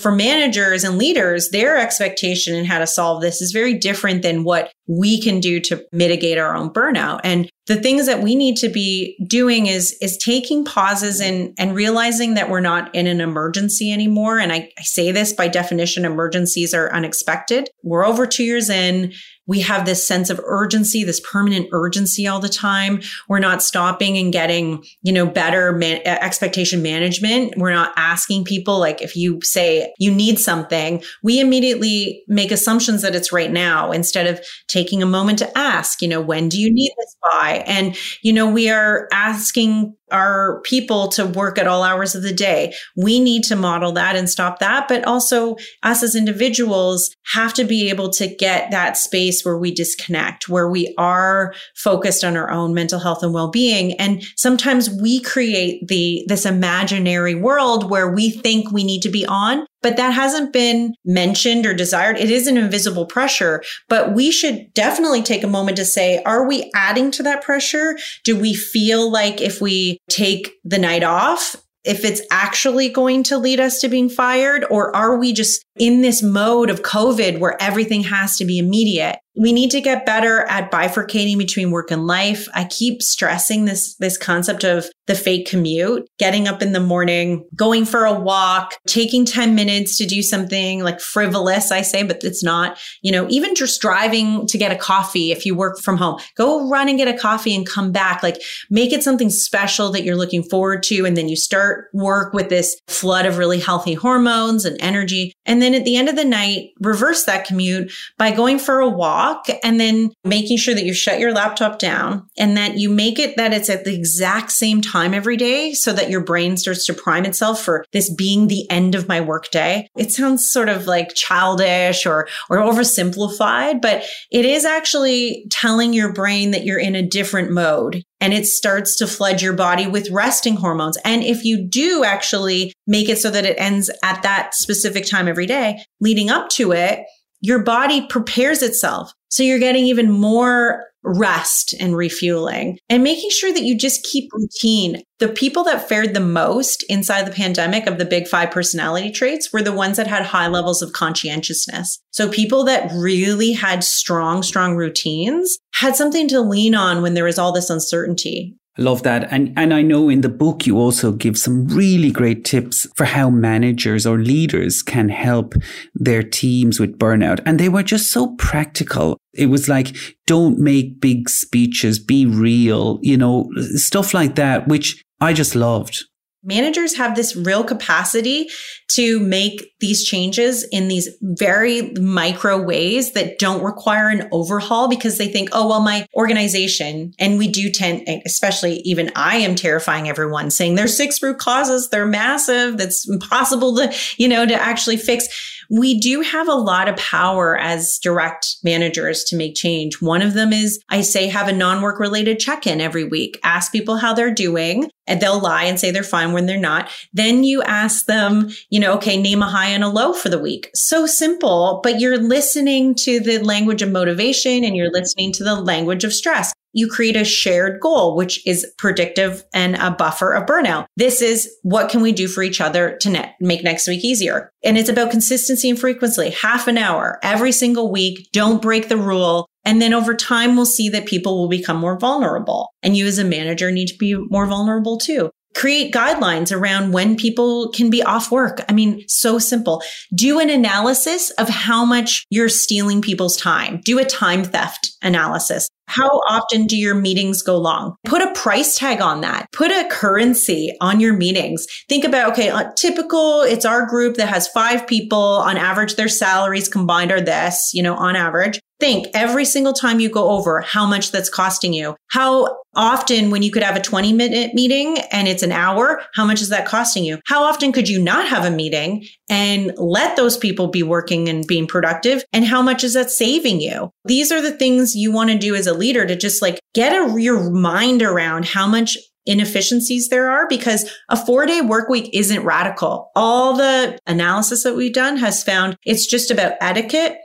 for 0.01 0.11
managers 0.11 0.83
and 0.83 0.99
leaders, 0.99 1.51
their 1.51 1.77
expectation 1.77 2.55
in 2.55 2.65
how 2.65 2.79
to 2.79 2.87
solve 2.87 3.21
this 3.21 3.41
is 3.41 3.53
very 3.53 3.75
different 3.75 4.23
than 4.23 4.45
what 4.45 4.73
we 4.91 5.21
can 5.21 5.39
do 5.39 5.61
to 5.61 5.85
mitigate 5.93 6.37
our 6.37 6.57
own 6.57 6.69
burnout. 6.69 7.21
And 7.23 7.49
the 7.69 7.77
things 7.77 8.07
that 8.07 8.23
we 8.23 8.35
need 8.35 8.57
to 8.57 8.69
be 8.69 9.17
doing 9.29 9.67
is 9.67 9.97
is 10.03 10.17
taking 10.17 10.65
pauses 10.65 11.21
and 11.21 11.55
and 11.59 11.77
realizing 11.77 12.35
that 12.35 12.51
we're 12.51 12.61
not 12.61 12.93
in 12.93 13.07
an 13.07 13.21
emergency 13.21 13.93
anymore. 13.93 14.41
And 14.41 14.53
I, 14.53 14.69
I 14.77 14.83
say 14.83 15.13
this 15.13 15.33
by 15.33 15.47
definition, 15.47 16.05
emergencies 16.05 16.75
are 16.75 16.93
unexpected. 16.93 17.71
We're 17.85 18.05
over 18.05 18.27
two 18.27 18.43
years 18.43 18.69
in 18.69 19.13
we 19.51 19.61
have 19.63 19.85
this 19.85 20.07
sense 20.07 20.31
of 20.31 20.41
urgency, 20.45 21.03
this 21.03 21.19
permanent 21.19 21.67
urgency 21.73 22.29
all 22.29 22.39
the 22.39 22.49
time. 22.49 23.01
We're 23.29 23.41
not 23.41 23.65
stopping 23.65 24.17
and 24.17 24.33
getting, 24.33 24.85
you 25.03 25.13
know, 25.13 25.27
better 25.27 25.73
man- 25.73 26.03
expectation 26.07 26.83
management. 26.83 27.55
We're 27.57 27.73
not 27.73 27.93
asking 27.97 28.45
people, 28.45 28.79
like, 28.79 29.03
if 29.03 29.17
you 29.17 29.41
say 29.43 29.93
you 29.99 30.15
need 30.15 30.39
something, 30.39 31.03
we 31.25 31.41
immediately 31.41 32.23
make 32.29 32.53
assumptions 32.53 33.03
that 33.03 33.17
it's 33.17 33.33
right 33.33 33.51
now 33.51 33.91
instead 33.91 34.29
of 34.29 34.41
taking 34.69 34.80
a 35.03 35.07
moment 35.07 35.39
to 35.41 35.59
ask, 35.59 36.01
you 36.03 36.09
know, 36.09 36.21
when 36.21 36.49
do 36.49 36.61
you 36.61 36.73
need 36.73 36.93
this 36.99 37.17
by? 37.23 37.65
And, 37.67 37.97
you 38.23 38.33
know, 38.33 38.51
we 38.51 38.69
are 38.71 39.09
asking 39.13 39.95
our 40.11 40.61
people 40.63 41.09
to 41.09 41.27
work 41.27 41.59
at 41.59 41.67
all 41.67 41.83
hours 41.83 42.15
of 42.15 42.23
the 42.23 42.33
day. 42.33 42.75
We 42.97 43.21
need 43.21 43.45
to 43.45 43.57
model 43.57 43.93
that 43.93 44.17
and 44.17 44.29
stop 44.29 44.59
that. 44.59 44.89
But 44.89 45.05
also 45.05 45.57
us 45.83 46.03
as 46.03 46.15
individuals 46.15 47.15
have 47.33 47.55
to 47.55 47.65
be 47.65 47.89
able 47.91 48.11
to 48.11 48.27
get 48.27 48.71
that 48.71 48.97
space 48.97 49.45
where 49.45 49.59
we 49.59 49.73
disconnect, 49.73 50.49
where 50.49 50.69
we 50.69 50.95
are 50.99 51.55
focused 51.77 52.25
on 52.25 52.37
our 52.37 52.51
own 52.51 52.75
mental 52.75 52.99
health 52.99 53.23
and 53.23 53.33
well-being. 53.33 53.93
And 53.95 54.23
sometimes 54.37 54.91
we 54.91 55.21
create 55.21 55.87
the, 55.89 56.25
this 56.29 56.47
imaginary 56.47 57.35
world 57.35 57.91
where 57.91 58.11
we 58.11 58.31
think 58.31 58.71
we 58.71 58.85
need 58.85 59.03
to 59.03 59.11
be 59.11 59.27
on 59.27 59.67
but 59.83 59.97
that 59.97 60.13
hasn't 60.13 60.53
been 60.53 60.95
mentioned 61.05 61.67
or 61.67 61.75
desired. 61.75 62.19
It 62.19 62.31
is 62.31 62.47
an 62.47 62.57
invisible 62.57 63.07
pressure, 63.07 63.63
but 63.89 64.15
we 64.15 64.31
should 64.31 64.73
definitely 64.75 65.23
take 65.23 65.43
a 65.43 65.49
moment 65.49 65.77
to 65.79 65.85
say, 65.85 66.23
are 66.25 66.47
we 66.47 66.71
adding 66.75 67.11
to 67.13 67.23
that 67.23 67.43
pressure? 67.43 67.99
Do 68.25 68.39
we 68.39 68.55
feel 68.55 69.11
like 69.11 69.41
if 69.41 69.61
we 69.61 69.99
take 70.11 70.53
the 70.65 70.79
night 70.79 71.03
off, 71.03 71.57
if 71.85 72.05
it's 72.05 72.21
actually 72.31 72.91
going 72.91 73.23
to 73.23 73.39
lead 73.39 73.59
us 73.59 73.81
to 73.81 73.89
being 73.89 74.11
fired, 74.11 74.67
or 74.71 74.95
are 74.95 75.17
we 75.17 75.33
just 75.33 75.65
in 75.79 76.03
this 76.03 76.23
mode 76.23 76.69
of 76.69 76.83
COVID 76.83 77.39
where 77.39 77.61
everything 77.63 78.03
has 78.03 78.37
to 78.37 78.45
be 78.45 78.59
immediate? 78.59 79.19
We 79.37 79.53
need 79.53 79.71
to 79.71 79.81
get 79.81 80.05
better 80.05 80.43
at 80.49 80.71
bifurcating 80.71 81.39
between 81.39 81.71
work 81.71 81.91
and 81.91 82.07
life. 82.07 82.49
I 82.53 82.65
keep 82.65 83.01
stressing 83.01 83.65
this, 83.65 83.95
this 83.97 84.19
concept 84.19 84.65
of 84.65 84.87
the 85.07 85.15
fake 85.15 85.49
commute, 85.49 86.09
getting 86.19 86.47
up 86.47 86.63
in 86.63 86.73
the 86.73 86.81
morning, 86.81 87.45
going 87.55 87.85
for 87.85 88.05
a 88.05 88.19
walk, 88.19 88.77
taking 88.87 89.25
10 89.25 89.55
minutes 89.55 89.97
to 89.99 90.07
do 90.07 90.23
something 90.23 90.85
like 90.85 91.01
frivolous, 91.01 91.73
I 91.73 91.83
say, 91.83 92.03
but 92.03 92.23
it's 92.23 92.45
not, 92.45 92.79
you 93.03 93.11
know, 93.11 93.27
even 93.29 93.55
just 93.55 93.81
driving 93.81 94.47
to 94.47 94.59
get 94.59 94.73
a 94.73 94.77
coffee 94.77 95.33
if 95.33 95.47
you 95.47 95.55
work 95.55 95.79
from 95.79 95.97
home, 95.97 96.21
go 96.37 96.69
run 96.69 96.89
and 96.89 96.99
get 96.99 97.09
a 97.09 97.19
coffee 97.19 97.55
and 97.55 97.69
come 97.69 97.93
back. 97.93 98.23
Like 98.23 98.41
make 98.69 98.93
it 98.93 99.03
something 99.03 99.31
special 99.31 99.91
that 99.91 100.05
you're 100.05 100.17
looking 100.17 100.43
forward 100.43 100.83
to. 100.85 101.05
And 101.05 101.17
then 101.17 101.29
you 101.29 101.37
start 101.37 101.89
work 101.93 102.33
with 102.33 102.49
this 102.49 102.81
flood 102.89 103.27
of 103.27 103.39
really 103.39 103.59
healthy 103.59 103.95
hormones 103.95 104.65
and 104.65 104.81
energy. 104.81 105.33
And 105.45 105.61
then 105.61 105.75
at 105.75 105.85
the 105.85 105.97
end 105.97 106.09
of 106.09 106.17
the 106.17 106.25
night, 106.25 106.71
reverse 106.81 107.25
that 107.25 107.47
commute 107.47 107.93
by 108.17 108.33
going 108.33 108.59
for 108.59 108.81
a 108.81 108.89
walk 108.89 109.20
and 109.63 109.79
then 109.79 110.11
making 110.25 110.57
sure 110.57 110.75
that 110.75 110.85
you 110.85 110.95
shut 110.95 111.19
your 111.21 111.33
laptop 111.33 111.79
down 111.79 112.27
and 112.39 112.57
that 112.57 112.77
you 112.77 112.89
make 112.89 113.19
it 113.19 113.37
that 113.37 113.53
it's 113.53 113.71
at 113.71 113.85
the 113.85 113.95
exact 113.95 114.51
same 114.51 114.81
time 114.81 115.15
every 115.15 115.37
day 115.37 115.73
so 115.73 115.93
that 115.93 116.11
your 116.11 116.23
brain 116.23 116.57
starts 116.57 116.87
to 116.87 116.95
prime 116.95 117.25
itself 117.25 117.63
for 117.63 117.85
this 117.93 118.13
being 118.15 118.49
the 118.49 118.69
end 118.71 118.95
of 118.95 119.09
my 119.09 119.21
workday. 119.21 119.87
It 119.97 120.13
sounds 120.13 120.51
sort 120.51 120.69
of 120.69 120.87
like 120.87 121.15
childish 121.15 122.07
or, 122.07 122.29
or 122.49 122.59
oversimplified, 122.59 123.81
but 123.81 124.05
it 124.31 124.45
is 124.45 124.65
actually 124.65 125.45
telling 125.51 125.93
your 125.93 126.13
brain 126.13 126.51
that 126.53 126.65
you're 126.65 126.79
in 126.79 126.95
a 126.95 127.07
different 127.07 127.51
mode 127.51 128.03
and 128.21 128.35
it 128.35 128.47
starts 128.47 128.97
to 128.97 129.07
flood 129.07 129.41
your 129.41 129.55
body 129.55 129.87
with 129.87 130.11
resting 130.11 130.57
hormones. 130.57 130.99
And 131.05 131.23
if 131.23 131.45
you 131.45 131.67
do 131.67 132.05
actually 132.05 132.73
make 132.87 133.09
it 133.09 133.19
so 133.19 133.31
that 133.31 133.47
it 133.47 133.57
ends 133.59 133.91
at 134.05 134.23
that 134.23 134.55
specific 134.55 135.07
time 135.07 135.27
every 135.27 135.47
day 135.47 135.83
leading 136.01 136.31
up 136.31 136.49
to 136.51 136.73
it, 136.73 137.01
your 137.41 137.63
body 137.63 138.07
prepares 138.07 138.63
itself. 138.63 139.13
So 139.29 139.43
you're 139.43 139.59
getting 139.59 139.87
even 139.87 140.11
more 140.11 140.85
rest 141.03 141.75
and 141.81 141.97
refueling 141.97 142.79
and 142.89 143.03
making 143.03 143.31
sure 143.31 143.53
that 143.53 143.63
you 143.63 143.77
just 143.77 144.05
keep 144.05 144.31
routine. 144.33 145.03
The 145.19 145.29
people 145.29 145.65
that 145.65 145.89
fared 145.89 146.15
the 146.15 146.21
most 146.21 146.85
inside 146.89 147.27
the 147.27 147.33
pandemic 147.33 147.87
of 147.87 147.99
the 147.99 148.05
big 148.05 148.29
five 148.29 148.51
personality 148.51 149.11
traits 149.11 149.53
were 149.53 149.63
the 149.63 149.73
ones 149.73 149.97
that 149.97 150.07
had 150.07 150.25
high 150.25 150.49
levels 150.49 150.83
of 150.83 150.93
conscientiousness. 150.93 151.99
So 152.11 152.29
people 152.29 152.65
that 152.65 152.91
really 152.93 153.53
had 153.53 153.83
strong, 153.83 154.43
strong 154.43 154.77
routines 154.77 155.59
had 155.75 155.97
something 155.97 156.29
to 156.29 156.41
lean 156.41 156.75
on 156.75 157.01
when 157.03 157.15
there 157.15 157.25
was 157.25 157.39
all 157.39 157.53
this 157.53 157.71
uncertainty. 157.71 158.57
Love 158.81 159.03
that. 159.03 159.31
And, 159.31 159.53
and 159.59 159.75
I 159.75 159.83
know 159.83 160.09
in 160.09 160.23
the 160.23 160.31
book, 160.31 160.67
you 160.67 160.79
also 160.79 161.13
give 161.13 161.37
some 161.37 161.67
really 161.69 162.11
great 162.11 162.47
tips 162.47 162.87
for 162.97 163.05
how 163.05 163.29
managers 163.29 164.07
or 164.07 164.19
leaders 164.19 164.81
can 164.83 165.11
help 165.11 165.53
their 165.95 166.23
teams 166.23 166.81
with 166.81 166.99
burnout. 166.99 167.43
And 167.45 167.61
they 167.61 167.69
were 167.69 167.83
just 167.83 168.11
so 168.11 168.35
practical. 168.37 169.19
It 169.35 169.47
was 169.47 169.69
like, 169.69 169.95
don't 170.27 170.59
make 170.59 170.99
big 170.99 171.29
speeches, 171.29 171.99
be 171.99 172.25
real, 172.25 172.99
you 173.03 173.19
know, 173.19 173.51
stuff 173.75 174.15
like 174.15 174.37
that, 174.37 174.67
which 174.67 175.05
I 175.21 175.35
just 175.35 175.55
loved 175.55 176.07
managers 176.43 176.97
have 176.97 177.15
this 177.15 177.37
real 177.37 177.65
capacity 177.65 178.49
to 178.89 179.21
make 179.21 179.73
these 179.79 180.05
changes 180.05 180.67
in 180.73 180.89
these 180.89 181.09
very 181.21 181.93
micro 181.93 182.61
ways 182.61 183.13
that 183.13 183.39
don't 183.39 183.63
require 183.63 184.09
an 184.09 184.29
overhaul 184.33 184.89
because 184.89 185.19
they 185.19 185.29
think, 185.29 185.49
oh, 185.53 185.69
well, 185.69 185.81
my 185.81 186.07
organization, 186.15 187.13
and 187.19 187.39
we 187.39 187.47
do 187.47 187.71
tend, 187.71 188.07
especially 188.27 188.77
even 188.81 189.13
I 189.15 189.37
am 189.37 189.55
terrifying 189.55 190.09
everyone 190.09 190.51
saying 190.51 190.75
there's 190.75 190.97
six 190.97 191.23
root 191.23 191.39
causes, 191.39 191.89
they're 191.91 192.07
massive, 192.07 192.79
that's 192.79 193.09
impossible 193.09 193.77
to, 193.77 193.95
you 194.17 194.29
know, 194.29 194.45
to 194.45 194.55
actually 194.55 194.97
fix 194.97 195.29
we 195.71 195.99
do 195.99 196.21
have 196.21 196.49
a 196.49 196.55
lot 196.55 196.89
of 196.89 196.97
power 196.97 197.57
as 197.57 197.99
direct 198.03 198.57
managers 198.65 199.23
to 199.25 199.37
make 199.37 199.55
change. 199.55 200.03
One 200.03 200.21
of 200.21 200.35
them 200.35 200.53
is 200.53 200.83
I 200.89 201.01
say 201.01 201.29
have 201.29 201.47
a 201.47 201.53
non 201.53 201.81
work 201.81 202.01
related 202.01 202.41
check 202.41 202.67
in 202.67 202.81
every 202.81 203.05
week. 203.05 203.39
Ask 203.45 203.71
people 203.71 203.97
how 203.97 204.13
they're 204.13 204.35
doing 204.35 204.91
and 205.07 205.21
they'll 205.21 205.41
lie 205.41 205.65
and 205.65 205.79
say 205.79 205.93
they're 205.93 206.03
fine 206.03 206.33
when 206.33 206.47
they're 206.47 206.59
not. 206.59 206.91
Then 207.13 207.45
you 207.45 207.63
ask 207.63 208.07
them, 208.07 208.51
you 208.69 208.81
know, 208.81 208.95
okay, 208.95 209.17
name 209.17 209.43
a 209.43 209.49
high 209.49 209.69
and 209.69 209.85
a 209.85 209.89
low 209.89 210.13
for 210.13 210.29
the 210.29 210.41
week. 210.41 210.71
So 210.75 211.07
simple, 211.07 211.81
but 211.85 212.01
you're 212.01 212.19
listening 212.19 212.97
to 212.97 213.21
the 213.21 213.39
language 213.39 213.83
of 213.83 213.91
motivation 213.91 214.65
and 214.65 214.77
you're 214.77 214.91
listening 214.91 215.33
to 215.35 215.45
the 215.45 215.55
language 215.55 216.03
of 216.03 216.13
stress 216.13 216.53
you 216.73 216.89
create 216.89 217.17
a 217.17 217.25
shared 217.25 217.81
goal, 217.81 218.17
which 218.17 218.47
is 218.47 218.67
predictive 218.79 219.45
and 219.55 219.77
a 219.77 219.91
buffer 219.91 220.33
of 220.33 220.47
burnout. 220.47 220.87
This 220.97 221.23
is 221.23 221.51
what 221.63 221.91
can 221.91 222.03
we 222.03 222.13
do 222.13 222.29
for 222.29 222.43
each 222.43 222.61
other 222.61 222.97
to 222.99 223.33
make 223.41 223.65
next 223.65 223.89
week 223.89 224.05
easier? 224.05 224.51
And 224.63 224.79
it's 224.79 224.89
about 224.89 225.11
consistency 225.11 225.71
and 225.71 225.79
frequency, 225.79 226.31
half 226.31 226.69
an 226.69 226.79
hour 226.79 227.19
every 227.23 227.53
single 227.53 227.91
week. 227.91 228.29
Don't 228.33 228.63
break 228.63 228.89
the 228.89 228.97
rule. 228.97 229.47
And 229.65 229.81
then 229.83 229.93
over 229.93 230.15
time, 230.15 230.57
we'll 230.57 230.67
see 230.67 230.89
that 230.89 231.07
people 231.07 231.39
will 231.39 231.49
become 231.49 231.77
more 231.77 231.99
vulnerable. 231.99 232.69
And 232.83 232.97
you 232.97 233.07
as 233.07 233.19
a 233.19 233.25
manager 233.25 233.71
need 233.71 233.89
to 233.89 233.99
be 233.99 234.15
more 234.15 234.47
vulnerable 234.47 234.97
too 234.97 235.31
create 235.55 235.93
guidelines 235.93 236.57
around 236.57 236.93
when 236.93 237.17
people 237.17 237.71
can 237.71 237.91
be 237.91 238.03
off 238.03 238.31
work. 238.31 238.65
I 238.69 238.73
mean, 238.73 239.05
so 239.09 239.39
simple. 239.39 239.83
Do 240.15 240.39
an 240.39 240.51
analysis 240.51 241.31
of 241.33 241.49
how 241.49 241.85
much 241.85 242.25
you're 242.31 242.49
stealing 242.49 243.03
people's 243.03 243.37
time. 243.37 243.81
Do 243.85 243.99
a 243.99 244.05
time 244.05 244.45
theft 244.45 244.93
analysis. 245.03 245.69
How 245.87 246.21
often 246.29 246.67
do 246.67 246.77
your 246.77 246.95
meetings 246.95 247.43
go 247.43 247.59
long? 247.59 247.97
Put 248.05 248.23
a 248.23 248.33
price 248.33 248.79
tag 248.79 249.01
on 249.01 249.23
that. 249.23 249.47
Put 249.53 249.73
a 249.73 249.89
currency 249.91 250.73
on 250.81 251.01
your 251.01 251.15
meetings. 251.15 251.67
Think 251.89 252.05
about, 252.05 252.31
okay, 252.31 252.53
typical, 252.77 253.43
it's 253.43 253.65
our 253.65 253.87
group 253.87 254.17
that 254.17 254.29
has 254.29 254.47
five 254.49 254.87
people. 254.87 255.19
On 255.19 255.57
average, 255.57 255.97
their 255.97 256.09
salaries 256.09 256.69
combined 256.69 257.11
are 257.11 257.21
this, 257.21 257.73
you 257.75 257.83
know, 257.83 257.97
on 257.97 258.15
average 258.15 258.61
think 258.81 259.07
every 259.15 259.45
single 259.45 259.73
time 259.73 260.01
you 260.01 260.09
go 260.09 260.31
over 260.31 260.61
how 260.63 260.87
much 260.87 261.13
that's 261.13 261.29
costing 261.29 261.73
you. 261.73 261.95
How 262.11 262.57
often 262.75 263.31
when 263.31 263.43
you 263.43 263.51
could 263.51 263.63
have 263.63 263.77
a 263.77 263.81
20 263.81 264.13
minute 264.13 264.55
meeting 264.55 264.99
and 265.13 265.29
it's 265.29 265.43
an 265.43 265.53
hour, 265.53 266.03
how 266.15 266.25
much 266.25 266.41
is 266.41 266.49
that 266.49 266.67
costing 266.67 267.05
you? 267.05 267.19
How 267.27 267.43
often 267.43 267.73
could 267.73 267.89
you 267.89 268.01
not 268.01 268.27
have 268.29 268.45
a 268.45 268.51
meeting 268.51 269.07
and 269.29 269.73
let 269.77 270.17
those 270.17 270.37
people 270.37 270.69
be 270.69 270.83
working 270.83 271.29
and 271.29 271.47
being 271.47 271.67
productive? 271.67 272.25
And 272.33 272.45
how 272.45 272.63
much 272.63 272.83
is 272.83 272.95
that 272.95 273.11
saving 273.11 273.61
you? 273.61 273.91
These 274.05 274.33
are 274.33 274.41
the 274.41 274.53
things 274.53 274.97
you 274.97 275.13
want 275.13 275.31
to 275.31 275.39
do 275.39 275.55
as 275.55 275.67
a 275.67 275.75
leader 275.75 276.07
to 276.07 276.17
just 276.17 276.43
like 276.43 276.61
get 276.75 276.93
a, 276.93 277.21
your 277.21 277.51
mind 277.51 278.03
around 278.03 278.47
how 278.47 278.67
much 278.67 278.97
inefficiencies 279.27 280.09
there 280.09 280.31
are 280.31 280.49
because 280.49 280.91
a 281.09 281.17
four 281.17 281.47
day 281.47 281.61
work 281.61 281.89
week 281.89 282.11
isn't 282.13 282.45
radical. 282.45 283.11
All 283.15 283.55
the 283.55 283.99
analysis 284.07 284.63
that 284.65 284.75
we've 284.75 284.93
done 284.93 285.17
has 285.19 285.45
found 285.45 285.77
it's 285.85 286.07
just 286.07 286.31
about 286.31 286.55
etiquette 286.61 287.19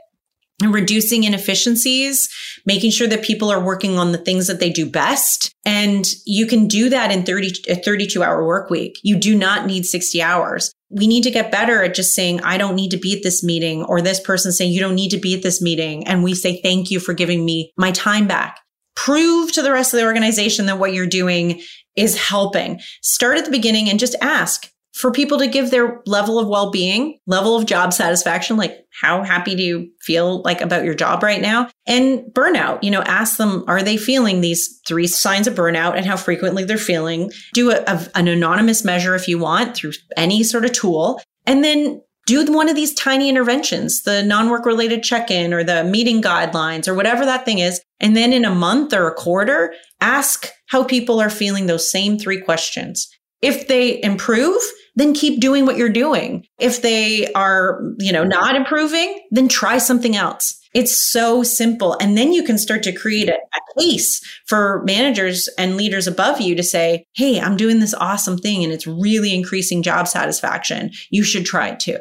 reducing 0.62 1.24
inefficiencies, 1.24 2.28
making 2.64 2.90
sure 2.90 3.06
that 3.06 3.22
people 3.22 3.50
are 3.50 3.62
working 3.62 3.98
on 3.98 4.12
the 4.12 4.18
things 4.18 4.46
that 4.46 4.58
they 4.58 4.70
do 4.70 4.88
best. 4.88 5.52
And 5.64 6.06
you 6.24 6.46
can 6.46 6.66
do 6.66 6.88
that 6.88 7.10
in 7.10 7.24
30, 7.24 7.64
a 7.68 7.76
32 7.76 8.22
hour 8.22 8.44
work 8.46 8.70
week. 8.70 8.98
You 9.02 9.16
do 9.16 9.36
not 9.36 9.66
need 9.66 9.84
60 9.84 10.22
hours. 10.22 10.72
We 10.88 11.06
need 11.06 11.24
to 11.24 11.30
get 11.30 11.52
better 11.52 11.82
at 11.82 11.94
just 11.94 12.14
saying, 12.14 12.40
I 12.42 12.58
don't 12.58 12.76
need 12.76 12.90
to 12.92 12.96
be 12.96 13.14
at 13.14 13.22
this 13.22 13.42
meeting, 13.42 13.82
or 13.84 14.00
this 14.00 14.20
person 14.20 14.52
saying, 14.52 14.72
you 14.72 14.80
don't 14.80 14.94
need 14.94 15.10
to 15.10 15.18
be 15.18 15.34
at 15.34 15.42
this 15.42 15.60
meeting. 15.60 16.06
And 16.06 16.22
we 16.22 16.34
say, 16.34 16.60
thank 16.62 16.90
you 16.90 17.00
for 17.00 17.12
giving 17.12 17.44
me 17.44 17.72
my 17.76 17.90
time 17.90 18.26
back. 18.26 18.60
Prove 18.94 19.52
to 19.52 19.62
the 19.62 19.72
rest 19.72 19.92
of 19.92 19.98
the 19.98 20.06
organization 20.06 20.66
that 20.66 20.78
what 20.78 20.94
you're 20.94 21.06
doing 21.06 21.60
is 21.96 22.16
helping. 22.16 22.80
Start 23.02 23.36
at 23.36 23.44
the 23.44 23.50
beginning 23.50 23.90
and 23.90 23.98
just 23.98 24.14
ask, 24.22 24.70
for 24.96 25.12
people 25.12 25.38
to 25.38 25.46
give 25.46 25.70
their 25.70 26.00
level 26.06 26.38
of 26.38 26.48
well-being, 26.48 27.18
level 27.26 27.54
of 27.54 27.66
job 27.66 27.92
satisfaction, 27.92 28.56
like 28.56 28.86
how 28.98 29.22
happy 29.22 29.54
do 29.54 29.62
you 29.62 29.90
feel 30.00 30.40
like 30.42 30.62
about 30.62 30.84
your 30.84 30.94
job 30.94 31.22
right 31.22 31.42
now? 31.42 31.68
And 31.86 32.20
burnout, 32.32 32.82
you 32.82 32.90
know, 32.90 33.02
ask 33.02 33.36
them, 33.36 33.62
are 33.68 33.82
they 33.82 33.98
feeling 33.98 34.40
these 34.40 34.80
three 34.88 35.06
signs 35.06 35.46
of 35.46 35.54
burnout 35.54 35.96
and 35.96 36.06
how 36.06 36.16
frequently 36.16 36.64
they're 36.64 36.78
feeling? 36.78 37.30
Do 37.52 37.72
a, 37.72 37.82
a, 37.86 38.08
an 38.14 38.26
anonymous 38.26 38.84
measure 38.84 39.14
if 39.14 39.28
you 39.28 39.38
want 39.38 39.76
through 39.76 39.92
any 40.16 40.42
sort 40.42 40.64
of 40.64 40.72
tool. 40.72 41.20
And 41.44 41.62
then 41.62 42.02
do 42.26 42.50
one 42.50 42.68
of 42.68 42.74
these 42.74 42.94
tiny 42.94 43.28
interventions, 43.28 44.02
the 44.02 44.22
non-work 44.22 44.64
related 44.64 45.02
check-in 45.02 45.52
or 45.52 45.62
the 45.62 45.84
meeting 45.84 46.22
guidelines 46.22 46.88
or 46.88 46.94
whatever 46.94 47.24
that 47.24 47.44
thing 47.44 47.58
is. 47.58 47.80
And 48.00 48.16
then 48.16 48.32
in 48.32 48.44
a 48.44 48.54
month 48.54 48.92
or 48.92 49.06
a 49.06 49.14
quarter, 49.14 49.74
ask 50.00 50.48
how 50.68 50.82
people 50.84 51.20
are 51.20 51.30
feeling 51.30 51.66
those 51.66 51.90
same 51.90 52.18
three 52.18 52.40
questions. 52.40 53.08
If 53.42 53.68
they 53.68 54.02
improve, 54.02 54.60
then 54.96 55.12
keep 55.12 55.40
doing 55.40 55.66
what 55.66 55.76
you're 55.76 55.88
doing. 55.88 56.46
If 56.58 56.82
they 56.82 57.30
are, 57.34 57.80
you 57.98 58.12
know, 58.12 58.24
not 58.24 58.56
improving, 58.56 59.20
then 59.30 59.46
try 59.46 59.78
something 59.78 60.16
else. 60.16 60.58
It's 60.74 61.10
so 61.10 61.42
simple. 61.42 61.96
And 62.00 62.18
then 62.18 62.32
you 62.32 62.42
can 62.42 62.58
start 62.58 62.82
to 62.82 62.92
create 62.92 63.28
a, 63.28 63.34
a, 63.34 63.60
case 63.78 64.22
for 64.46 64.82
managers 64.86 65.50
and 65.58 65.76
leaders 65.76 66.06
above 66.06 66.40
you 66.40 66.54
to 66.54 66.62
say, 66.62 67.04
Hey, 67.14 67.38
I'm 67.38 67.58
doing 67.58 67.78
this 67.78 67.92
awesome 67.92 68.38
thing 68.38 68.64
and 68.64 68.72
it's 68.72 68.86
really 68.86 69.34
increasing 69.34 69.82
job 69.82 70.08
satisfaction. 70.08 70.92
You 71.10 71.22
should 71.22 71.44
try 71.44 71.68
it 71.68 71.80
too. 71.80 71.98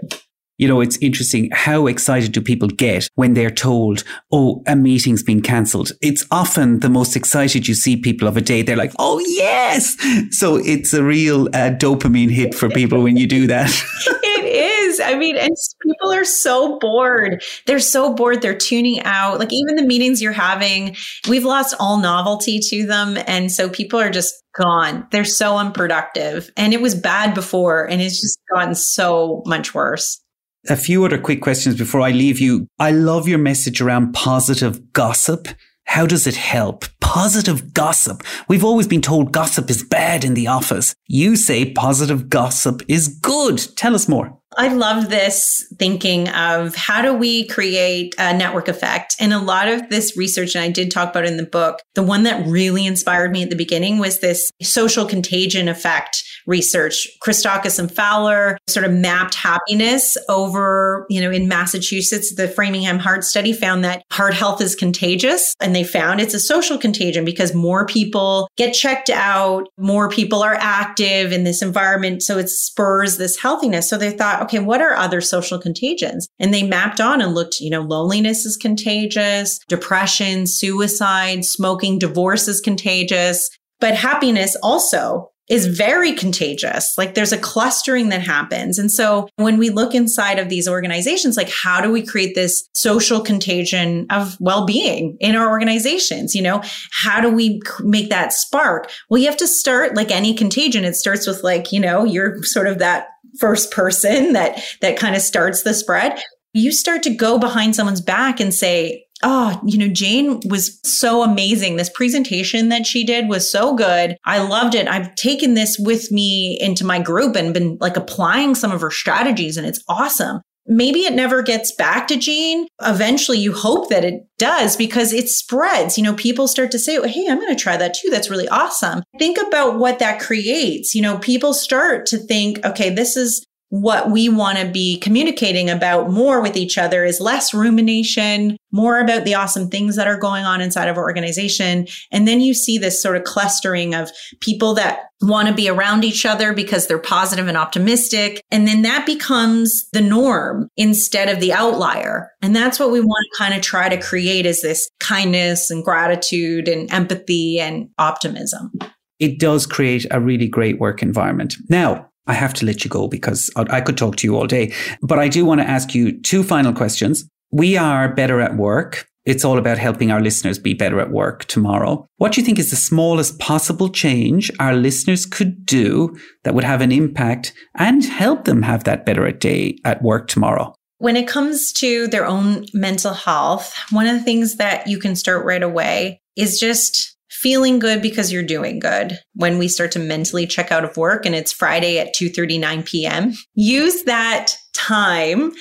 You 0.57 0.69
know, 0.69 0.79
it's 0.79 0.97
interesting. 0.97 1.49
How 1.51 1.87
excited 1.87 2.31
do 2.31 2.41
people 2.41 2.69
get 2.69 3.09
when 3.15 3.33
they're 3.33 3.51
told, 3.51 4.03
oh, 4.31 4.63
a 4.67 4.75
meeting's 4.75 5.21
been 5.21 5.41
cancelled? 5.41 5.91
It's 6.01 6.25
often 6.31 6.79
the 6.79 6.89
most 6.89 7.15
excited 7.15 7.67
you 7.67 7.73
see 7.73 7.97
people 7.97 8.27
of 8.27 8.37
a 8.37 8.41
day. 8.41 8.61
They're 8.61 8.77
like, 8.77 8.93
oh, 8.97 9.19
yes. 9.19 9.97
So 10.31 10.55
it's 10.55 10.93
a 10.93 11.03
real 11.03 11.47
uh, 11.47 11.71
dopamine 11.71 12.31
hit 12.31 12.55
for 12.55 12.69
people 12.69 13.03
when 13.03 13.17
you 13.17 13.27
do 13.27 13.47
that. 13.47 13.69
it 14.07 14.45
is. 14.45 15.01
I 15.01 15.15
mean, 15.15 15.35
and 15.35 15.55
people 15.83 16.13
are 16.13 16.23
so 16.23 16.79
bored. 16.79 17.43
They're 17.65 17.79
so 17.79 18.13
bored. 18.13 18.41
They're 18.41 18.57
tuning 18.57 19.01
out. 19.03 19.39
Like 19.39 19.51
even 19.51 19.75
the 19.75 19.83
meetings 19.83 20.21
you're 20.21 20.31
having, 20.31 20.95
we've 21.27 21.45
lost 21.45 21.75
all 21.79 21.97
novelty 21.97 22.59
to 22.69 22.85
them. 22.85 23.17
And 23.27 23.51
so 23.51 23.69
people 23.69 23.99
are 23.99 24.09
just 24.09 24.33
gone. 24.55 25.05
They're 25.11 25.25
so 25.25 25.57
unproductive. 25.57 26.49
And 26.55 26.73
it 26.73 26.81
was 26.81 26.95
bad 26.95 27.33
before 27.33 27.83
and 27.89 28.01
it's 28.01 28.21
just 28.21 28.39
gotten 28.53 28.73
so 28.73 29.43
much 29.45 29.73
worse 29.73 30.21
a 30.69 30.75
few 30.75 31.05
other 31.05 31.19
quick 31.19 31.41
questions 31.41 31.77
before 31.77 32.01
I 32.01 32.11
leave 32.11 32.39
you. 32.39 32.67
I 32.79 32.91
love 32.91 33.27
your 33.27 33.39
message 33.39 33.81
around 33.81 34.13
positive 34.13 34.93
gossip. 34.93 35.47
How 35.85 36.05
does 36.05 36.25
it 36.25 36.35
help? 36.35 36.85
Positive 37.05 37.71
gossip. 37.73 38.23
We've 38.49 38.65
always 38.65 38.87
been 38.87 39.01
told 39.01 39.31
gossip 39.31 39.69
is 39.69 39.83
bad 39.83 40.25
in 40.25 40.33
the 40.33 40.47
office. 40.47 40.95
You 41.07 41.35
say 41.35 41.71
positive 41.71 42.29
gossip 42.29 42.81
is 42.87 43.07
good. 43.07 43.59
Tell 43.77 43.93
us 43.93 44.09
more. 44.09 44.37
I 44.57 44.69
love 44.69 45.09
this 45.09 45.65
thinking 45.77 46.29
of 46.29 46.75
how 46.75 47.01
do 47.01 47.13
we 47.13 47.45
create 47.47 48.15
a 48.17 48.35
network 48.35 48.67
effect? 48.67 49.15
And 49.19 49.33
a 49.33 49.39
lot 49.39 49.67
of 49.67 49.89
this 49.89 50.15
research, 50.15 50.55
and 50.55 50.63
I 50.63 50.69
did 50.69 50.91
talk 50.91 51.09
about 51.09 51.25
in 51.25 51.37
the 51.37 51.45
book, 51.45 51.81
the 51.93 52.03
one 52.03 52.23
that 52.23 52.45
really 52.47 52.85
inspired 52.85 53.31
me 53.31 53.43
at 53.43 53.49
the 53.49 53.55
beginning 53.55 53.99
was 53.99 54.19
this 54.19 54.49
social 54.61 55.05
contagion 55.05 55.67
effect 55.67 56.23
research. 56.47 57.07
Christakis 57.21 57.79
and 57.79 57.91
Fowler 57.91 58.57
sort 58.67 58.85
of 58.85 58.93
mapped 58.93 59.35
happiness 59.35 60.15
over, 60.29 61.05
you 61.09 61.19
know, 61.19 61.31
in 61.31 61.47
Massachusetts, 61.47 62.35
the 62.35 62.47
Framingham 62.47 62.99
Heart 62.99 63.23
Study 63.23 63.51
found 63.51 63.83
that 63.83 64.03
heart 64.11 64.35
health 64.35 64.61
is 64.61 64.75
contagious. 64.75 65.53
And 65.59 65.75
they 65.75 65.83
found 65.83 66.21
it's 66.21 66.33
a 66.33 66.39
social 66.39 66.77
contagion 66.77 66.94
because 67.25 67.53
more 67.53 67.85
people 67.85 68.49
get 68.57 68.73
checked 68.73 69.09
out, 69.09 69.67
more 69.77 70.09
people 70.09 70.43
are 70.43 70.55
active 70.59 71.31
in 71.31 71.43
this 71.43 71.61
environment. 71.61 72.21
So 72.23 72.37
it 72.37 72.49
spurs 72.49 73.17
this 73.17 73.37
healthiness. 73.37 73.89
So 73.89 73.97
they 73.97 74.11
thought, 74.11 74.41
okay, 74.43 74.59
what 74.59 74.81
are 74.81 74.93
other 74.93 75.21
social 75.21 75.59
contagions? 75.59 76.27
And 76.39 76.53
they 76.53 76.63
mapped 76.63 76.99
on 76.99 77.21
and 77.21 77.33
looked, 77.33 77.59
you 77.59 77.69
know, 77.69 77.81
loneliness 77.81 78.45
is 78.45 78.57
contagious, 78.57 79.59
depression, 79.67 80.47
suicide, 80.47 81.45
smoking, 81.45 81.99
divorce 81.99 82.47
is 82.47 82.61
contagious. 82.61 83.49
But 83.79 83.95
happiness 83.95 84.55
also 84.63 85.31
is 85.47 85.67
very 85.67 86.11
contagious. 86.11 86.93
Like 86.97 87.13
there's 87.13 87.31
a 87.31 87.37
clustering 87.37 88.09
that 88.09 88.21
happens. 88.21 88.79
And 88.79 88.91
so 88.91 89.29
when 89.35 89.57
we 89.57 89.69
look 89.69 89.93
inside 89.93 90.39
of 90.39 90.49
these 90.49 90.67
organizations, 90.67 91.37
like 91.37 91.49
how 91.49 91.81
do 91.81 91.91
we 91.91 92.03
create 92.03 92.33
this 92.33 92.67
social 92.73 93.21
contagion 93.21 94.07
of 94.09 94.37
well-being 94.39 95.17
in 95.19 95.35
our 95.35 95.49
organizations? 95.49 96.33
You 96.33 96.41
know, 96.41 96.63
how 96.91 97.21
do 97.21 97.29
we 97.29 97.61
make 97.81 98.09
that 98.09 98.33
spark? 98.33 98.89
Well, 99.09 99.21
you 99.21 99.27
have 99.27 99.37
to 99.37 99.47
start 99.47 99.95
like 99.95 100.09
any 100.09 100.33
contagion. 100.33 100.83
It 100.83 100.95
starts 100.95 101.27
with 101.27 101.43
like, 101.43 101.71
you 101.71 101.79
know, 101.79 102.03
you're 102.03 102.41
sort 102.43 102.67
of 102.67 102.79
that 102.79 103.09
first 103.39 103.71
person 103.71 104.33
that, 104.33 104.63
that 104.81 104.97
kind 104.97 105.15
of 105.15 105.21
starts 105.21 105.61
the 105.61 105.73
spread. 105.73 106.21
You 106.53 106.71
start 106.71 107.03
to 107.03 107.13
go 107.13 107.37
behind 107.37 107.75
someone's 107.75 108.01
back 108.01 108.39
and 108.39 108.53
say, 108.53 109.05
oh, 109.23 109.59
you 109.65 109.77
know, 109.77 109.87
Jane 109.87 110.39
was 110.45 110.79
so 110.83 111.23
amazing. 111.23 111.75
This 111.75 111.89
presentation 111.89 112.69
that 112.69 112.85
she 112.85 113.03
did 113.03 113.27
was 113.27 113.49
so 113.49 113.75
good. 113.75 114.17
I 114.25 114.39
loved 114.39 114.75
it. 114.75 114.87
I've 114.87 115.15
taken 115.15 115.53
this 115.53 115.77
with 115.79 116.11
me 116.11 116.57
into 116.59 116.85
my 116.85 116.99
group 116.99 117.35
and 117.35 117.53
been 117.53 117.77
like 117.79 117.97
applying 117.97 118.55
some 118.55 118.71
of 118.71 118.81
her 118.81 118.91
strategies, 118.91 119.57
and 119.57 119.65
it's 119.65 119.83
awesome. 119.87 120.41
Maybe 120.67 121.01
it 121.01 121.13
never 121.13 121.43
gets 121.43 121.71
back 121.71 122.07
to 122.07 122.17
Jane. 122.17 122.67
Eventually, 122.81 123.37
you 123.37 123.53
hope 123.53 123.89
that 123.89 124.03
it 124.03 124.27
does 124.39 124.75
because 124.75 125.13
it 125.13 125.29
spreads. 125.29 125.95
You 125.95 126.03
know, 126.03 126.15
people 126.15 126.47
start 126.47 126.71
to 126.71 126.79
say, 126.79 126.95
Hey, 127.07 127.27
I'm 127.29 127.39
going 127.39 127.55
to 127.55 127.61
try 127.61 127.77
that 127.77 127.93
too. 127.93 128.09
That's 128.09 128.31
really 128.31 128.49
awesome. 128.49 129.03
Think 129.19 129.37
about 129.37 129.77
what 129.77 129.99
that 129.99 130.19
creates. 130.19 130.95
You 130.95 131.03
know, 131.03 131.19
people 131.19 131.53
start 131.53 132.07
to 132.07 132.17
think, 132.17 132.65
okay, 132.65 132.89
this 132.89 133.15
is 133.15 133.45
what 133.81 134.09
we 134.09 134.29
want 134.29 134.57
to 134.57 134.65
be 134.65 134.97
communicating 134.99 135.69
about 135.69 136.09
more 136.09 136.41
with 136.41 136.55
each 136.55 136.77
other 136.77 137.03
is 137.03 137.19
less 137.19 137.53
rumination, 137.53 138.55
more 138.71 138.99
about 138.99 139.25
the 139.25 139.35
awesome 139.35 139.69
things 139.69 139.97
that 139.97 140.07
are 140.07 140.17
going 140.17 140.45
on 140.45 140.61
inside 140.61 140.87
of 140.87 140.97
our 140.97 141.03
organization. 141.03 141.85
And 142.09 142.25
then 142.25 142.39
you 142.39 142.53
see 142.53 142.77
this 142.77 143.01
sort 143.01 143.17
of 143.17 143.25
clustering 143.25 143.93
of 143.93 144.11
people 144.39 144.75
that 144.75 145.09
want 145.21 145.49
to 145.49 145.53
be 145.53 145.67
around 145.67 146.05
each 146.05 146.25
other 146.25 146.53
because 146.53 146.87
they're 146.87 146.99
positive 146.99 147.49
and 147.49 147.57
optimistic. 147.57 148.41
And 148.49 148.65
then 148.65 148.83
that 148.83 149.05
becomes 149.05 149.89
the 149.91 150.01
norm 150.01 150.69
instead 150.77 151.27
of 151.27 151.41
the 151.41 151.51
outlier. 151.51 152.31
And 152.41 152.55
that's 152.55 152.79
what 152.79 152.91
we 152.91 153.01
want 153.01 153.27
to 153.29 153.37
kind 153.37 153.53
of 153.53 153.61
try 153.61 153.89
to 153.89 154.01
create 154.01 154.45
is 154.45 154.61
this 154.61 154.89
kindness 155.01 155.69
and 155.69 155.83
gratitude 155.83 156.69
and 156.69 156.89
empathy 156.93 157.59
and 157.59 157.89
optimism. 157.97 158.71
It 159.19 159.37
does 159.37 159.65
create 159.65 160.05
a 160.11 160.21
really 160.21 160.47
great 160.47 160.79
work 160.79 161.01
environment. 161.01 161.55
Now, 161.69 162.09
I 162.27 162.33
have 162.33 162.53
to 162.55 162.65
let 162.65 162.83
you 162.83 162.89
go 162.89 163.07
because 163.07 163.49
I 163.55 163.81
could 163.81 163.97
talk 163.97 164.15
to 164.17 164.27
you 164.27 164.35
all 164.35 164.47
day, 164.47 164.73
but 165.01 165.19
I 165.19 165.27
do 165.27 165.45
want 165.45 165.61
to 165.61 165.69
ask 165.69 165.93
you 165.93 166.19
two 166.21 166.43
final 166.43 166.73
questions. 166.73 167.27
We 167.51 167.77
are 167.77 168.13
better 168.13 168.41
at 168.41 168.55
work. 168.55 169.07
It's 169.25 169.43
all 169.43 169.57
about 169.57 169.79
helping 169.79 170.11
our 170.11 170.21
listeners 170.21 170.59
be 170.59 170.75
better 170.75 170.99
at 170.99 171.09
work 171.09 171.45
tomorrow. 171.45 172.07
What 172.17 172.31
do 172.31 172.41
you 172.41 172.45
think 172.45 172.59
is 172.59 172.69
the 172.69 172.75
smallest 172.75 173.39
possible 173.39 173.89
change 173.89 174.51
our 174.59 174.75
listeners 174.75 175.25
could 175.25 175.65
do 175.65 176.15
that 176.43 176.53
would 176.53 176.63
have 176.63 176.81
an 176.81 176.91
impact 176.91 177.53
and 177.75 178.05
help 178.05 178.45
them 178.45 178.61
have 178.61 178.83
that 178.83 179.05
better 179.05 179.31
day 179.31 179.77
at 179.83 180.03
work 180.03 180.27
tomorrow? 180.27 180.73
When 180.99 181.15
it 181.15 181.27
comes 181.27 181.73
to 181.73 182.07
their 182.07 182.25
own 182.25 182.65
mental 182.73 183.13
health, 183.13 183.75
one 183.89 184.07
of 184.07 184.15
the 184.15 184.23
things 184.23 184.57
that 184.57 184.87
you 184.87 184.99
can 184.99 185.15
start 185.15 185.43
right 185.43 185.63
away 185.63 186.21
is 186.35 186.59
just 186.59 187.14
feeling 187.41 187.79
good 187.79 188.01
because 188.01 188.31
you're 188.31 188.43
doing 188.43 188.79
good 188.79 189.19
when 189.33 189.57
we 189.57 189.67
start 189.67 189.91
to 189.91 189.99
mentally 189.99 190.47
check 190.47 190.71
out 190.71 190.83
of 190.83 190.97
work 190.97 191.25
and 191.25 191.35
it's 191.35 191.51
friday 191.51 191.99
at 191.99 192.15
2.39 192.15 192.85
p.m 192.85 193.33
use 193.53 194.03
that 194.03 194.55
time 194.73 195.51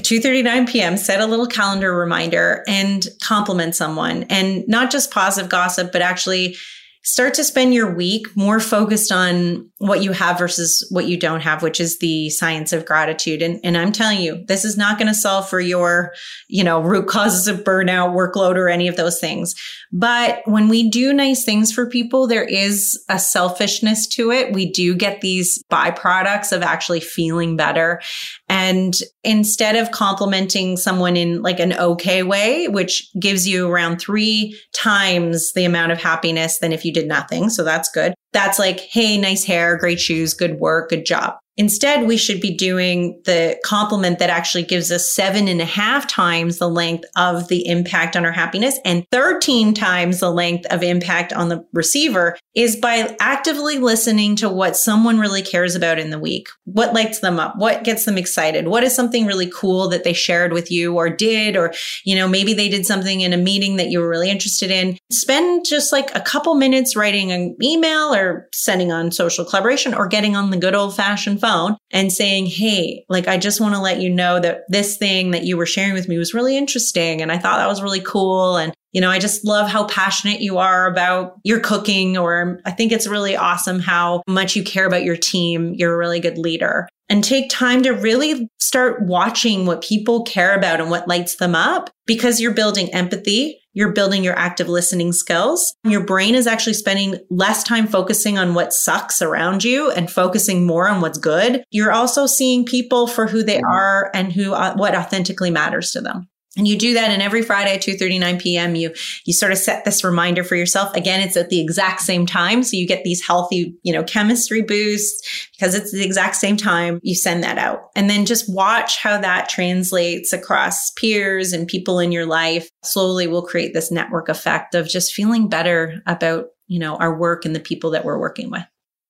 2:39 0.00 0.68
p.m. 0.68 0.96
set 0.96 1.20
a 1.20 1.26
little 1.26 1.46
calendar 1.46 1.94
reminder 1.94 2.64
and 2.66 3.08
compliment 3.22 3.76
someone 3.76 4.24
and 4.30 4.64
not 4.66 4.90
just 4.90 5.10
positive 5.10 5.50
gossip 5.50 5.92
but 5.92 6.00
actually 6.00 6.56
start 7.04 7.34
to 7.34 7.42
spend 7.42 7.74
your 7.74 7.92
week 7.92 8.26
more 8.36 8.60
focused 8.60 9.10
on 9.10 9.68
what 9.78 10.02
you 10.02 10.12
have 10.12 10.38
versus 10.38 10.86
what 10.90 11.06
you 11.06 11.18
don't 11.18 11.40
have, 11.40 11.62
which 11.62 11.80
is 11.80 11.98
the 11.98 12.30
science 12.30 12.72
of 12.72 12.86
gratitude. 12.86 13.42
And, 13.42 13.58
and 13.64 13.76
I'm 13.76 13.90
telling 13.90 14.20
you, 14.20 14.44
this 14.46 14.64
is 14.64 14.76
not 14.76 14.98
going 14.98 15.08
to 15.08 15.14
solve 15.14 15.48
for 15.48 15.58
your, 15.58 16.14
you 16.48 16.62
know, 16.62 16.80
root 16.80 17.08
causes 17.08 17.48
of 17.48 17.64
burnout, 17.64 18.14
workload, 18.14 18.54
or 18.54 18.68
any 18.68 18.86
of 18.86 18.96
those 18.96 19.18
things. 19.18 19.54
But 19.92 20.40
when 20.46 20.68
we 20.68 20.88
do 20.88 21.12
nice 21.12 21.44
things 21.44 21.70
for 21.70 21.86
people, 21.86 22.26
there 22.26 22.44
is 22.44 23.02
a 23.10 23.18
selfishness 23.18 24.06
to 24.08 24.30
it. 24.30 24.54
We 24.54 24.70
do 24.70 24.94
get 24.94 25.20
these 25.20 25.62
byproducts 25.70 26.50
of 26.50 26.62
actually 26.62 27.00
feeling 27.00 27.56
better. 27.56 28.00
And 28.48 28.94
instead 29.22 29.76
of 29.76 29.90
complimenting 29.90 30.78
someone 30.78 31.16
in 31.16 31.42
like 31.42 31.60
an 31.60 31.74
okay 31.74 32.22
way, 32.22 32.68
which 32.68 33.10
gives 33.20 33.46
you 33.46 33.68
around 33.68 33.98
three 33.98 34.58
times 34.72 35.52
the 35.52 35.64
amount 35.64 35.92
of 35.92 35.98
happiness 35.98 36.58
than 36.58 36.72
if 36.72 36.84
you 36.84 36.92
did 36.92 37.06
nothing. 37.06 37.50
So 37.50 37.62
that's 37.62 37.90
good. 37.90 38.14
That's 38.32 38.58
like, 38.58 38.80
hey, 38.80 39.18
nice 39.18 39.44
hair, 39.44 39.76
great 39.76 40.00
shoes, 40.00 40.32
good 40.32 40.58
work, 40.58 40.88
good 40.88 41.04
job. 41.04 41.34
Instead, 41.58 42.06
we 42.06 42.16
should 42.16 42.40
be 42.40 42.56
doing 42.56 43.20
the 43.26 43.58
compliment 43.64 44.18
that 44.18 44.30
actually 44.30 44.62
gives 44.62 44.90
us 44.90 45.12
seven 45.12 45.48
and 45.48 45.60
a 45.60 45.66
half 45.66 46.06
times 46.06 46.58
the 46.58 46.68
length 46.68 47.04
of 47.16 47.48
the 47.48 47.66
impact 47.66 48.16
on 48.16 48.24
our 48.24 48.32
happiness 48.32 48.78
and 48.86 49.04
13 49.12 49.74
times 49.74 50.20
the 50.20 50.30
length 50.30 50.64
of 50.72 50.82
impact 50.82 51.32
on 51.32 51.50
the 51.50 51.62
receiver 51.74 52.38
is 52.54 52.76
by 52.76 53.14
actively 53.20 53.78
listening 53.78 54.34
to 54.36 54.48
what 54.48 54.76
someone 54.76 55.18
really 55.18 55.42
cares 55.42 55.74
about 55.74 55.98
in 55.98 56.08
the 56.08 56.18
week. 56.18 56.48
What 56.64 56.94
lights 56.94 57.20
them 57.20 57.38
up? 57.38 57.56
What 57.56 57.84
gets 57.84 58.06
them 58.06 58.16
excited? 58.16 58.68
What 58.68 58.84
is 58.84 58.94
something 58.94 59.26
really 59.26 59.50
cool 59.54 59.88
that 59.90 60.04
they 60.04 60.14
shared 60.14 60.54
with 60.54 60.70
you 60.70 60.96
or 60.96 61.10
did? 61.10 61.54
Or, 61.54 61.74
you 62.04 62.14
know, 62.14 62.28
maybe 62.28 62.54
they 62.54 62.70
did 62.70 62.86
something 62.86 63.20
in 63.20 63.34
a 63.34 63.38
meeting 63.38 63.76
that 63.76 63.90
you 63.90 64.00
were 64.00 64.08
really 64.08 64.30
interested 64.30 64.70
in. 64.70 64.96
Spend 65.10 65.66
just 65.66 65.92
like 65.92 66.14
a 66.14 66.20
couple 66.20 66.54
minutes 66.54 66.96
writing 66.96 67.30
an 67.30 67.56
email 67.62 68.14
or 68.14 68.48
sending 68.54 68.90
on 68.90 69.10
social 69.10 69.44
collaboration 69.44 69.92
or 69.92 70.06
getting 70.06 70.34
on 70.34 70.50
the 70.50 70.56
good 70.56 70.74
old 70.74 70.96
fashioned 70.96 71.41
phone 71.42 71.76
and 71.90 72.10
saying, 72.10 72.46
Hey, 72.46 73.04
like, 73.10 73.28
I 73.28 73.36
just 73.36 73.60
want 73.60 73.74
to 73.74 73.80
let 73.80 74.00
you 74.00 74.08
know 74.08 74.40
that 74.40 74.62
this 74.68 74.96
thing 74.96 75.32
that 75.32 75.44
you 75.44 75.58
were 75.58 75.66
sharing 75.66 75.92
with 75.92 76.08
me 76.08 76.16
was 76.16 76.32
really 76.32 76.56
interesting. 76.56 77.20
And 77.20 77.30
I 77.30 77.36
thought 77.36 77.58
that 77.58 77.68
was 77.68 77.82
really 77.82 78.00
cool. 78.00 78.56
And, 78.56 78.72
you 78.92 79.00
know, 79.00 79.10
I 79.10 79.18
just 79.18 79.44
love 79.44 79.68
how 79.68 79.84
passionate 79.84 80.40
you 80.40 80.58
are 80.58 80.86
about 80.86 81.38
your 81.44 81.60
cooking, 81.60 82.16
or 82.16 82.60
I 82.64 82.70
think 82.70 82.92
it's 82.92 83.06
really 83.06 83.36
awesome 83.36 83.80
how 83.80 84.22
much 84.26 84.56
you 84.56 84.62
care 84.62 84.86
about 84.86 85.04
your 85.04 85.16
team. 85.16 85.74
You're 85.74 85.94
a 85.94 85.98
really 85.98 86.20
good 86.20 86.38
leader 86.38 86.88
and 87.12 87.22
take 87.22 87.50
time 87.50 87.82
to 87.82 87.90
really 87.90 88.48
start 88.58 89.02
watching 89.02 89.66
what 89.66 89.82
people 89.82 90.22
care 90.22 90.56
about 90.56 90.80
and 90.80 90.90
what 90.90 91.06
lights 91.06 91.36
them 91.36 91.54
up 91.54 91.90
because 92.06 92.40
you're 92.40 92.54
building 92.54 92.88
empathy. 92.94 93.60
You're 93.74 93.92
building 93.92 94.22
your 94.22 94.38
active 94.38 94.68
listening 94.68 95.12
skills. 95.12 95.74
Your 95.84 96.04
brain 96.04 96.34
is 96.34 96.46
actually 96.46 96.74
spending 96.74 97.16
less 97.30 97.62
time 97.62 97.86
focusing 97.86 98.38
on 98.38 98.54
what 98.54 98.72
sucks 98.72 99.22
around 99.22 99.64
you 99.64 99.90
and 99.90 100.10
focusing 100.10 100.66
more 100.66 100.88
on 100.88 101.00
what's 101.00 101.18
good. 101.18 101.64
You're 101.70 101.92
also 101.92 102.26
seeing 102.26 102.64
people 102.64 103.06
for 103.06 103.26
who 103.26 103.42
they 103.42 103.60
are 103.60 104.10
and 104.14 104.32
who, 104.32 104.52
uh, 104.52 104.74
what 104.76 104.94
authentically 104.94 105.50
matters 105.50 105.90
to 105.92 106.00
them. 106.00 106.28
And 106.56 106.68
you 106.68 106.76
do 106.76 106.92
that 106.94 107.10
and 107.10 107.22
every 107.22 107.40
Friday 107.40 107.74
at 107.74 107.82
2:39 107.82 108.40
p.m. 108.40 108.74
you 108.74 108.92
you 109.24 109.32
sort 109.32 109.52
of 109.52 109.58
set 109.58 109.84
this 109.86 110.04
reminder 110.04 110.44
for 110.44 110.54
yourself. 110.54 110.94
Again, 110.94 111.20
it's 111.20 111.36
at 111.36 111.48
the 111.48 111.60
exact 111.60 112.00
same 112.00 112.26
time 112.26 112.62
so 112.62 112.76
you 112.76 112.86
get 112.86 113.04
these 113.04 113.24
healthy, 113.26 113.74
you 113.82 113.92
know, 113.92 114.04
chemistry 114.04 114.60
boosts 114.60 115.48
because 115.52 115.74
it's 115.74 115.92
the 115.92 116.04
exact 116.04 116.36
same 116.36 116.58
time 116.58 117.00
you 117.02 117.14
send 117.14 117.42
that 117.42 117.56
out. 117.56 117.88
And 117.96 118.10
then 118.10 118.26
just 118.26 118.52
watch 118.52 118.98
how 118.98 119.18
that 119.18 119.48
translates 119.48 120.32
across 120.34 120.90
peers 120.90 121.54
and 121.54 121.66
people 121.66 121.98
in 121.98 122.12
your 122.12 122.26
life. 122.26 122.68
Slowly 122.84 123.26
we'll 123.26 123.46
create 123.46 123.72
this 123.72 123.90
network 123.90 124.28
effect 124.28 124.74
of 124.74 124.88
just 124.88 125.14
feeling 125.14 125.48
better 125.48 126.02
about, 126.06 126.48
you 126.66 126.78
know, 126.78 126.96
our 126.96 127.16
work 127.18 127.46
and 127.46 127.56
the 127.56 127.60
people 127.60 127.90
that 127.92 128.04
we're 128.04 128.20
working 128.20 128.50
with. 128.50 128.64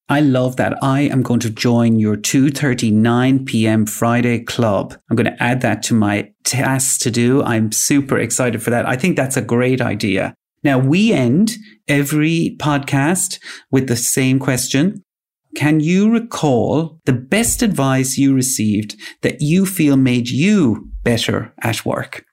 I 0.08 0.20
love 0.20 0.56
that. 0.56 0.76
I 0.82 1.02
am 1.02 1.22
going 1.22 1.40
to 1.40 1.50
join 1.50 1.98
your 1.98 2.16
2:39 2.16 3.46
p.m. 3.46 3.86
Friday 3.86 4.40
club. 4.40 4.94
I'm 5.08 5.16
going 5.16 5.32
to 5.32 5.42
add 5.42 5.60
that 5.62 5.82
to 5.84 5.94
my 5.94 6.30
tasks 6.44 6.98
to 6.98 7.10
do. 7.10 7.42
I'm 7.42 7.72
super 7.72 8.18
excited 8.18 8.62
for 8.62 8.70
that. 8.70 8.86
I 8.86 8.96
think 8.96 9.16
that's 9.16 9.36
a 9.36 9.42
great 9.42 9.80
idea. 9.80 10.34
Now 10.64 10.78
we 10.78 11.12
end 11.12 11.56
every 11.88 12.56
podcast 12.58 13.38
with 13.70 13.88
the 13.88 13.96
same 13.96 14.38
question. 14.38 15.02
Can 15.54 15.80
you 15.80 16.10
recall 16.10 16.98
the 17.04 17.12
best 17.12 17.62
advice 17.62 18.16
you 18.16 18.34
received 18.34 18.96
that 19.20 19.40
you 19.40 19.66
feel 19.66 19.96
made 19.96 20.28
you 20.28 20.88
better 21.02 21.52
at 21.62 21.84
work? 21.84 22.24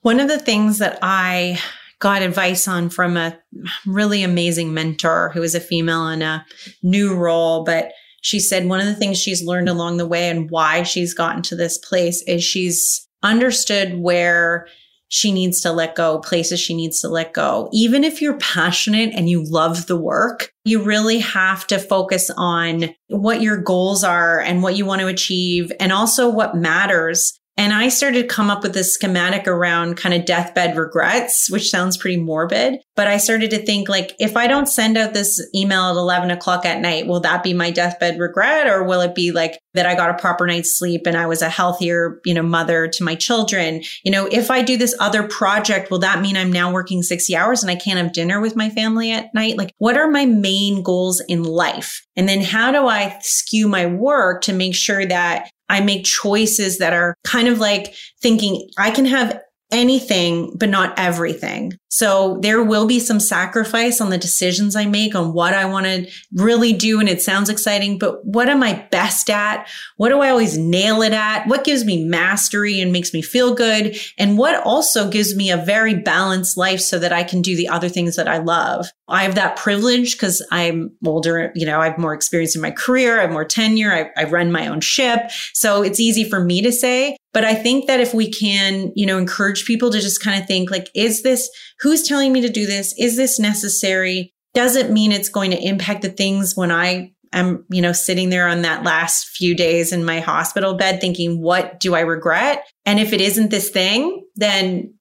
One 0.00 0.20
of 0.20 0.28
the 0.28 0.38
things 0.38 0.78
that 0.78 0.98
I 1.02 1.60
got 1.98 2.22
advice 2.22 2.68
on 2.68 2.90
from 2.90 3.16
a 3.16 3.38
really 3.86 4.22
amazing 4.22 4.74
mentor 4.74 5.30
who 5.34 5.42
is 5.42 5.54
a 5.54 5.60
female 5.60 6.08
in 6.08 6.22
a 6.22 6.44
new 6.82 7.14
role. 7.14 7.64
But 7.64 7.92
she 8.22 8.40
said 8.40 8.66
one 8.66 8.80
of 8.80 8.86
the 8.86 8.94
things 8.94 9.18
she's 9.18 9.44
learned 9.44 9.68
along 9.68 9.96
the 9.96 10.06
way 10.06 10.28
and 10.28 10.50
why 10.50 10.82
she's 10.82 11.14
gotten 11.14 11.42
to 11.42 11.56
this 11.56 11.78
place 11.78 12.22
is 12.26 12.42
she's 12.42 13.06
understood 13.22 13.98
where 13.98 14.66
she 15.08 15.30
needs 15.30 15.60
to 15.60 15.72
let 15.72 15.94
go, 15.94 16.18
places 16.18 16.58
she 16.58 16.74
needs 16.74 17.00
to 17.00 17.08
let 17.08 17.34
go. 17.34 17.68
Even 17.72 18.02
if 18.02 18.20
you're 18.20 18.38
passionate 18.38 19.12
and 19.14 19.28
you 19.28 19.44
love 19.44 19.86
the 19.86 19.96
work, 19.96 20.52
you 20.64 20.82
really 20.82 21.18
have 21.20 21.66
to 21.68 21.78
focus 21.78 22.30
on 22.36 22.94
what 23.08 23.40
your 23.40 23.56
goals 23.56 24.02
are 24.02 24.40
and 24.40 24.62
what 24.62 24.76
you 24.76 24.84
want 24.84 25.00
to 25.02 25.06
achieve 25.06 25.70
and 25.78 25.92
also 25.92 26.28
what 26.28 26.56
matters 26.56 27.38
and 27.56 27.72
I 27.72 27.88
started 27.88 28.22
to 28.22 28.34
come 28.34 28.50
up 28.50 28.64
with 28.64 28.74
this 28.74 28.94
schematic 28.94 29.46
around 29.46 29.96
kind 29.96 30.14
of 30.14 30.24
deathbed 30.24 30.76
regrets, 30.76 31.48
which 31.50 31.70
sounds 31.70 31.96
pretty 31.96 32.16
morbid. 32.16 32.80
But 32.96 33.06
I 33.06 33.16
started 33.16 33.50
to 33.50 33.64
think 33.64 33.88
like, 33.88 34.14
if 34.18 34.36
I 34.36 34.48
don't 34.48 34.66
send 34.66 34.98
out 34.98 35.14
this 35.14 35.40
email 35.54 35.82
at 35.82 35.96
11 35.96 36.32
o'clock 36.32 36.66
at 36.66 36.80
night, 36.80 37.06
will 37.06 37.20
that 37.20 37.44
be 37.44 37.54
my 37.54 37.70
deathbed 37.70 38.18
regret? 38.18 38.66
Or 38.66 38.82
will 38.82 39.00
it 39.02 39.14
be 39.14 39.30
like 39.30 39.60
that 39.74 39.86
I 39.86 39.94
got 39.94 40.10
a 40.10 40.20
proper 40.20 40.46
night's 40.46 40.76
sleep 40.76 41.06
and 41.06 41.16
I 41.16 41.26
was 41.26 41.42
a 41.42 41.48
healthier, 41.48 42.20
you 42.24 42.34
know, 42.34 42.42
mother 42.42 42.88
to 42.88 43.04
my 43.04 43.14
children? 43.14 43.82
You 44.04 44.10
know, 44.10 44.26
if 44.26 44.50
I 44.50 44.62
do 44.62 44.76
this 44.76 44.96
other 44.98 45.28
project, 45.28 45.92
will 45.92 46.00
that 46.00 46.20
mean 46.20 46.36
I'm 46.36 46.52
now 46.52 46.72
working 46.72 47.02
60 47.04 47.36
hours 47.36 47.62
and 47.62 47.70
I 47.70 47.76
can't 47.76 47.98
have 47.98 48.12
dinner 48.12 48.40
with 48.40 48.56
my 48.56 48.68
family 48.70 49.12
at 49.12 49.32
night? 49.32 49.56
Like, 49.56 49.72
what 49.78 49.96
are 49.96 50.10
my 50.10 50.26
main 50.26 50.82
goals 50.82 51.22
in 51.28 51.44
life? 51.44 52.04
And 52.16 52.28
then 52.28 52.42
how 52.42 52.72
do 52.72 52.88
I 52.88 53.16
skew 53.20 53.68
my 53.68 53.86
work 53.86 54.42
to 54.42 54.52
make 54.52 54.74
sure 54.74 55.06
that 55.06 55.50
I 55.68 55.80
make 55.80 56.04
choices 56.04 56.78
that 56.78 56.92
are 56.92 57.14
kind 57.24 57.48
of 57.48 57.58
like 57.58 57.94
thinking 58.20 58.68
I 58.78 58.90
can 58.90 59.06
have 59.06 59.40
anything, 59.72 60.56
but 60.56 60.68
not 60.68 60.96
everything. 60.98 61.72
So 61.88 62.38
there 62.42 62.62
will 62.62 62.86
be 62.86 63.00
some 63.00 63.20
sacrifice 63.20 64.00
on 64.00 64.10
the 64.10 64.18
decisions 64.18 64.76
I 64.76 64.86
make 64.86 65.14
on 65.14 65.32
what 65.32 65.54
I 65.54 65.64
want 65.64 65.86
to 65.86 66.10
really 66.32 66.72
do. 66.72 67.00
And 67.00 67.08
it 67.08 67.22
sounds 67.22 67.48
exciting, 67.48 67.98
but 67.98 68.24
what 68.24 68.48
am 68.48 68.62
I 68.62 68.86
best 68.90 69.30
at? 69.30 69.68
What 69.96 70.10
do 70.10 70.20
I 70.20 70.30
always 70.30 70.58
nail 70.58 71.02
it 71.02 71.12
at? 71.12 71.46
What 71.46 71.64
gives 71.64 71.84
me 71.84 72.04
mastery 72.04 72.80
and 72.80 72.92
makes 72.92 73.12
me 73.12 73.22
feel 73.22 73.54
good? 73.54 73.96
And 74.18 74.38
what 74.38 74.62
also 74.64 75.08
gives 75.08 75.34
me 75.34 75.50
a 75.50 75.56
very 75.56 75.94
balanced 75.94 76.56
life 76.56 76.80
so 76.80 76.98
that 76.98 77.12
I 77.12 77.22
can 77.22 77.42
do 77.42 77.56
the 77.56 77.68
other 77.68 77.88
things 77.88 78.16
that 78.16 78.28
I 78.28 78.38
love? 78.38 78.86
I 79.08 79.24
have 79.24 79.34
that 79.34 79.56
privilege 79.56 80.12
because 80.12 80.44
I'm 80.50 80.92
older, 81.04 81.52
you 81.54 81.66
know, 81.66 81.80
I 81.80 81.88
have 81.88 81.98
more 81.98 82.14
experience 82.14 82.56
in 82.56 82.62
my 82.62 82.70
career, 82.70 83.18
I 83.18 83.22
have 83.22 83.30
more 83.30 83.44
tenure, 83.44 83.92
I, 83.92 84.10
I 84.20 84.24
run 84.24 84.50
my 84.50 84.66
own 84.66 84.80
ship. 84.80 85.30
So 85.52 85.82
it's 85.82 86.00
easy 86.00 86.28
for 86.28 86.40
me 86.42 86.62
to 86.62 86.72
say. 86.72 87.16
But 87.32 87.44
I 87.44 87.54
think 87.54 87.86
that 87.86 88.00
if 88.00 88.14
we 88.14 88.30
can, 88.30 88.92
you 88.94 89.04
know, 89.04 89.18
encourage 89.18 89.66
people 89.66 89.90
to 89.90 90.00
just 90.00 90.22
kind 90.22 90.40
of 90.40 90.46
think 90.46 90.70
like, 90.70 90.88
is 90.94 91.22
this, 91.22 91.50
who's 91.80 92.06
telling 92.06 92.32
me 92.32 92.40
to 92.40 92.48
do 92.48 92.64
this? 92.64 92.94
Is 92.98 93.16
this 93.16 93.38
necessary? 93.38 94.32
Doesn't 94.54 94.92
mean 94.92 95.12
it's 95.12 95.28
going 95.28 95.50
to 95.50 95.62
impact 95.62 96.02
the 96.02 96.10
things 96.10 96.56
when 96.56 96.70
I 96.70 97.12
am, 97.32 97.66
you 97.68 97.82
know, 97.82 97.92
sitting 97.92 98.30
there 98.30 98.48
on 98.48 98.62
that 98.62 98.84
last 98.84 99.26
few 99.36 99.54
days 99.54 99.92
in 99.92 100.04
my 100.04 100.20
hospital 100.20 100.74
bed 100.74 101.00
thinking, 101.00 101.42
what 101.42 101.80
do 101.80 101.94
I 101.94 102.00
regret? 102.00 102.64
And 102.86 103.00
if 103.00 103.12
it 103.12 103.20
isn't 103.20 103.50
this 103.50 103.68
thing, 103.68 104.24
then 104.36 104.93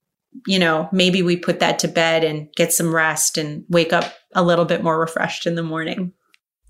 you 0.47 0.59
know, 0.59 0.89
maybe 0.91 1.21
we 1.21 1.37
put 1.37 1.59
that 1.59 1.79
to 1.79 1.87
bed 1.87 2.23
and 2.23 2.47
get 2.55 2.73
some 2.73 2.93
rest 2.93 3.37
and 3.37 3.63
wake 3.69 3.93
up 3.93 4.13
a 4.35 4.43
little 4.43 4.65
bit 4.65 4.83
more 4.83 4.99
refreshed 4.99 5.45
in 5.45 5.55
the 5.55 5.63
morning. 5.63 6.13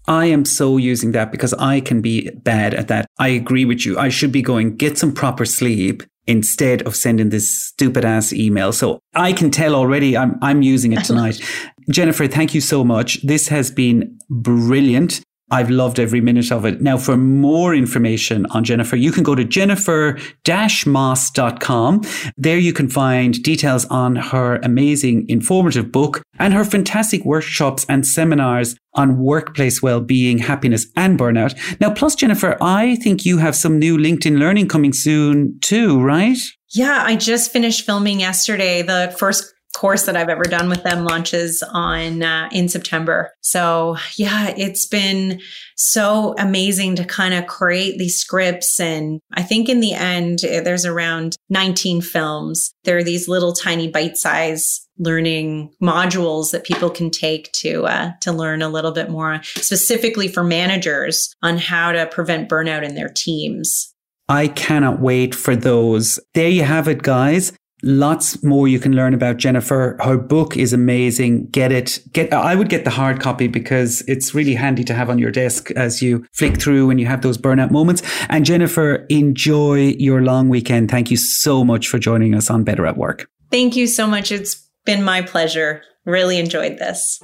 I 0.07 0.25
am 0.25 0.43
so 0.45 0.77
using 0.77 1.13
that 1.13 1.31
because 1.31 1.53
I 1.53 1.79
can 1.79 2.01
be 2.01 2.29
bad 2.29 2.73
at 2.73 2.89
that. 2.89 3.05
I 3.19 3.29
agree 3.29 3.65
with 3.65 3.85
you. 3.85 3.97
I 3.97 4.09
should 4.09 4.31
be 4.31 4.41
going 4.41 4.75
get 4.75 4.97
some 4.97 5.13
proper 5.13 5.45
sleep 5.45 6.03
instead 6.27 6.81
of 6.83 6.95
sending 6.95 7.29
this 7.29 7.53
stupid 7.53 8.05
ass 8.05 8.33
email. 8.33 8.71
So 8.71 8.99
I 9.13 9.33
can 9.33 9.51
tell 9.51 9.75
already 9.75 10.17
I'm 10.17 10.37
I'm 10.41 10.61
using 10.61 10.93
it 10.93 11.03
tonight. 11.05 11.41
Jennifer, 11.89 12.27
thank 12.27 12.53
you 12.53 12.61
so 12.61 12.83
much. 12.83 13.21
This 13.23 13.47
has 13.47 13.71
been 13.71 14.17
brilliant. 14.29 15.21
I've 15.53 15.69
loved 15.69 15.99
every 15.99 16.19
minute 16.19 16.51
of 16.51 16.65
it. 16.65 16.81
Now, 16.81 16.97
for 16.97 17.15
more 17.15 17.75
information 17.75 18.47
on 18.47 18.63
Jennifer, 18.63 18.95
you 18.95 19.11
can 19.11 19.21
go 19.21 19.35
to 19.35 19.43
jennifer-moss.com. 19.43 22.01
There 22.37 22.57
you 22.57 22.73
can 22.73 22.89
find 22.89 23.43
details 23.43 23.85
on 23.85 24.15
her 24.15 24.55
amazing 24.63 25.29
informative 25.29 25.91
book 25.91 26.23
and 26.39 26.55
her 26.55 26.65
fantastic 26.65 27.23
workshops 27.23 27.85
and 27.87 28.03
seminars 28.03 28.75
on 28.95 29.19
workplace 29.19 29.83
well-being, 29.83 30.39
happiness 30.39 30.87
and 30.95 31.19
burnout. 31.19 31.55
Now, 31.79 31.93
plus 31.93 32.15
Jennifer, 32.15 32.57
I 32.59 32.95
think 32.95 33.23
you 33.23 33.37
have 33.37 33.55
some 33.55 33.77
new 33.77 33.95
LinkedIn 33.95 34.39
learning 34.39 34.69
coming 34.69 34.91
soon 34.91 35.59
too, 35.61 36.01
right? 36.01 36.39
Yeah, 36.71 37.03
I 37.05 37.15
just 37.15 37.51
finished 37.51 37.85
filming 37.85 38.19
yesterday 38.19 38.81
the 38.81 39.15
first 39.19 39.53
course 39.73 40.05
that 40.05 40.15
I've 40.15 40.29
ever 40.29 40.43
done 40.43 40.69
with 40.69 40.83
them 40.83 41.03
launches 41.03 41.63
on 41.73 42.23
uh, 42.23 42.49
in 42.51 42.69
September. 42.69 43.31
So 43.41 43.97
yeah, 44.15 44.53
it's 44.55 44.85
been 44.85 45.41
so 45.75 46.35
amazing 46.37 46.95
to 46.95 47.05
kind 47.05 47.33
of 47.33 47.47
create 47.47 47.97
these 47.97 48.19
scripts. 48.19 48.79
And 48.79 49.19
I 49.33 49.41
think 49.41 49.69
in 49.69 49.79
the 49.79 49.93
end, 49.93 50.43
eh, 50.43 50.61
there's 50.61 50.85
around 50.85 51.35
19 51.49 52.01
films. 52.01 52.73
There 52.83 52.97
are 52.97 53.03
these 53.03 53.27
little 53.27 53.53
tiny 53.53 53.89
bite 53.89 54.17
size 54.17 54.87
learning 54.99 55.73
modules 55.81 56.51
that 56.51 56.63
people 56.63 56.89
can 56.89 57.09
take 57.09 57.51
to 57.51 57.85
uh, 57.85 58.11
to 58.21 58.31
learn 58.31 58.61
a 58.61 58.69
little 58.69 58.91
bit 58.91 59.09
more 59.09 59.41
specifically 59.43 60.27
for 60.27 60.43
managers 60.43 61.33
on 61.41 61.57
how 61.57 61.91
to 61.91 62.05
prevent 62.05 62.47
burnout 62.47 62.83
in 62.83 62.93
their 62.93 63.09
teams. 63.09 63.91
I 64.29 64.47
cannot 64.47 65.01
wait 65.01 65.33
for 65.33 65.55
those. 65.55 66.19
There 66.35 66.47
you 66.47 66.63
have 66.63 66.87
it, 66.87 67.01
guys 67.01 67.51
lots 67.83 68.41
more 68.43 68.67
you 68.67 68.79
can 68.79 68.93
learn 68.93 69.13
about 69.13 69.37
Jennifer. 69.37 69.97
Her 70.03 70.17
book 70.17 70.57
is 70.57 70.73
amazing. 70.73 71.47
Get 71.47 71.71
it. 71.71 71.99
Get, 72.13 72.33
I 72.33 72.55
would 72.55 72.69
get 72.69 72.85
the 72.85 72.89
hard 72.89 73.19
copy 73.19 73.47
because 73.47 74.01
it's 74.07 74.33
really 74.33 74.55
handy 74.55 74.83
to 74.85 74.93
have 74.93 75.09
on 75.09 75.19
your 75.19 75.31
desk 75.31 75.69
as 75.71 76.01
you 76.01 76.25
flick 76.31 76.59
through 76.59 76.87
when 76.87 76.97
you 76.97 77.05
have 77.05 77.21
those 77.21 77.37
burnout 77.37 77.71
moments. 77.71 78.01
And 78.29 78.45
Jennifer, 78.45 79.05
enjoy 79.09 79.93
your 79.99 80.21
long 80.21 80.49
weekend. 80.49 80.89
Thank 80.89 81.11
you 81.11 81.17
so 81.17 81.63
much 81.63 81.87
for 81.87 81.99
joining 81.99 82.33
us 82.33 82.49
on 82.49 82.63
Better 82.63 82.85
at 82.85 82.97
Work. 82.97 83.29
Thank 83.51 83.75
you 83.75 83.85
so 83.85 84.07
much. 84.07 84.31
It's 84.31 84.55
been 84.85 85.03
my 85.03 85.21
pleasure. 85.21 85.83
Really 86.05 86.39
enjoyed 86.39 86.79
this. 86.79 87.19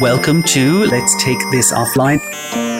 Welcome 0.00 0.42
to 0.44 0.86
Let's 0.86 1.22
Take 1.22 1.40
This 1.50 1.72
Offline. 1.72 2.77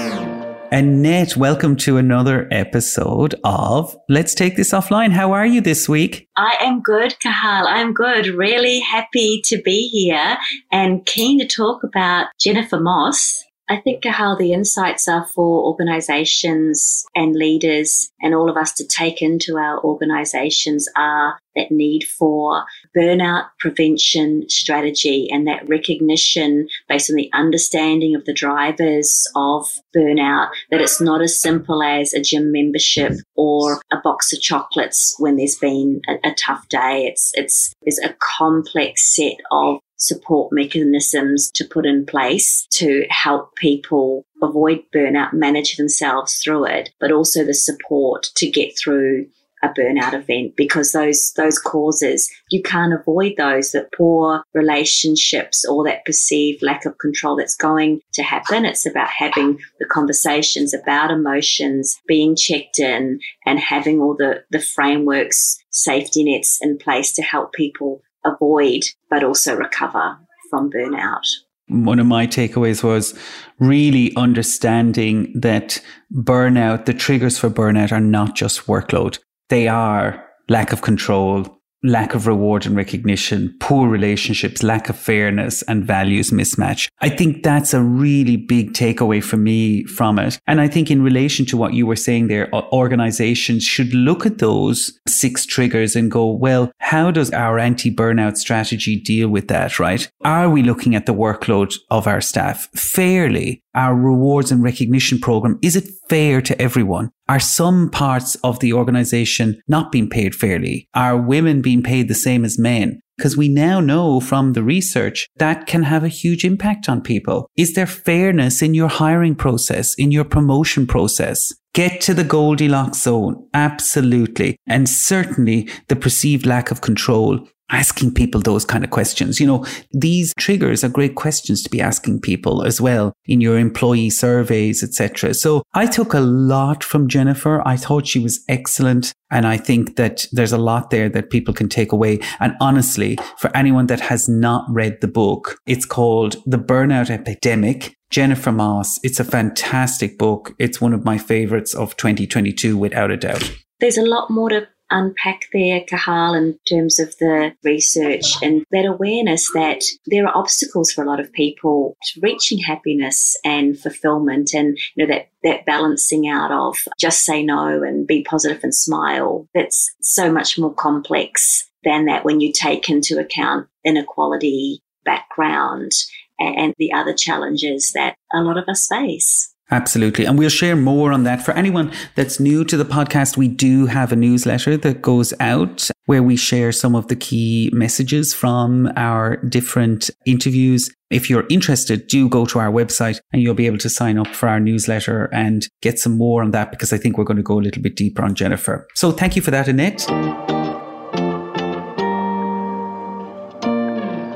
Annette, 0.71 1.35
welcome 1.35 1.77
to 1.77 1.97
another 1.97 2.47
episode 2.51 3.35
of 3.43 3.97
Let's 4.11 4.35
Take 4.35 4.57
This 4.57 4.73
Offline. 4.73 5.13
How 5.13 5.33
are 5.33 5.47
you 5.47 5.63
this 5.63 5.89
week? 5.89 6.29
I 6.37 6.57
am 6.61 6.83
good, 6.83 7.19
Cathal. 7.21 7.67
I'm 7.67 7.95
good. 7.95 8.27
Really 8.27 8.81
happy 8.81 9.41
to 9.47 9.63
be 9.63 9.89
here 9.89 10.37
and 10.71 11.07
keen 11.07 11.39
to 11.39 11.47
talk 11.47 11.85
about 11.85 12.27
Jennifer 12.39 12.79
Moss 12.79 13.45
I 13.69 13.77
think 13.77 14.05
how 14.05 14.35
the 14.35 14.53
insights 14.53 15.09
are 15.09 15.27
for 15.27 15.65
organizations 15.65 17.05
and 17.15 17.35
leaders 17.35 18.11
and 18.23 18.35
all 18.35 18.49
of 18.49 18.57
us 18.57 18.73
to 18.75 18.87
take 18.87 19.21
into 19.21 19.57
our 19.57 19.83
organizations 19.85 20.89
are 20.97 21.39
that 21.59 21.71
need 21.71 22.05
for 22.05 22.65
burnout 22.97 23.47
prevention 23.59 24.49
strategy 24.49 25.29
and 25.31 25.47
that 25.47 25.69
recognition 25.69 26.69
based 26.89 27.11
on 27.11 27.17
the 27.17 27.31
understanding 27.35 28.15
of 28.15 28.25
the 28.25 28.33
drivers 28.33 29.27
of 29.35 29.69
burnout, 29.95 30.49
that 30.71 30.81
it's 30.81 31.01
not 31.01 31.21
as 31.21 31.41
simple 31.41 31.83
as 31.83 32.15
a 32.15 32.23
gym 32.23 32.53
membership 32.53 33.13
or 33.35 33.81
a 33.93 33.97
box 34.03 34.33
of 34.33 34.41
chocolates 34.41 35.15
when 35.19 35.37
there's 35.37 35.57
been 35.57 36.01
a, 36.09 36.29
a 36.29 36.35
tough 36.35 36.69
day. 36.69 37.07
It's, 37.07 37.33
it's, 37.35 37.75
there's 37.83 37.99
a 37.99 38.17
complex 38.39 39.15
set 39.15 39.37
of 39.51 39.81
support 39.99 40.53
mechanisms 40.53 41.51
to 41.55 41.65
put 41.65 41.85
in 41.85 42.07
place 42.07 42.67
to 42.71 43.05
help 43.11 43.55
people 43.57 44.25
avoid 44.43 44.81
burnout, 44.95 45.33
manage 45.33 45.77
themselves 45.77 46.41
through 46.43 46.65
it, 46.65 46.91
but 47.01 47.13
also 47.13 47.45
the 47.45 47.55
support 47.55 48.29
to 48.37 48.51
get 48.51 48.73
through 48.79 49.27
a 49.63 49.69
burnout 49.69 50.15
event 50.15 50.55
because 50.57 50.93
those 50.93 51.33
those 51.33 51.59
causes 51.59 52.31
you 52.51 52.63
can't 52.63 52.93
avoid 52.93 53.35
those 53.37 53.73
that 53.73 53.93
poor 53.93 54.43
relationships 54.55 55.65
or 55.65 55.85
that 55.85 56.05
perceived 56.05 56.63
lack 56.63 56.85
of 56.85 56.97
control 56.99 57.37
that's 57.37 57.57
going 57.57 58.01
to 58.13 58.23
happen. 58.23 58.65
It's 58.65 58.87
about 58.87 59.09
having 59.09 59.59
the 59.79 59.87
conversations 59.87 60.75
about 60.75 61.11
emotions 61.11 62.01
being 62.07 62.37
checked 62.37 62.79
in 62.79 63.21
and 63.47 63.59
having 63.59 64.01
all 64.01 64.15
the 64.17 64.45
the 64.51 64.61
frameworks 64.61 65.59
safety 65.71 66.25
nets 66.25 66.59
in 66.63 66.79
place 66.79 67.13
to 67.15 67.23
help 67.23 67.53
people 67.53 68.03
avoid, 68.25 68.85
but 69.11 69.25
also 69.25 69.57
recover 69.57 70.19
from 70.51 70.71
burnout. 70.71 71.27
One 71.69 71.99
of 71.99 72.07
my 72.07 72.27
takeaways 72.27 72.83
was 72.83 73.19
really 73.59 74.15
understanding 74.17 75.35
that 75.39 75.83
burnout, 76.13 76.87
the 76.87 76.95
triggers 76.95 77.39
for 77.39 77.51
burnout 77.51 77.93
are 77.93 78.01
not 78.01 78.35
just 78.35 78.67
workload. 78.67 79.19
They 79.51 79.69
are 79.69 80.25
lack 80.49 80.73
of 80.73 80.81
control, 80.81 81.58
lack 81.83 82.15
of 82.15 82.27
reward 82.27 82.67
and 82.67 82.77
recognition, 82.77 83.55
poor 83.61 83.89
relationships, 83.89 84.63
lack 84.63 84.89
of 84.89 84.97
fairness 84.97 85.63
and 85.63 85.85
values 85.85 86.31
mismatch. 86.31 86.89
I 87.01 87.09
think 87.09 87.43
that's 87.43 87.73
a 87.73 87.83
really 87.83 88.37
big 88.37 88.73
takeaway 88.73 89.23
for 89.23 89.37
me 89.37 89.85
from 89.85 90.19
it. 90.19 90.39
And 90.47 90.61
I 90.61 90.69
think 90.69 90.91
in 90.91 91.03
relation 91.03 91.47
to 91.47 91.57
what 91.57 91.75
you 91.75 91.87
were 91.87 91.97
saying 91.97 92.29
there, 92.29 92.53
organizations 92.53 93.63
should 93.63 93.95
look 93.95 94.27
at 94.27 94.39
those 94.39 94.99
six 95.07 95.47
triggers 95.47 95.95
and 95.95 96.11
go, 96.11 96.31
well, 96.31 96.73
how 96.79 97.11
does 97.11 97.31
our 97.33 97.59
anti 97.59 97.95
burnout 97.95 98.37
strategy 98.37 98.99
deal 99.01 99.29
with 99.29 99.49
that, 99.49 99.79
right? 99.79 100.11
Are 100.25 100.51
we 100.51 100.63
looking 100.63 100.95
at 100.95 101.07
the 101.07 101.15
workload 101.15 101.75
of 101.91 102.07
our 102.07 102.21
staff 102.21 102.69
fairly? 102.75 103.63
Our 103.75 103.95
rewards 103.95 104.51
and 104.51 104.63
recognition 104.63 105.19
program, 105.19 105.59
is 105.63 105.77
it 105.77 105.89
fair 106.09 106.41
to 106.43 106.61
everyone? 106.61 107.11
Are 107.29 107.41
some 107.41 107.91
parts 107.91 108.35
of 108.37 108.59
the 108.61 108.73
organization 108.73 109.61
not 109.69 109.93
being 109.93 110.09
paid 110.09 110.35
fairly? 110.35 110.89
Are 110.95 111.17
women 111.17 111.61
being 111.61 111.83
paid 111.83 112.09
the 112.09 112.15
same 112.15 112.45
as 112.45 112.59
men? 112.59 113.01
Because 113.17 113.37
we 113.37 113.49
now 113.49 113.81
know 113.81 114.21
from 114.21 114.53
the 114.53 114.63
research 114.63 115.29
that 115.37 115.67
can 115.67 115.83
have 115.83 116.05
a 116.05 116.09
huge 116.09 116.45
impact 116.45 116.89
on 116.89 117.03
people. 117.03 117.51
Is 117.57 117.75
there 117.75 117.87
fairness 117.87 118.63
in 118.63 118.75
your 118.75 118.89
hiring 118.89 119.35
process, 119.35 119.95
in 119.95 120.13
your 120.13 120.25
promotion 120.25 120.87
process? 120.87 121.53
Get 121.79 122.01
to 122.01 122.13
the 122.13 122.25
Goldilocks 122.25 123.03
zone. 123.03 123.49
Absolutely. 123.55 124.57
And 124.67 124.89
certainly 124.89 125.69
the 125.87 125.95
perceived 125.95 126.45
lack 126.45 126.73
of 126.73 126.81
control 126.81 127.49
asking 127.71 128.15
people 128.15 128.41
those 128.41 128.65
kind 128.65 128.83
of 128.83 128.91
questions. 128.91 129.39
You 129.39 129.47
know, 129.47 129.65
these 129.93 130.35
triggers 130.39 130.83
are 130.83 130.89
great 130.89 131.15
questions 131.15 131.63
to 131.63 131.71
be 131.71 131.81
asking 131.81 132.23
people 132.23 132.65
as 132.65 132.81
well 132.81 133.13
in 133.27 133.41
your 133.41 133.57
employee 133.57 134.11
surveys, 134.11 134.83
etc. 134.83 135.35
So 135.35 135.63
I 135.73 135.87
took 135.87 136.15
a 136.15 136.21
lot 136.21 136.83
from 136.83 137.07
Jennifer. 137.07 137.63
I 137.65 137.77
thought 137.77 138.09
she 138.09 138.19
was 138.19 138.43
excellent. 138.49 139.13
And 139.31 139.47
I 139.47 139.57
think 139.57 139.95
that 139.95 140.27
there's 140.33 140.53
a 140.53 140.59
lot 140.59 140.91
there 140.91 141.09
that 141.11 141.31
people 141.31 141.55
can 141.55 141.69
take 141.69 141.93
away. 141.93 142.19
And 142.41 142.57
honestly, 142.61 143.19
for 143.37 143.57
anyone 143.57 143.87
that 143.87 144.01
has 144.01 144.29
not 144.29 144.67
read 144.69 145.01
the 145.01 145.07
book, 145.07 145.59
it's 145.65 145.85
called 145.85 146.43
The 146.45 146.59
Burnout 146.59 147.09
Epidemic. 147.09 147.95
Jennifer 148.11 148.53
Moss. 148.53 148.99
It's 149.03 149.21
a 149.21 149.25
fantastic 149.25 150.19
book. 150.19 150.55
It's 150.59 150.81
one 150.81 150.95
of 150.95 151.05
my 151.05 151.19
favorites 151.19 151.75
of 151.75 151.97
2022 151.97 152.77
without 152.77 153.11
a 153.11 153.17
doubt. 153.17 153.53
There's 153.81 153.99
a 153.99 154.03
lot 154.03 154.31
more 154.31 154.49
to 154.49 154.67
unpack 154.91 155.43
there, 155.53 155.83
Cathal, 155.83 156.35
in 156.35 156.59
terms 156.69 156.99
of 156.99 157.15
the 157.19 157.53
research 157.63 158.25
and 158.43 158.65
that 158.71 158.87
awareness 158.87 159.53
that 159.53 159.83
there 160.07 160.27
are 160.27 160.37
obstacles 160.37 160.91
for 160.91 161.05
a 161.05 161.07
lot 161.07 161.21
of 161.21 161.33
people 161.33 161.97
to 162.03 162.21
reaching 162.21 162.59
happiness 162.59 163.37
and 163.45 163.79
fulfillment 163.79 164.55
and 164.55 164.79
you 164.95 165.07
know 165.07 165.15
that 165.15 165.29
that 165.43 165.67
balancing 165.67 166.29
out 166.29 166.51
of 166.51 166.77
just 166.99 167.25
say 167.25 167.43
no 167.43 167.83
and 167.83 168.07
be 168.07 168.23
positive 168.25 168.63
and 168.63 168.75
smile. 168.75 169.47
That's 169.55 169.95
so 170.01 170.33
much 170.33 170.59
more 170.59 170.73
complex 170.73 171.69
than 171.85 172.07
that 172.07 172.25
when 172.25 172.41
you 172.41 172.53
take 172.53 172.89
into 172.89 173.19
account 173.19 173.69
inequality 173.85 174.81
background 175.05 175.93
and 176.39 176.75
the 176.79 176.93
other 176.93 177.15
challenges 177.15 177.93
that 177.95 178.17
a 178.33 178.41
lot 178.41 178.57
of 178.57 178.69
us 178.69 178.87
face. 178.87 179.55
Absolutely. 179.71 180.25
And 180.25 180.39
we'll 180.39 180.49
share 180.49 180.77
more 180.77 181.13
on 181.13 181.25
that. 181.25 181.45
For 181.45 181.53
anyone 181.53 181.93
that's 182.15 182.41
new 182.41 182.65
to 182.65 182.77
the 182.77 182.85
podcast, 182.85 183.37
we 183.37 183.49
do 183.49 183.87
have 183.87 184.13
a 184.13 184.17
newsletter 184.17 184.79
that 184.79 185.03
goes 185.03 185.35
out 185.41 185.91
where 186.07 186.23
we 186.23 186.37
share 186.37 186.73
some 186.73 186.95
of 186.95 187.09
the 187.09 187.17
key 187.17 187.71
messages 187.75 188.33
from 188.33 188.91
our 188.97 189.37
different 189.37 190.09
interviews. 190.25 190.91
If 191.11 191.29
you're 191.29 191.47
interested, 191.51 192.07
do 192.07 192.29
go 192.31 192.47
to 192.47 192.59
our 192.59 192.71
website 192.71 193.21
and 193.33 193.43
you'll 193.43 193.55
be 193.55 193.67
able 193.67 193.79
to 193.79 193.91
sign 193.91 194.19
up 194.19 194.29
for 194.29 194.49
our 194.49 194.61
newsletter 194.61 195.29
and 195.35 195.67
get 195.83 195.99
some 195.99 196.17
more 196.17 196.43
on 196.43 196.53
that 196.53 196.71
because 196.71 196.93
I 196.93 196.99
think 196.99 197.19
we're 197.19 197.25
going 197.25 197.37
to 197.37 197.43
go 197.43 197.59
a 197.59 197.61
little 197.61 197.83
bit 197.83 197.95
deeper 197.95 198.23
on 198.23 198.35
Jennifer. 198.35 198.87
So 198.95 199.13
thank 199.13 199.37
you 199.37 199.43
for 199.43 199.51
that, 199.51 199.69
Annette. 199.69 200.58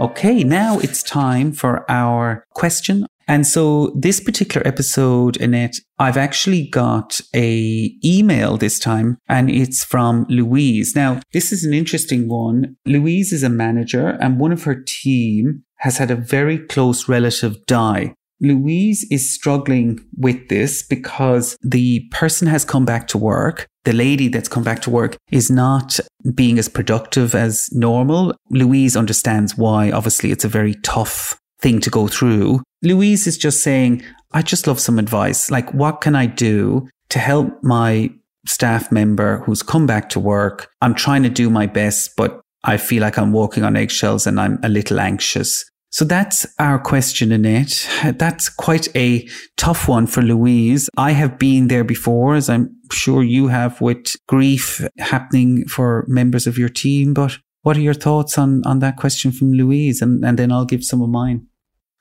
Okay, 0.02 0.42
now 0.42 0.80
it's 0.80 1.00
time 1.00 1.52
for 1.52 1.88
our 1.88 2.44
question 2.54 3.06
and 3.28 3.46
so 3.46 3.92
this 3.94 4.18
particular 4.18 4.66
episode, 4.66 5.40
Annette, 5.40 5.76
I've 6.00 6.16
actually 6.16 6.66
got 6.68 7.20
a 7.32 7.94
email 8.04 8.56
this 8.56 8.80
time 8.80 9.16
and 9.28 9.48
it's 9.48 9.84
from 9.84 10.26
Louise. 10.28 10.96
Now, 10.96 11.20
this 11.32 11.52
is 11.52 11.64
an 11.64 11.72
interesting 11.72 12.28
one. 12.28 12.76
Louise 12.84 13.32
is 13.32 13.44
a 13.44 13.48
manager 13.48 14.18
and 14.20 14.40
one 14.40 14.50
of 14.50 14.64
her 14.64 14.74
team 14.74 15.62
has 15.76 15.98
had 15.98 16.10
a 16.10 16.16
very 16.16 16.58
close 16.58 17.08
relative 17.08 17.64
die. 17.66 18.16
Louise 18.42 19.06
is 19.10 19.32
struggling 19.32 20.04
with 20.16 20.48
this 20.48 20.82
because 20.82 21.56
the 21.62 22.00
person 22.10 22.48
has 22.48 22.64
come 22.64 22.84
back 22.84 23.06
to 23.08 23.18
work. 23.18 23.68
The 23.84 23.92
lady 23.92 24.28
that's 24.28 24.48
come 24.48 24.64
back 24.64 24.82
to 24.82 24.90
work 24.90 25.16
is 25.30 25.50
not 25.50 25.98
being 26.34 26.58
as 26.58 26.68
productive 26.68 27.34
as 27.34 27.68
normal. 27.72 28.34
Louise 28.50 28.96
understands 28.96 29.56
why. 29.56 29.92
Obviously, 29.92 30.32
it's 30.32 30.44
a 30.44 30.48
very 30.48 30.74
tough 30.82 31.38
thing 31.60 31.80
to 31.80 31.90
go 31.90 32.08
through. 32.08 32.60
Louise 32.82 33.28
is 33.28 33.38
just 33.38 33.62
saying, 33.62 34.02
I 34.32 34.42
just 34.42 34.66
love 34.66 34.80
some 34.80 34.98
advice. 34.98 35.50
Like, 35.50 35.72
what 35.72 36.00
can 36.00 36.16
I 36.16 36.26
do 36.26 36.88
to 37.10 37.20
help 37.20 37.62
my 37.62 38.10
staff 38.46 38.90
member 38.90 39.38
who's 39.38 39.62
come 39.62 39.86
back 39.86 40.08
to 40.10 40.20
work? 40.20 40.68
I'm 40.80 40.94
trying 40.94 41.22
to 41.22 41.28
do 41.28 41.48
my 41.48 41.66
best, 41.66 42.16
but 42.16 42.40
I 42.64 42.76
feel 42.76 43.02
like 43.02 43.18
I'm 43.18 43.32
walking 43.32 43.62
on 43.62 43.76
eggshells 43.76 44.26
and 44.26 44.40
I'm 44.40 44.58
a 44.62 44.68
little 44.68 44.98
anxious. 44.98 45.64
So 45.92 46.06
that's 46.06 46.46
our 46.58 46.78
question, 46.78 47.32
Annette. 47.32 47.86
That's 48.16 48.48
quite 48.48 48.88
a 48.96 49.28
tough 49.58 49.88
one 49.88 50.06
for 50.06 50.22
Louise. 50.22 50.88
I 50.96 51.10
have 51.12 51.38
been 51.38 51.68
there 51.68 51.84
before, 51.84 52.34
as 52.34 52.48
I'm 52.48 52.74
sure 52.90 53.22
you 53.22 53.48
have, 53.48 53.78
with 53.82 54.16
grief 54.26 54.80
happening 54.98 55.68
for 55.68 56.06
members 56.08 56.46
of 56.46 56.56
your 56.56 56.70
team. 56.70 57.12
But 57.12 57.36
what 57.60 57.76
are 57.76 57.82
your 57.82 57.92
thoughts 57.92 58.38
on, 58.38 58.62
on 58.64 58.78
that 58.78 58.96
question 58.96 59.32
from 59.32 59.52
Louise? 59.52 60.00
And, 60.00 60.24
and 60.24 60.38
then 60.38 60.50
I'll 60.50 60.64
give 60.64 60.82
some 60.82 61.02
of 61.02 61.10
mine. 61.10 61.46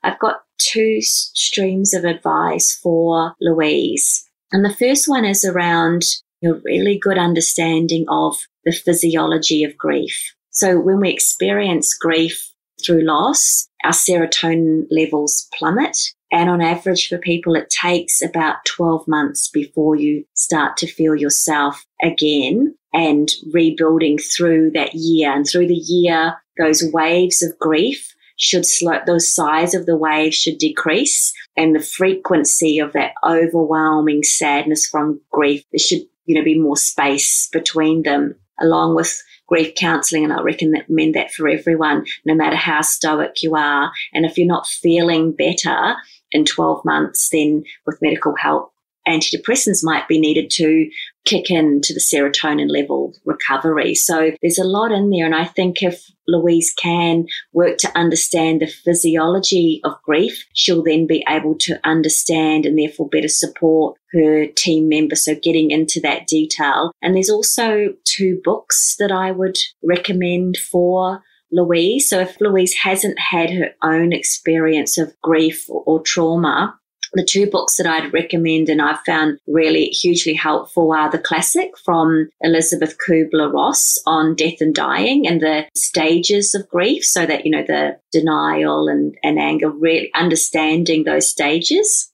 I've 0.03 0.19
got 0.19 0.37
two 0.57 1.01
streams 1.01 1.93
of 1.93 2.05
advice 2.05 2.73
for 2.81 3.35
Louise. 3.41 4.23
And 4.53 4.63
the 4.63 4.73
first 4.73 5.09
one 5.09 5.25
is 5.25 5.43
around 5.43 6.05
a 6.41 6.53
really 6.53 6.97
good 6.97 7.17
understanding 7.17 8.05
of 8.07 8.37
the 8.63 8.71
physiology 8.71 9.65
of 9.65 9.77
grief. 9.77 10.33
So 10.49 10.79
when 10.79 11.01
we 11.01 11.09
experience 11.09 11.93
grief 11.93 12.50
through 12.83 13.05
loss, 13.05 13.67
our 13.83 13.91
serotonin 13.91 14.85
levels 14.91 15.47
plummet. 15.57 15.97
And 16.31 16.49
on 16.49 16.61
average 16.61 17.09
for 17.09 17.17
people, 17.17 17.55
it 17.55 17.69
takes 17.69 18.21
about 18.21 18.63
12 18.65 19.07
months 19.07 19.49
before 19.49 19.95
you 19.95 20.23
start 20.33 20.77
to 20.77 20.87
feel 20.87 21.15
yourself 21.15 21.85
again 22.01 22.75
and 22.93 23.29
rebuilding 23.51 24.17
through 24.17 24.71
that 24.71 24.93
year. 24.93 25.31
And 25.31 25.45
through 25.45 25.67
the 25.67 25.73
year, 25.73 26.35
those 26.57 26.83
waves 26.93 27.41
of 27.41 27.57
grief 27.59 28.13
should 28.37 28.65
slow, 28.65 28.99
those 29.05 29.33
size 29.33 29.73
of 29.73 29.85
the 29.85 29.97
waves 29.97 30.35
should 30.35 30.57
decrease 30.57 31.33
and 31.57 31.75
the 31.75 31.79
frequency 31.79 32.79
of 32.79 32.93
that 32.93 33.13
overwhelming 33.25 34.23
sadness 34.23 34.87
from 34.87 35.21
grief, 35.31 35.63
there 35.71 35.79
should, 35.79 36.01
you 36.25 36.35
know, 36.35 36.43
be 36.43 36.59
more 36.59 36.77
space 36.77 37.49
between 37.51 38.03
them 38.03 38.35
along 38.59 38.95
with 38.95 39.21
grief 39.51 39.73
counseling. 39.75 40.23
And 40.23 40.33
I 40.33 40.41
recommend 40.41 41.13
that 41.15 41.31
for 41.31 41.47
everyone, 41.47 42.05
no 42.25 42.33
matter 42.33 42.55
how 42.55 42.81
stoic 42.81 43.43
you 43.43 43.55
are. 43.55 43.91
And 44.13 44.25
if 44.25 44.37
you're 44.37 44.47
not 44.47 44.65
feeling 44.65 45.33
better 45.33 45.95
in 46.31 46.45
12 46.45 46.85
months, 46.85 47.29
then 47.31 47.63
with 47.85 48.01
medical 48.01 48.35
help, 48.35 48.71
antidepressants 49.07 49.83
might 49.83 50.07
be 50.07 50.19
needed 50.19 50.49
to 50.51 50.89
kick 51.25 51.51
in 51.51 51.81
to 51.81 51.93
the 51.93 51.99
serotonin 51.99 52.69
level 52.69 53.13
recovery. 53.25 53.95
So 53.95 54.31
there's 54.41 54.57
a 54.57 54.63
lot 54.63 54.91
in 54.91 55.09
there. 55.09 55.25
And 55.25 55.35
I 55.35 55.45
think 55.45 55.83
if 55.83 56.09
Louise 56.27 56.73
can 56.73 57.27
work 57.53 57.77
to 57.79 57.97
understand 57.97 58.61
the 58.61 58.67
physiology 58.67 59.81
of 59.83 60.01
grief, 60.03 60.45
she'll 60.53 60.83
then 60.83 61.05
be 61.07 61.23
able 61.27 61.55
to 61.59 61.79
understand 61.83 62.65
and 62.65 62.77
therefore 62.77 63.09
better 63.09 63.27
support 63.27 63.97
her 64.13 64.47
team 64.47 64.89
member. 64.89 65.15
So 65.15 65.35
getting 65.35 65.71
into 65.71 65.99
that 66.01 66.27
detail. 66.27 66.91
And 67.01 67.15
there's 67.15 67.29
also 67.29 67.93
two 68.03 68.41
books 68.43 68.95
that 68.99 69.11
I 69.11 69.31
would 69.31 69.57
recommend 69.83 70.57
for 70.57 71.23
Louise. 71.51 72.09
So 72.09 72.19
if 72.19 72.39
Louise 72.39 72.73
hasn't 72.75 73.19
had 73.19 73.51
her 73.51 73.71
own 73.83 74.13
experience 74.13 74.97
of 74.97 75.13
grief 75.21 75.65
or 75.69 76.01
trauma, 76.01 76.77
the 77.13 77.27
two 77.27 77.49
books 77.49 77.77
that 77.77 77.87
I'd 77.87 78.13
recommend 78.13 78.69
and 78.69 78.81
I've 78.81 79.01
found 79.05 79.39
really 79.47 79.85
hugely 79.85 80.33
helpful 80.33 80.93
are 80.93 81.11
the 81.11 81.19
classic 81.19 81.77
from 81.77 82.29
Elisabeth 82.41 82.97
Kubler 82.97 83.51
Ross 83.51 83.97
on 84.05 84.35
death 84.35 84.61
and 84.61 84.73
dying 84.73 85.27
and 85.27 85.41
the 85.41 85.65
stages 85.75 86.55
of 86.55 86.69
grief. 86.69 87.03
So 87.03 87.25
that, 87.25 87.45
you 87.45 87.51
know, 87.51 87.63
the 87.65 87.97
denial 88.11 88.87
and, 88.87 89.15
and 89.23 89.39
anger, 89.39 89.69
really 89.69 90.11
understanding 90.13 91.03
those 91.03 91.29
stages. 91.29 92.11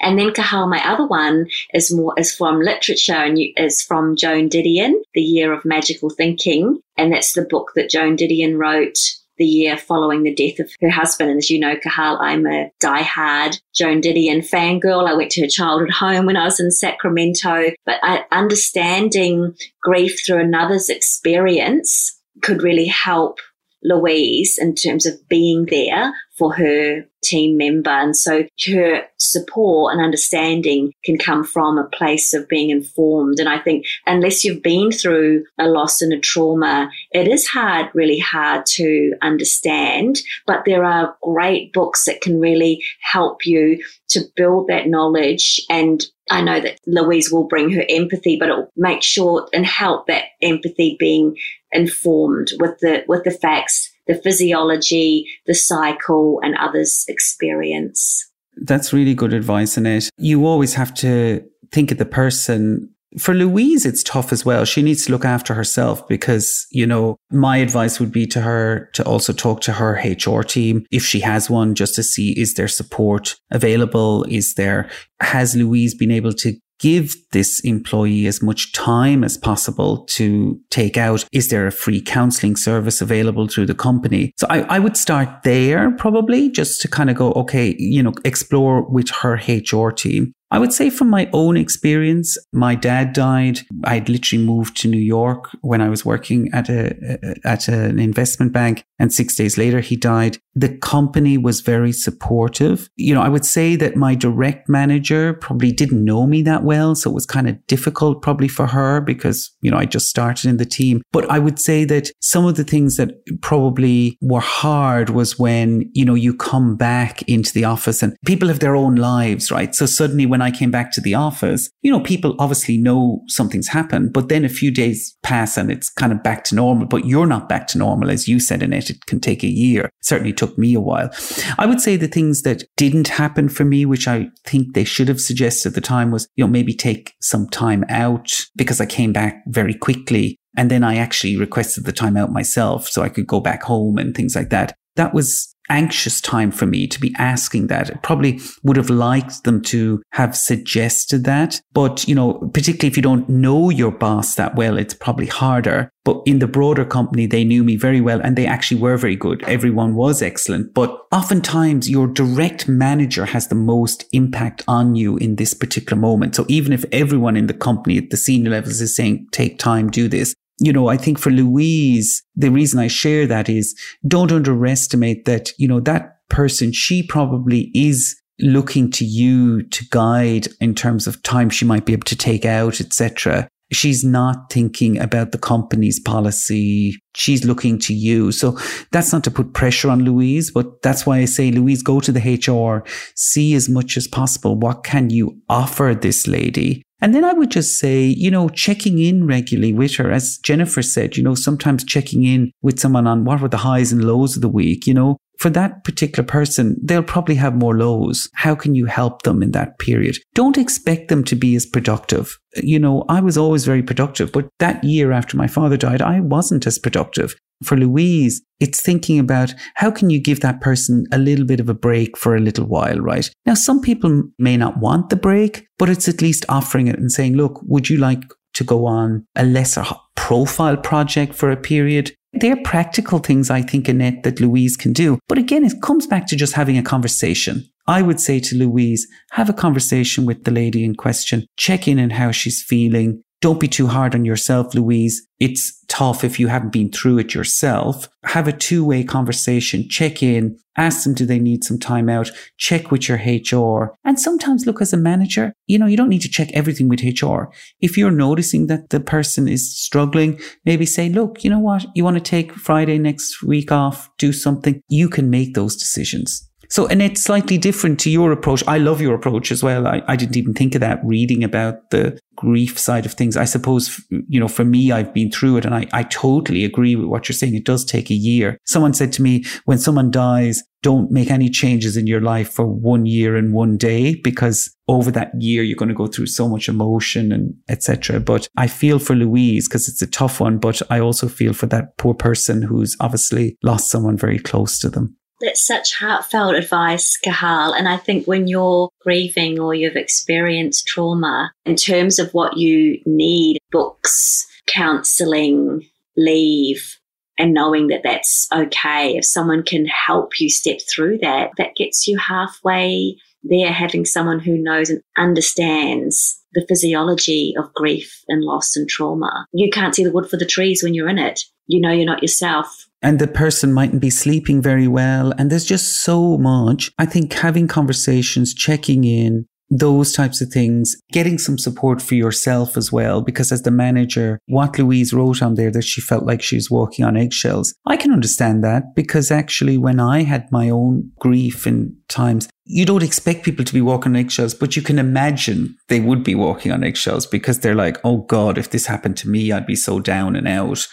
And 0.00 0.18
then 0.18 0.32
Cathal, 0.32 0.66
my 0.66 0.82
other 0.86 1.06
one 1.06 1.46
is 1.74 1.92
more 1.92 2.14
is 2.16 2.34
from 2.34 2.60
literature 2.60 3.12
and 3.12 3.38
is 3.56 3.82
from 3.82 4.16
Joan 4.16 4.48
Didion, 4.48 4.94
The 5.12 5.20
Year 5.20 5.52
of 5.52 5.64
Magical 5.64 6.08
Thinking, 6.08 6.80
and 6.96 7.12
that's 7.12 7.34
the 7.34 7.42
book 7.42 7.72
that 7.76 7.90
Joan 7.90 8.16
Didion 8.16 8.56
wrote 8.56 8.98
the 9.36 9.44
year 9.44 9.76
following 9.76 10.22
the 10.22 10.34
death 10.34 10.58
of 10.58 10.70
her 10.80 10.90
husband. 10.90 11.30
And 11.30 11.38
as 11.38 11.50
you 11.50 11.58
know, 11.58 11.76
Cathal, 11.76 12.18
I'm 12.20 12.46
a 12.46 12.70
die-hard 12.80 13.58
Joan 13.74 14.00
Didion 14.00 14.48
fangirl. 14.48 15.08
I 15.08 15.14
went 15.14 15.30
to 15.32 15.42
her 15.42 15.48
childhood 15.48 15.90
home 15.90 16.26
when 16.26 16.36
I 16.36 16.44
was 16.44 16.60
in 16.60 16.70
Sacramento, 16.70 17.72
but 17.84 18.00
understanding 18.30 19.54
grief 19.82 20.20
through 20.24 20.40
another's 20.40 20.88
experience 20.88 22.20
could 22.42 22.62
really 22.62 22.86
help 22.86 23.38
Louise 23.84 24.58
in 24.58 24.74
terms 24.74 25.06
of 25.06 25.28
being 25.28 25.66
there 25.66 26.14
for 26.36 26.54
her 26.54 27.04
team 27.22 27.56
member. 27.56 27.90
And 27.90 28.16
so 28.16 28.44
her 28.66 29.02
support 29.18 29.92
and 29.92 30.02
understanding 30.02 30.92
can 31.04 31.16
come 31.16 31.44
from 31.44 31.78
a 31.78 31.88
place 31.88 32.34
of 32.34 32.48
being 32.48 32.70
informed. 32.70 33.38
And 33.38 33.48
I 33.48 33.58
think 33.58 33.86
unless 34.06 34.44
you've 34.44 34.62
been 34.62 34.90
through 34.90 35.44
a 35.58 35.66
loss 35.66 36.02
and 36.02 36.12
a 36.12 36.18
trauma, 36.18 36.90
it 37.12 37.28
is 37.28 37.46
hard, 37.46 37.88
really 37.94 38.18
hard 38.18 38.66
to 38.66 39.12
understand. 39.22 40.20
But 40.46 40.64
there 40.66 40.84
are 40.84 41.16
great 41.22 41.72
books 41.72 42.04
that 42.04 42.20
can 42.20 42.40
really 42.40 42.82
help 43.00 43.46
you 43.46 43.82
to 44.10 44.20
build 44.36 44.68
that 44.68 44.88
knowledge 44.88 45.60
and 45.70 46.04
I 46.30 46.40
know 46.40 46.58
that 46.58 46.78
Louise 46.86 47.30
will 47.30 47.44
bring 47.44 47.70
her 47.72 47.84
empathy, 47.88 48.38
but 48.38 48.48
it'll 48.48 48.70
make 48.76 49.02
sure 49.02 49.46
and 49.52 49.66
help 49.66 50.06
that 50.06 50.24
empathy 50.40 50.96
being 50.98 51.36
informed 51.74 52.52
with 52.60 52.78
the 52.80 53.04
with 53.08 53.24
the 53.24 53.30
facts, 53.30 53.90
the 54.06 54.14
physiology, 54.14 55.26
the 55.46 55.54
cycle, 55.54 56.40
and 56.42 56.56
others' 56.56 57.04
experience. 57.08 58.30
That's 58.56 58.92
really 58.92 59.14
good 59.14 59.34
advice, 59.34 59.76
Annette. 59.76 60.08
You 60.16 60.46
always 60.46 60.74
have 60.74 60.94
to 60.94 61.44
think 61.72 61.90
of 61.90 61.98
the 61.98 62.06
person. 62.06 62.90
For 63.18 63.32
Louise, 63.32 63.86
it's 63.86 64.02
tough 64.02 64.32
as 64.32 64.44
well. 64.44 64.64
She 64.64 64.82
needs 64.82 65.06
to 65.06 65.12
look 65.12 65.24
after 65.24 65.54
herself 65.54 66.06
because, 66.08 66.66
you 66.72 66.84
know, 66.84 67.16
my 67.30 67.58
advice 67.58 68.00
would 68.00 68.10
be 68.10 68.26
to 68.26 68.40
her 68.40 68.90
to 68.94 69.04
also 69.04 69.32
talk 69.32 69.60
to 69.62 69.72
her 69.72 70.00
HR 70.04 70.42
team 70.42 70.84
if 70.90 71.04
she 71.04 71.20
has 71.20 71.48
one, 71.48 71.76
just 71.76 71.94
to 71.94 72.02
see 72.02 72.32
is 72.32 72.54
there 72.54 72.66
support 72.66 73.36
available? 73.52 74.24
Is 74.24 74.54
there, 74.54 74.90
has 75.20 75.54
Louise 75.54 75.94
been 75.94 76.10
able 76.10 76.32
to 76.32 76.54
give 76.78 77.14
this 77.32 77.60
employee 77.60 78.26
as 78.26 78.42
much 78.42 78.72
time 78.72 79.24
as 79.24 79.36
possible 79.36 80.04
to 80.06 80.60
take 80.70 80.96
out. 80.96 81.24
Is 81.32 81.48
there 81.48 81.66
a 81.66 81.72
free 81.72 82.00
counseling 82.00 82.56
service 82.56 83.00
available 83.00 83.48
through 83.48 83.66
the 83.66 83.74
company? 83.74 84.32
So 84.36 84.46
I, 84.50 84.60
I 84.62 84.78
would 84.78 84.96
start 84.96 85.42
there 85.44 85.90
probably 85.92 86.50
just 86.50 86.80
to 86.82 86.88
kind 86.88 87.10
of 87.10 87.16
go, 87.16 87.32
okay, 87.32 87.74
you 87.78 88.02
know, 88.02 88.12
explore 88.24 88.82
with 88.82 89.10
her 89.22 89.40
HR 89.46 89.90
team. 89.90 90.32
I 90.50 90.58
would 90.58 90.72
say 90.72 90.90
from 90.90 91.10
my 91.10 91.28
own 91.32 91.56
experience, 91.56 92.38
my 92.52 92.74
dad 92.74 93.12
died. 93.12 93.60
I'd 93.84 94.08
literally 94.08 94.44
moved 94.44 94.76
to 94.78 94.88
New 94.88 95.00
York 95.00 95.48
when 95.62 95.80
I 95.80 95.88
was 95.88 96.04
working 96.04 96.50
at 96.52 96.68
a, 96.68 97.36
at 97.44 97.66
an 97.68 97.98
investment 97.98 98.52
bank. 98.52 98.84
And 99.00 99.12
six 99.12 99.34
days 99.34 99.58
later, 99.58 99.80
he 99.80 99.96
died. 99.96 100.38
The 100.54 100.76
company 100.78 101.36
was 101.36 101.60
very 101.60 101.90
supportive. 101.90 102.88
You 102.94 103.14
know, 103.14 103.22
I 103.22 103.28
would 103.28 103.44
say 103.44 103.74
that 103.76 103.96
my 103.96 104.14
direct 104.14 104.68
manager 104.68 105.34
probably 105.34 105.72
didn't 105.72 106.04
know 106.04 106.26
me 106.26 106.42
that 106.42 106.62
well. 106.62 106.94
So 106.94 107.10
it 107.10 107.14
was 107.14 107.26
kind 107.26 107.48
of 107.48 107.66
difficult 107.66 108.22
probably 108.22 108.46
for 108.46 108.68
her 108.68 109.00
because, 109.00 109.50
you 109.60 109.70
know, 109.70 109.78
I 109.78 109.86
just 109.86 110.08
started 110.08 110.48
in 110.48 110.58
the 110.58 110.64
team. 110.64 111.02
But 111.10 111.28
I 111.28 111.40
would 111.40 111.58
say 111.58 111.84
that 111.86 112.12
some 112.20 112.46
of 112.46 112.54
the 112.54 112.62
things 112.62 112.96
that 112.96 113.10
probably 113.40 114.16
were 114.20 114.40
hard 114.40 115.10
was 115.10 115.38
when, 115.38 115.90
you 115.92 116.04
know, 116.04 116.14
you 116.14 116.32
come 116.32 116.76
back 116.76 117.22
into 117.22 117.52
the 117.52 117.64
office 117.64 118.02
and 118.02 118.16
people 118.24 118.46
have 118.46 118.60
their 118.60 118.76
own 118.76 118.94
lives, 118.94 119.50
right? 119.50 119.74
So 119.74 119.86
suddenly 119.86 120.26
when 120.34 120.42
I 120.42 120.50
came 120.50 120.72
back 120.72 120.90
to 120.90 121.00
the 121.00 121.14
office, 121.14 121.70
you 121.82 121.92
know, 121.92 122.00
people 122.00 122.34
obviously 122.40 122.76
know 122.76 123.22
something's 123.28 123.68
happened, 123.68 124.12
but 124.12 124.28
then 124.28 124.44
a 124.44 124.48
few 124.48 124.72
days 124.72 125.16
pass 125.22 125.56
and 125.56 125.70
it's 125.70 125.88
kind 125.88 126.10
of 126.10 126.24
back 126.24 126.42
to 126.46 126.56
normal, 126.56 126.88
but 126.88 127.06
you're 127.06 127.28
not 127.28 127.48
back 127.48 127.68
to 127.68 127.78
normal. 127.78 128.10
As 128.10 128.26
you 128.26 128.40
said, 128.40 128.60
Annette, 128.60 128.90
it 128.90 129.06
can 129.06 129.20
take 129.20 129.44
a 129.44 129.48
year. 129.48 129.90
Certainly 130.02 130.32
took 130.32 130.58
me 130.58 130.74
a 130.74 130.80
while. 130.80 131.08
I 131.56 131.66
would 131.66 131.80
say 131.80 131.96
the 131.96 132.08
things 132.08 132.42
that 132.42 132.64
didn't 132.76 133.06
happen 133.06 133.48
for 133.48 133.64
me, 133.64 133.86
which 133.86 134.08
I 134.08 134.26
think 134.44 134.74
they 134.74 134.82
should 134.82 135.06
have 135.06 135.20
suggested 135.20 135.68
at 135.68 135.74
the 135.76 135.80
time 135.80 136.10
was, 136.10 136.26
you 136.34 136.44
know, 136.44 136.50
maybe 136.50 136.74
take 136.74 137.12
some 137.20 137.48
time 137.48 137.84
out 137.88 138.32
because 138.56 138.80
I 138.80 138.86
came 138.86 139.12
back 139.12 139.44
very 139.46 139.74
quickly. 139.74 140.36
And 140.56 140.68
then 140.68 140.82
I 140.82 140.96
actually 140.96 141.36
requested 141.36 141.84
the 141.84 141.92
time 141.92 142.16
out 142.16 142.32
myself 142.32 142.88
so 142.88 143.02
I 143.02 143.08
could 143.08 143.28
go 143.28 143.38
back 143.38 143.62
home 143.62 143.98
and 143.98 144.16
things 144.16 144.34
like 144.34 144.50
that. 144.50 144.74
That 144.96 145.14
was 145.14 145.53
anxious 145.68 146.20
time 146.20 146.50
for 146.50 146.66
me 146.66 146.86
to 146.86 147.00
be 147.00 147.14
asking 147.18 147.68
that. 147.68 147.90
I 147.90 147.94
probably 147.98 148.40
would 148.62 148.76
have 148.76 148.90
liked 148.90 149.44
them 149.44 149.62
to 149.62 150.02
have 150.12 150.36
suggested 150.36 151.24
that. 151.24 151.60
But, 151.72 152.06
you 152.06 152.14
know, 152.14 152.34
particularly 152.52 152.88
if 152.88 152.96
you 152.96 153.02
don't 153.02 153.28
know 153.28 153.70
your 153.70 153.90
boss 153.90 154.34
that 154.34 154.56
well, 154.56 154.78
it's 154.78 154.94
probably 154.94 155.26
harder. 155.26 155.90
But 156.04 156.22
in 156.26 156.38
the 156.38 156.46
broader 156.46 156.84
company, 156.84 157.26
they 157.26 157.44
knew 157.44 157.64
me 157.64 157.76
very 157.76 158.00
well 158.00 158.20
and 158.20 158.36
they 158.36 158.46
actually 158.46 158.80
were 158.80 158.98
very 158.98 159.16
good. 159.16 159.42
Everyone 159.44 159.94
was 159.94 160.20
excellent. 160.20 160.74
But 160.74 160.94
oftentimes 161.10 161.88
your 161.88 162.06
direct 162.06 162.68
manager 162.68 163.24
has 163.24 163.48
the 163.48 163.54
most 163.54 164.04
impact 164.12 164.62
on 164.68 164.96
you 164.96 165.16
in 165.16 165.36
this 165.36 165.54
particular 165.54 165.98
moment. 165.98 166.34
So 166.34 166.44
even 166.48 166.74
if 166.74 166.84
everyone 166.92 167.36
in 167.36 167.46
the 167.46 167.54
company 167.54 167.96
at 167.96 168.10
the 168.10 168.18
senior 168.18 168.50
levels 168.50 168.82
is 168.82 168.94
saying, 168.94 169.28
take 169.32 169.58
time, 169.58 169.90
do 169.90 170.08
this, 170.08 170.34
you 170.58 170.72
know, 170.72 170.88
I 170.88 170.96
think 170.96 171.18
for 171.18 171.30
Louise, 171.30 172.22
the 172.36 172.50
reason 172.50 172.78
I 172.78 172.88
share 172.88 173.26
that 173.26 173.48
is 173.48 173.74
don't 174.06 174.32
underestimate 174.32 175.24
that, 175.24 175.50
you 175.58 175.66
know, 175.66 175.80
that 175.80 176.18
person, 176.28 176.72
she 176.72 177.02
probably 177.02 177.70
is 177.74 178.16
looking 178.40 178.90
to 178.90 179.04
you 179.04 179.62
to 179.68 179.84
guide 179.90 180.48
in 180.60 180.74
terms 180.74 181.06
of 181.06 181.22
time 181.22 181.50
she 181.50 181.64
might 181.64 181.84
be 181.84 181.92
able 181.92 182.04
to 182.04 182.16
take 182.16 182.44
out, 182.44 182.80
etc. 182.80 183.48
She's 183.72 184.04
not 184.04 184.50
thinking 184.50 184.98
about 184.98 185.32
the 185.32 185.38
company's 185.38 185.98
policy. 185.98 186.98
She's 187.14 187.44
looking 187.44 187.78
to 187.80 187.94
you. 187.94 188.30
So 188.30 188.58
that's 188.92 189.12
not 189.12 189.24
to 189.24 189.30
put 189.30 189.54
pressure 189.54 189.90
on 189.90 190.04
Louise, 190.04 190.50
but 190.50 190.82
that's 190.82 191.06
why 191.06 191.18
I 191.18 191.24
say, 191.24 191.50
Louise, 191.50 191.82
go 191.82 192.00
to 192.00 192.12
the 192.12 192.20
HR, 192.20 192.86
see 193.16 193.54
as 193.54 193.68
much 193.68 193.96
as 193.96 194.06
possible. 194.06 194.56
What 194.56 194.84
can 194.84 195.10
you 195.10 195.40
offer 195.48 195.94
this 195.94 196.26
lady? 196.26 196.82
And 197.04 197.14
then 197.14 197.22
I 197.22 197.34
would 197.34 197.50
just 197.50 197.78
say, 197.78 198.02
you 198.02 198.30
know, 198.30 198.48
checking 198.48 198.98
in 198.98 199.26
regularly 199.26 199.74
with 199.74 199.94
her, 199.96 200.10
as 200.10 200.38
Jennifer 200.38 200.80
said, 200.80 201.18
you 201.18 201.22
know, 201.22 201.34
sometimes 201.34 201.84
checking 201.84 202.24
in 202.24 202.50
with 202.62 202.80
someone 202.80 203.06
on 203.06 203.26
what 203.26 203.42
were 203.42 203.48
the 203.48 203.58
highs 203.58 203.92
and 203.92 204.02
lows 204.02 204.36
of 204.36 204.40
the 204.40 204.48
week, 204.48 204.86
you 204.86 204.94
know, 204.94 205.18
for 205.38 205.50
that 205.50 205.84
particular 205.84 206.26
person, 206.26 206.78
they'll 206.82 207.02
probably 207.02 207.34
have 207.34 207.54
more 207.56 207.76
lows. 207.76 208.30
How 208.32 208.54
can 208.54 208.74
you 208.74 208.86
help 208.86 209.20
them 209.20 209.42
in 209.42 209.50
that 209.50 209.78
period? 209.78 210.16
Don't 210.34 210.56
expect 210.56 211.08
them 211.08 211.24
to 211.24 211.36
be 211.36 211.54
as 211.54 211.66
productive. 211.66 212.38
You 212.56 212.78
know, 212.78 213.04
I 213.10 213.20
was 213.20 213.36
always 213.36 213.66
very 213.66 213.82
productive, 213.82 214.32
but 214.32 214.48
that 214.58 214.82
year 214.82 215.12
after 215.12 215.36
my 215.36 215.46
father 215.46 215.76
died, 215.76 216.00
I 216.00 216.20
wasn't 216.20 216.66
as 216.66 216.78
productive 216.78 217.34
for 217.62 217.76
Louise, 217.76 218.42
it's 218.60 218.80
thinking 218.80 219.18
about 219.18 219.54
how 219.74 219.90
can 219.90 220.10
you 220.10 220.20
give 220.20 220.40
that 220.40 220.60
person 220.60 221.04
a 221.12 221.18
little 221.18 221.44
bit 221.44 221.60
of 221.60 221.68
a 221.68 221.74
break 221.74 222.16
for 222.16 222.34
a 222.34 222.40
little 222.40 222.66
while, 222.66 222.98
right? 222.98 223.30
Now, 223.46 223.54
some 223.54 223.80
people 223.80 224.22
may 224.38 224.56
not 224.56 224.78
want 224.78 225.10
the 225.10 225.16
break, 225.16 225.66
but 225.78 225.88
it's 225.88 226.08
at 226.08 226.22
least 226.22 226.44
offering 226.48 226.86
it 226.86 226.98
and 226.98 227.12
saying, 227.12 227.36
look, 227.36 227.60
would 227.64 227.88
you 227.88 227.98
like 227.98 228.22
to 228.54 228.64
go 228.64 228.86
on 228.86 229.26
a 229.34 229.44
lesser 229.44 229.84
profile 230.14 230.76
project 230.76 231.34
for 231.34 231.50
a 231.50 231.56
period? 231.56 232.12
They're 232.32 232.60
practical 232.62 233.18
things, 233.18 233.50
I 233.50 233.62
think, 233.62 233.88
Annette, 233.88 234.24
that 234.24 234.40
Louise 234.40 234.76
can 234.76 234.92
do. 234.92 235.18
But 235.28 235.38
again, 235.38 235.64
it 235.64 235.82
comes 235.82 236.06
back 236.06 236.26
to 236.28 236.36
just 236.36 236.54
having 236.54 236.76
a 236.76 236.82
conversation. 236.82 237.68
I 237.86 238.02
would 238.02 238.18
say 238.18 238.40
to 238.40 238.56
Louise, 238.56 239.06
have 239.32 239.50
a 239.50 239.52
conversation 239.52 240.24
with 240.24 240.44
the 240.44 240.50
lady 240.50 240.84
in 240.84 240.94
question, 240.94 241.46
check 241.56 241.86
in 241.86 241.98
on 241.98 242.10
how 242.10 242.30
she's 242.30 242.62
feeling, 242.62 243.22
don't 243.44 243.60
be 243.60 243.68
too 243.68 243.86
hard 243.86 244.14
on 244.14 244.24
yourself, 244.24 244.74
Louise. 244.74 245.20
It's 245.38 245.84
tough 245.88 246.24
if 246.24 246.40
you 246.40 246.48
haven't 246.48 246.72
been 246.72 246.90
through 246.90 247.18
it 247.18 247.34
yourself. 247.34 248.08
Have 248.22 248.48
a 248.48 248.52
two 248.52 248.82
way 248.86 249.04
conversation, 249.04 249.86
check 249.86 250.22
in, 250.22 250.58
ask 250.78 251.04
them, 251.04 251.12
do 251.12 251.26
they 251.26 251.38
need 251.38 251.62
some 251.62 251.78
time 251.78 252.08
out? 252.08 252.30
Check 252.56 252.90
with 252.90 253.06
your 253.06 253.18
HR. 253.18 253.94
And 254.02 254.18
sometimes 254.18 254.64
look 254.64 254.80
as 254.80 254.94
a 254.94 254.96
manager, 254.96 255.52
you 255.66 255.78
know, 255.78 255.84
you 255.84 255.98
don't 255.98 256.08
need 256.08 256.22
to 256.22 256.30
check 256.30 256.48
everything 256.54 256.88
with 256.88 257.02
HR. 257.02 257.52
If 257.82 257.98
you're 257.98 258.10
noticing 258.10 258.66
that 258.68 258.88
the 258.88 258.98
person 258.98 259.46
is 259.46 259.76
struggling, 259.76 260.40
maybe 260.64 260.86
say, 260.86 261.10
look, 261.10 261.44
you 261.44 261.50
know 261.50 261.58
what? 261.58 261.84
You 261.94 262.02
want 262.02 262.16
to 262.16 262.22
take 262.22 262.54
Friday 262.54 262.96
next 262.96 263.42
week 263.42 263.70
off, 263.70 264.08
do 264.16 264.32
something. 264.32 264.80
You 264.88 265.10
can 265.10 265.28
make 265.28 265.52
those 265.52 265.76
decisions. 265.76 266.48
So, 266.74 266.88
and 266.88 267.00
it's 267.00 267.22
slightly 267.22 267.56
different 267.56 268.00
to 268.00 268.10
your 268.10 268.32
approach. 268.32 268.66
I 268.66 268.78
love 268.78 269.00
your 269.00 269.14
approach 269.14 269.52
as 269.52 269.62
well. 269.62 269.86
I, 269.86 270.02
I 270.08 270.16
didn't 270.16 270.36
even 270.36 270.54
think 270.54 270.74
of 270.74 270.80
that 270.80 270.98
reading 271.04 271.44
about 271.44 271.90
the 271.90 272.18
grief 272.34 272.80
side 272.80 273.06
of 273.06 273.12
things. 273.12 273.36
I 273.36 273.44
suppose, 273.44 274.04
you 274.10 274.40
know, 274.40 274.48
for 274.48 274.64
me, 274.64 274.90
I've 274.90 275.14
been 275.14 275.30
through 275.30 275.58
it 275.58 275.64
and 275.64 275.72
I, 275.72 275.86
I 275.92 276.02
totally 276.02 276.64
agree 276.64 276.96
with 276.96 277.06
what 277.06 277.28
you're 277.28 277.34
saying. 277.34 277.54
It 277.54 277.64
does 277.64 277.84
take 277.84 278.10
a 278.10 278.14
year. 278.14 278.58
Someone 278.66 278.92
said 278.92 279.12
to 279.12 279.22
me, 279.22 279.44
when 279.66 279.78
someone 279.78 280.10
dies, 280.10 280.64
don't 280.82 281.12
make 281.12 281.30
any 281.30 281.48
changes 281.48 281.96
in 281.96 282.08
your 282.08 282.20
life 282.20 282.52
for 282.52 282.66
one 282.66 283.06
year 283.06 283.36
and 283.36 283.52
one 283.52 283.76
day 283.76 284.16
because 284.24 284.74
over 284.88 285.12
that 285.12 285.30
year 285.38 285.62
you're 285.62 285.76
going 285.76 285.88
to 285.88 285.94
go 285.94 286.08
through 286.08 286.26
so 286.26 286.48
much 286.48 286.68
emotion 286.68 287.32
and 287.32 287.54
etc 287.70 288.20
but 288.20 288.46
i 288.58 288.66
feel 288.66 288.98
for 288.98 289.14
louise 289.14 289.66
because 289.66 289.88
it's 289.88 290.02
a 290.02 290.06
tough 290.06 290.40
one 290.40 290.58
but 290.58 290.82
i 290.90 291.00
also 291.00 291.26
feel 291.26 291.54
for 291.54 291.64
that 291.64 291.96
poor 291.96 292.12
person 292.12 292.60
who's 292.60 292.94
obviously 293.00 293.56
lost 293.62 293.90
someone 293.90 294.14
very 294.14 294.38
close 294.38 294.78
to 294.78 294.90
them 294.90 295.16
that's 295.40 295.66
such 295.66 295.94
heartfelt 295.94 296.54
advice, 296.54 297.16
Cathal. 297.16 297.74
And 297.74 297.88
I 297.88 297.96
think 297.96 298.26
when 298.26 298.46
you're 298.46 298.88
grieving 299.00 299.58
or 299.58 299.74
you've 299.74 299.96
experienced 299.96 300.86
trauma, 300.86 301.52
in 301.64 301.76
terms 301.76 302.18
of 302.18 302.32
what 302.32 302.56
you 302.56 303.00
need, 303.06 303.58
books, 303.70 304.46
counseling, 304.66 305.86
leave, 306.16 306.98
and 307.38 307.52
knowing 307.52 307.88
that 307.88 308.02
that's 308.04 308.48
okay. 308.54 309.16
If 309.16 309.24
someone 309.24 309.62
can 309.62 309.86
help 309.86 310.40
you 310.40 310.48
step 310.48 310.78
through 310.88 311.18
that, 311.18 311.50
that 311.58 311.74
gets 311.76 312.06
you 312.06 312.16
halfway 312.16 313.16
there, 313.42 313.72
having 313.72 314.04
someone 314.04 314.38
who 314.38 314.56
knows 314.56 314.88
and 314.88 315.02
understands 315.18 316.40
the 316.54 316.64
physiology 316.68 317.54
of 317.58 317.72
grief 317.74 318.22
and 318.28 318.42
loss 318.42 318.76
and 318.76 318.88
trauma. 318.88 319.46
You 319.52 319.70
can't 319.70 319.94
see 319.94 320.04
the 320.04 320.12
wood 320.12 320.28
for 320.28 320.36
the 320.36 320.46
trees 320.46 320.82
when 320.82 320.94
you're 320.94 321.08
in 321.08 321.18
it. 321.18 321.40
You 321.66 321.80
know 321.80 321.92
you're 321.92 322.06
not 322.06 322.22
yourself 322.22 322.86
and 323.04 323.18
the 323.18 323.26
person 323.26 323.70
mightn't 323.70 324.00
be 324.00 324.08
sleeping 324.08 324.62
very 324.62 324.88
well. 324.88 325.34
And 325.36 325.50
there's 325.50 325.66
just 325.66 326.00
so 326.00 326.38
much. 326.38 326.90
I 326.98 327.04
think 327.04 327.34
having 327.34 327.68
conversations, 327.68 328.54
checking 328.54 329.04
in, 329.04 329.46
those 329.70 330.12
types 330.12 330.40
of 330.40 330.50
things, 330.50 330.96
getting 331.12 331.38
some 331.38 331.58
support 331.58 332.00
for 332.02 332.14
yourself 332.14 332.76
as 332.76 332.92
well. 332.92 333.22
Because 333.22 333.50
as 333.50 333.62
the 333.62 333.70
manager, 333.70 334.38
what 334.46 334.78
Louise 334.78 335.12
wrote 335.12 335.42
on 335.42 335.54
there 335.54 335.70
that 335.70 335.84
she 335.84 336.00
felt 336.00 336.24
like 336.24 336.42
she 336.42 336.56
was 336.56 336.70
walking 336.70 337.04
on 337.04 337.16
eggshells, 337.16 337.74
I 337.86 337.96
can 337.96 338.12
understand 338.12 338.62
that 338.64 338.94
because 338.94 339.30
actually 339.30 339.78
when 339.78 340.00
I 340.00 340.22
had 340.22 340.50
my 340.52 340.70
own 340.70 341.10
grief 341.18 341.66
in 341.66 341.96
times, 342.08 342.48
you 342.66 342.84
don't 342.84 343.02
expect 343.02 343.44
people 343.44 343.64
to 343.64 343.74
be 343.74 343.80
walking 343.80 344.12
on 344.12 344.16
eggshells, 344.16 344.54
but 344.54 344.76
you 344.76 344.82
can 344.82 344.98
imagine 344.98 345.76
they 345.88 346.00
would 346.00 346.24
be 346.24 346.34
walking 346.34 346.72
on 346.72 346.84
eggshells 346.84 347.26
because 347.26 347.60
they're 347.60 347.74
like, 347.74 347.98
oh 348.04 348.18
God, 348.18 348.58
if 348.58 348.70
this 348.70 348.86
happened 348.86 349.16
to 349.18 349.28
me, 349.28 349.52
I'd 349.52 349.66
be 349.66 349.76
so 349.76 350.00
down 350.00 350.36
and 350.36 350.48
out. 350.48 350.86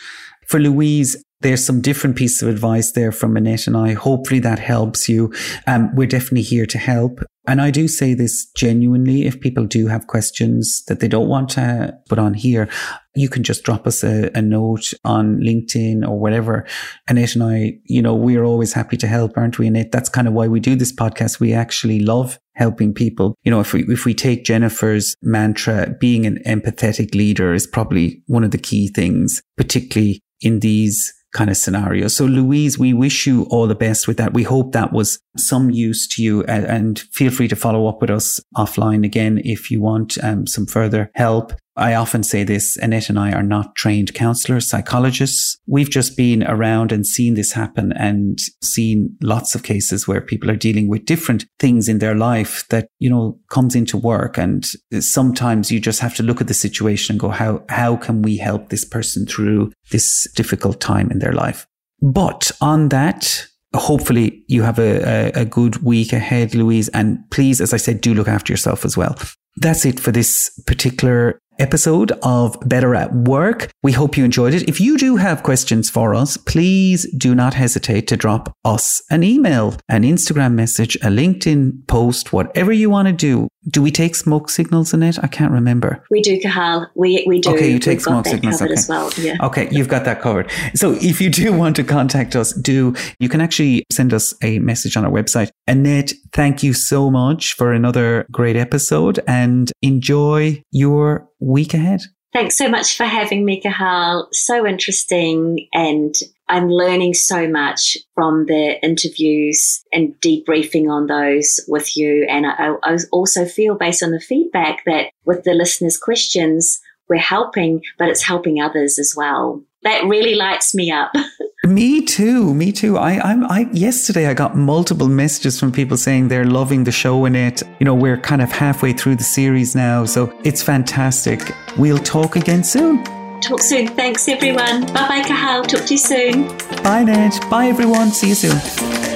For 0.47 0.59
Louise, 0.59 1.23
there's 1.41 1.65
some 1.65 1.81
different 1.81 2.15
pieces 2.15 2.41
of 2.43 2.49
advice 2.49 2.91
there 2.91 3.11
from 3.11 3.35
Annette 3.35 3.67
and 3.67 3.75
I. 3.75 3.93
Hopefully 3.93 4.39
that 4.41 4.59
helps 4.59 5.09
you. 5.09 5.33
Um, 5.65 5.95
we're 5.95 6.07
definitely 6.07 6.43
here 6.43 6.65
to 6.67 6.77
help. 6.77 7.21
And 7.47 7.59
I 7.59 7.71
do 7.71 7.87
say 7.87 8.13
this 8.13 8.45
genuinely. 8.55 9.25
If 9.25 9.39
people 9.39 9.65
do 9.65 9.87
have 9.87 10.07
questions 10.07 10.83
that 10.87 10.99
they 10.99 11.07
don't 11.07 11.27
want 11.27 11.49
to 11.51 11.97
put 12.07 12.19
on 12.19 12.35
here, 12.35 12.69
you 13.15 13.27
can 13.29 13.43
just 13.43 13.63
drop 13.63 13.87
us 13.87 14.03
a, 14.03 14.29
a 14.35 14.41
note 14.41 14.93
on 15.03 15.39
LinkedIn 15.39 16.07
or 16.07 16.19
whatever. 16.19 16.65
Annette 17.07 17.35
and 17.35 17.43
I, 17.43 17.73
you 17.85 18.01
know, 18.01 18.15
we're 18.15 18.43
always 18.43 18.73
happy 18.73 18.95
to 18.97 19.07
help, 19.07 19.37
aren't 19.37 19.57
we, 19.57 19.67
Annette? 19.67 19.91
That's 19.91 20.09
kind 20.09 20.27
of 20.27 20.33
why 20.33 20.47
we 20.47 20.59
do 20.59 20.75
this 20.75 20.93
podcast. 20.93 21.39
We 21.39 21.53
actually 21.53 21.99
love 21.99 22.39
helping 22.53 22.93
people. 22.93 23.35
You 23.43 23.51
know, 23.51 23.59
if 23.59 23.73
we, 23.73 23.85
if 23.87 24.05
we 24.05 24.13
take 24.13 24.45
Jennifer's 24.45 25.15
mantra, 25.23 25.95
being 25.99 26.25
an 26.25 26.39
empathetic 26.45 27.15
leader 27.15 27.53
is 27.53 27.65
probably 27.65 28.21
one 28.27 28.43
of 28.43 28.51
the 28.51 28.57
key 28.57 28.87
things, 28.87 29.41
particularly 29.57 30.21
in 30.41 30.59
these 30.59 31.11
kind 31.33 31.49
of 31.49 31.57
scenario. 31.57 32.07
So, 32.07 32.25
Louise, 32.25 32.77
we 32.77 32.93
wish 32.93 33.25
you 33.25 33.43
all 33.49 33.67
the 33.67 33.75
best 33.75 34.07
with 34.07 34.17
that. 34.17 34.33
We 34.33 34.43
hope 34.43 34.73
that 34.73 34.91
was 34.91 35.19
some 35.37 35.69
use 35.69 36.07
to 36.09 36.23
you 36.23 36.43
and, 36.43 36.99
feel 37.11 37.31
free 37.31 37.47
to 37.47 37.55
follow 37.55 37.87
up 37.87 38.01
with 38.01 38.09
us 38.09 38.39
offline 38.55 39.05
again 39.05 39.41
if 39.43 39.71
you 39.71 39.81
want 39.81 40.17
um, 40.23 40.45
some 40.47 40.65
further 40.65 41.11
help. 41.15 41.53
I 41.77 41.93
often 41.93 42.23
say 42.23 42.43
this, 42.43 42.75
Annette 42.77 43.09
and 43.09 43.17
I 43.17 43.31
are 43.31 43.43
not 43.43 43.75
trained 43.75 44.13
counselors, 44.13 44.67
psychologists. 44.67 45.57
We've 45.67 45.89
just 45.89 46.17
been 46.17 46.43
around 46.43 46.91
and 46.91 47.05
seen 47.05 47.35
this 47.35 47.53
happen 47.53 47.93
and 47.93 48.39
seen 48.61 49.15
lots 49.21 49.55
of 49.55 49.63
cases 49.63 50.07
where 50.07 50.19
people 50.19 50.51
are 50.51 50.55
dealing 50.55 50.89
with 50.89 51.05
different 51.05 51.45
things 51.59 51.87
in 51.87 51.99
their 51.99 52.15
life 52.15 52.67
that, 52.69 52.87
you 52.99 53.09
know, 53.09 53.39
comes 53.49 53.73
into 53.73 53.97
work. 53.97 54.37
And 54.37 54.67
sometimes 54.99 55.71
you 55.71 55.79
just 55.79 56.01
have 56.01 56.15
to 56.15 56.23
look 56.23 56.41
at 56.41 56.47
the 56.47 56.53
situation 56.53 57.13
and 57.13 57.19
go, 57.19 57.29
how, 57.29 57.63
how 57.69 57.95
can 57.95 58.21
we 58.21 58.37
help 58.37 58.69
this 58.69 58.83
person 58.83 59.25
through 59.25 59.71
this 59.91 60.27
difficult 60.35 60.81
time 60.81 61.09
in 61.09 61.19
their 61.19 61.33
life? 61.33 61.67
But 62.01 62.51
on 62.59 62.89
that, 62.89 63.47
hopefully 63.73 64.43
you 64.47 64.63
have 64.63 64.79
a, 64.79 65.31
a, 65.37 65.41
a, 65.41 65.45
good 65.45 65.77
week 65.83 66.11
ahead, 66.11 66.53
Louise. 66.53 66.89
And 66.89 67.19
please, 67.29 67.61
as 67.61 67.73
I 67.73 67.77
said, 67.77 68.01
do 68.01 68.13
look 68.13 68.27
after 68.27 68.51
yourself 68.51 68.83
as 68.83 68.97
well. 68.97 69.17
That's 69.57 69.85
it 69.85 69.99
for 69.99 70.11
this 70.11 70.49
particular 70.65 71.40
episode 71.59 72.11
of 72.23 72.57
Better 72.65 72.95
at 72.95 73.13
Work. 73.13 73.71
We 73.83 73.91
hope 73.91 74.17
you 74.17 74.25
enjoyed 74.25 74.53
it. 74.53 74.67
If 74.67 74.79
you 74.79 74.97
do 74.97 75.17
have 75.17 75.43
questions 75.43 75.89
for 75.89 76.15
us, 76.15 76.37
please 76.37 77.09
do 77.15 77.35
not 77.35 77.53
hesitate 77.53 78.07
to 78.07 78.17
drop 78.17 78.53
us 78.65 79.01
an 79.09 79.23
email, 79.23 79.75
an 79.89 80.03
Instagram 80.03 80.53
message, 80.53 80.95
a 80.97 81.09
LinkedIn 81.09 81.87
post, 81.87 82.33
whatever 82.33 82.71
you 82.71 82.89
want 82.89 83.07
to 83.07 83.13
do. 83.13 83.47
Do 83.69 83.81
we 83.81 83.91
take 83.91 84.15
smoke 84.15 84.49
signals 84.49 84.93
in 84.93 85.03
it? 85.03 85.17
I 85.21 85.27
can't 85.27 85.51
remember. 85.51 86.03
We 86.09 86.21
do, 86.21 86.39
Cathal. 86.39 86.87
We, 86.95 87.23
we 87.27 87.39
do. 87.39 87.51
Okay, 87.51 87.71
you 87.71 87.79
take 87.79 88.01
smoke 88.01 88.25
signals. 88.25 88.61
Okay. 88.61 88.73
as 88.73 88.89
well. 88.89 89.11
Yeah. 89.17 89.37
Okay, 89.41 89.69
you've 89.71 89.87
got 89.87 90.05
that 90.05 90.21
covered. 90.21 90.49
So 90.73 90.93
if 90.93 91.21
you 91.21 91.29
do 91.29 91.53
want 91.57 91.75
to 91.75 91.83
contact 91.83 92.35
us, 92.35 92.53
do 92.53 92.95
you 93.19 93.29
can 93.29 93.39
actually 93.41 93.85
send 93.91 94.13
us 94.13 94.33
a 94.41 94.59
message 94.59 94.97
on 94.97 95.05
our 95.05 95.11
website. 95.11 95.49
Annette, 95.67 96.13
thank 96.33 96.63
you 96.63 96.73
so 96.73 97.11
much 97.11 97.53
for 97.53 97.71
another 97.71 98.25
great 98.31 98.55
episode 98.55 99.19
and 99.27 99.71
enjoy 99.81 100.63
your 100.71 101.27
week 101.39 101.73
ahead. 101.73 102.01
Thanks 102.33 102.57
so 102.57 102.69
much 102.69 102.95
for 102.95 103.03
having 103.03 103.43
me, 103.43 103.59
Cathal. 103.59 104.29
So 104.31 104.65
interesting. 104.65 105.67
And 105.73 106.15
I'm 106.47 106.69
learning 106.69 107.13
so 107.13 107.47
much 107.47 107.97
from 108.15 108.45
the 108.45 108.77
interviews 108.81 109.83
and 109.91 110.15
debriefing 110.21 110.89
on 110.89 111.07
those 111.07 111.59
with 111.67 111.97
you. 111.97 112.25
And 112.29 112.45
I, 112.45 112.75
I 112.83 112.97
also 113.11 113.45
feel 113.45 113.75
based 113.75 114.01
on 114.01 114.11
the 114.11 114.19
feedback 114.19 114.83
that 114.85 115.11
with 115.25 115.43
the 115.43 115.53
listeners' 115.53 115.97
questions, 115.97 116.79
we're 117.09 117.17
helping, 117.17 117.81
but 117.97 118.07
it's 118.07 118.23
helping 118.23 118.61
others 118.61 118.97
as 118.97 119.13
well. 119.15 119.61
That 119.83 120.05
really 120.05 120.35
lights 120.35 120.75
me 120.75 120.91
up. 120.91 121.11
Me 121.63 122.01
too. 122.03 122.53
Me 122.53 122.71
too. 122.71 122.97
I, 122.97 123.19
I'm, 123.19 123.45
I, 123.45 123.67
yesterday 123.71 124.27
I 124.27 124.33
got 124.33 124.55
multiple 124.55 125.07
messages 125.07 125.59
from 125.59 125.71
people 125.71 125.95
saying 125.95 126.27
they're 126.27 126.45
loving 126.45 126.83
the 126.83 126.91
show 126.91 127.25
in 127.25 127.35
it. 127.35 127.61
You 127.79 127.85
know, 127.85 127.93
we're 127.93 128.17
kind 128.17 128.41
of 128.41 128.51
halfway 128.51 128.93
through 128.93 129.15
the 129.15 129.23
series 129.23 129.75
now. 129.75 130.05
So 130.05 130.35
it's 130.43 130.63
fantastic. 130.63 131.55
We'll 131.77 131.99
talk 131.99 132.35
again 132.35 132.63
soon. 132.63 133.03
Talk 133.41 133.61
soon. 133.61 133.87
Thanks, 133.87 134.27
everyone. 134.27 134.85
Bye 134.87 135.07
bye, 135.07 135.23
Cathal. 135.23 135.63
Talk 135.63 135.85
to 135.87 135.93
you 135.93 135.97
soon. 135.97 136.47
Bye, 136.83 137.03
Ned. 137.03 137.33
Bye, 137.49 137.67
everyone. 137.67 138.11
See 138.11 138.29
you 138.29 138.35
soon. 138.35 139.10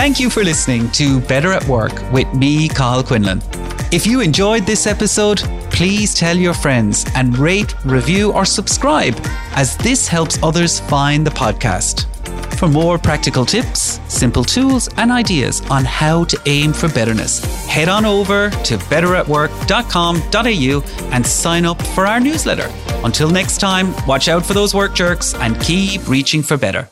Thank 0.00 0.16
you 0.18 0.30
for 0.30 0.42
listening 0.42 0.90
to 0.92 1.20
Better 1.20 1.52
at 1.52 1.62
Work 1.66 2.10
with 2.10 2.32
me, 2.32 2.70
Cathal 2.70 3.02
Quinlan. 3.02 3.42
If 3.92 4.06
you 4.06 4.22
enjoyed 4.22 4.64
this 4.64 4.86
episode, 4.86 5.40
please 5.70 6.14
tell 6.14 6.38
your 6.38 6.54
friends 6.54 7.04
and 7.14 7.36
rate, 7.36 7.74
review, 7.84 8.32
or 8.32 8.46
subscribe, 8.46 9.14
as 9.56 9.76
this 9.76 10.08
helps 10.08 10.42
others 10.42 10.80
find 10.80 11.26
the 11.26 11.30
podcast. 11.30 12.06
For 12.54 12.66
more 12.66 12.96
practical 12.96 13.44
tips, 13.44 14.00
simple 14.08 14.42
tools, 14.42 14.88
and 14.96 15.12
ideas 15.12 15.60
on 15.70 15.84
how 15.84 16.24
to 16.24 16.40
aim 16.46 16.72
for 16.72 16.88
betterness, 16.88 17.44
head 17.66 17.90
on 17.90 18.06
over 18.06 18.48
to 18.48 18.78
betteratwork.com.au 18.78 21.10
and 21.12 21.26
sign 21.26 21.66
up 21.66 21.82
for 21.88 22.06
our 22.06 22.20
newsletter. 22.20 22.70
Until 23.04 23.28
next 23.28 23.58
time, 23.58 23.94
watch 24.06 24.28
out 24.28 24.46
for 24.46 24.54
those 24.54 24.74
work 24.74 24.94
jerks 24.94 25.34
and 25.34 25.60
keep 25.60 26.08
reaching 26.08 26.42
for 26.42 26.56
better. 26.56 26.88